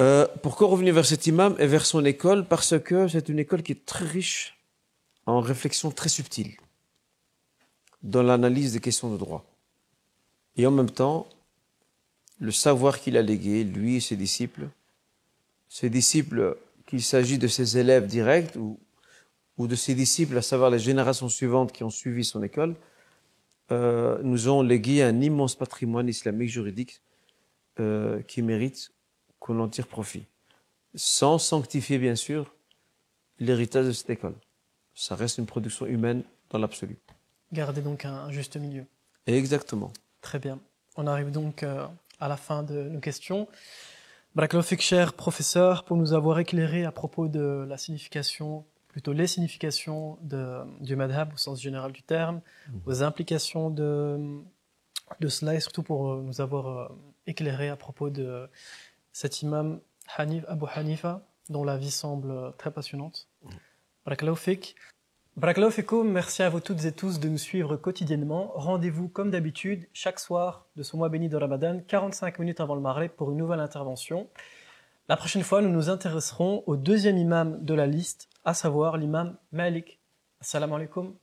Euh, 0.00 0.26
Pourquoi 0.42 0.66
revenir 0.68 0.94
vers 0.94 1.06
cet 1.06 1.26
imam 1.28 1.54
et 1.60 1.66
vers 1.66 1.86
son 1.86 2.04
école? 2.04 2.44
Parce 2.44 2.78
que 2.78 3.06
c'est 3.06 3.28
une 3.28 3.38
école 3.38 3.62
qui 3.62 3.72
est 3.72 3.86
très 3.86 4.04
riche 4.04 4.58
en 5.26 5.40
réflexion 5.40 5.92
très 5.92 6.08
subtile 6.08 6.56
dans 8.02 8.22
l'analyse 8.22 8.72
des 8.72 8.80
questions 8.80 9.12
de 9.12 9.16
droit. 9.16 9.44
Et 10.56 10.66
en 10.66 10.70
même 10.72 10.90
temps, 10.90 11.28
le 12.38 12.50
savoir 12.50 13.00
qu'il 13.00 13.16
a 13.16 13.22
légué, 13.22 13.64
lui 13.64 13.96
et 13.96 14.00
ses 14.00 14.16
disciples, 14.16 14.68
ses 15.68 15.90
disciples, 15.90 16.56
qu'il 16.86 17.02
s'agit 17.02 17.38
de 17.38 17.48
ses 17.48 17.78
élèves 17.78 18.06
directs 18.06 18.56
ou, 18.56 18.78
ou 19.58 19.66
de 19.66 19.74
ses 19.74 19.94
disciples, 19.94 20.38
à 20.38 20.42
savoir 20.42 20.70
les 20.70 20.78
générations 20.78 21.28
suivantes 21.28 21.72
qui 21.72 21.84
ont 21.84 21.90
suivi 21.90 22.24
son 22.24 22.42
école, 22.42 22.74
euh, 23.70 24.18
nous 24.22 24.48
ont 24.48 24.62
légué 24.62 25.02
un 25.02 25.20
immense 25.20 25.54
patrimoine 25.54 26.08
islamique 26.08 26.48
juridique 26.48 27.02
euh, 27.80 28.22
qui 28.22 28.40
mérite 28.40 28.92
qu'on 29.38 29.60
en 29.60 29.68
tire 29.68 29.86
profit, 29.86 30.24
sans 30.94 31.38
sanctifier 31.38 31.98
bien 31.98 32.14
sûr 32.14 32.54
l'héritage 33.38 33.86
de 33.86 33.92
cette 33.92 34.10
école 34.10 34.34
ça 34.98 35.14
reste 35.14 35.38
une 35.38 35.46
production 35.46 35.86
humaine 35.86 36.24
dans 36.50 36.58
l'absolu. 36.58 36.96
Garder 37.52 37.82
donc 37.82 38.04
un 38.04 38.30
juste 38.32 38.56
milieu. 38.56 38.84
Exactement. 39.26 39.92
Très 40.20 40.40
bien. 40.40 40.58
On 40.96 41.06
arrive 41.06 41.30
donc 41.30 41.62
euh, 41.62 41.86
à 42.20 42.28
la 42.28 42.36
fin 42.36 42.62
de 42.62 42.88
nos 42.88 43.00
questions. 43.00 43.48
Barakalofik, 44.34 44.80
cher 44.80 45.14
professeur, 45.14 45.84
pour 45.84 45.96
nous 45.96 46.12
avoir 46.12 46.38
éclairé 46.38 46.84
à 46.84 46.92
propos 46.92 47.28
de 47.28 47.64
la 47.68 47.76
signification, 47.76 48.64
plutôt 48.88 49.12
les 49.12 49.26
significations 49.26 50.18
de, 50.22 50.62
du 50.80 50.96
madhab 50.96 51.32
au 51.32 51.36
sens 51.36 51.60
général 51.60 51.92
du 51.92 52.02
terme, 52.02 52.40
mmh. 52.68 52.72
aux 52.86 53.02
implications 53.02 53.70
de, 53.70 54.40
de 55.20 55.28
cela 55.28 55.54
et 55.54 55.60
surtout 55.60 55.82
pour 55.82 56.12
euh, 56.12 56.22
nous 56.22 56.40
avoir 56.40 56.66
euh, 56.68 56.88
éclairé 57.26 57.68
à 57.68 57.76
propos 57.76 58.10
de 58.10 58.48
cet 59.12 59.42
imam 59.42 59.80
Hanif, 60.16 60.44
Abu 60.46 60.66
Hanifa, 60.74 61.26
dont 61.48 61.64
la 61.64 61.76
vie 61.76 61.90
semble 61.90 62.52
très 62.58 62.70
passionnante. 62.70 63.28
Mmh. 63.42 63.48
Barakallahu 65.38 66.02
merci 66.02 66.42
à 66.42 66.48
vous 66.48 66.58
toutes 66.58 66.84
et 66.84 66.90
tous 66.90 67.20
de 67.20 67.28
nous 67.28 67.38
suivre 67.38 67.76
quotidiennement. 67.76 68.50
Rendez-vous 68.56 69.06
comme 69.06 69.30
d'habitude 69.30 69.86
chaque 69.92 70.18
soir 70.18 70.66
de 70.74 70.82
ce 70.82 70.96
mois 70.96 71.08
béni 71.10 71.28
de 71.28 71.36
Ramadan, 71.36 71.78
45 71.86 72.40
minutes 72.40 72.58
avant 72.58 72.74
le 72.74 72.80
Maghreb 72.80 73.12
pour 73.12 73.30
une 73.30 73.36
nouvelle 73.36 73.60
intervention. 73.60 74.26
La 75.08 75.16
prochaine 75.16 75.44
fois, 75.44 75.62
nous 75.62 75.68
nous 75.68 75.90
intéresserons 75.90 76.64
au 76.66 76.74
deuxième 76.74 77.16
imam 77.16 77.64
de 77.64 77.72
la 77.72 77.86
liste, 77.86 78.28
à 78.44 78.52
savoir 78.52 78.96
l'imam 78.96 79.36
Malik. 79.52 80.00
Assalamu 80.40 80.74
alaikum 80.74 81.14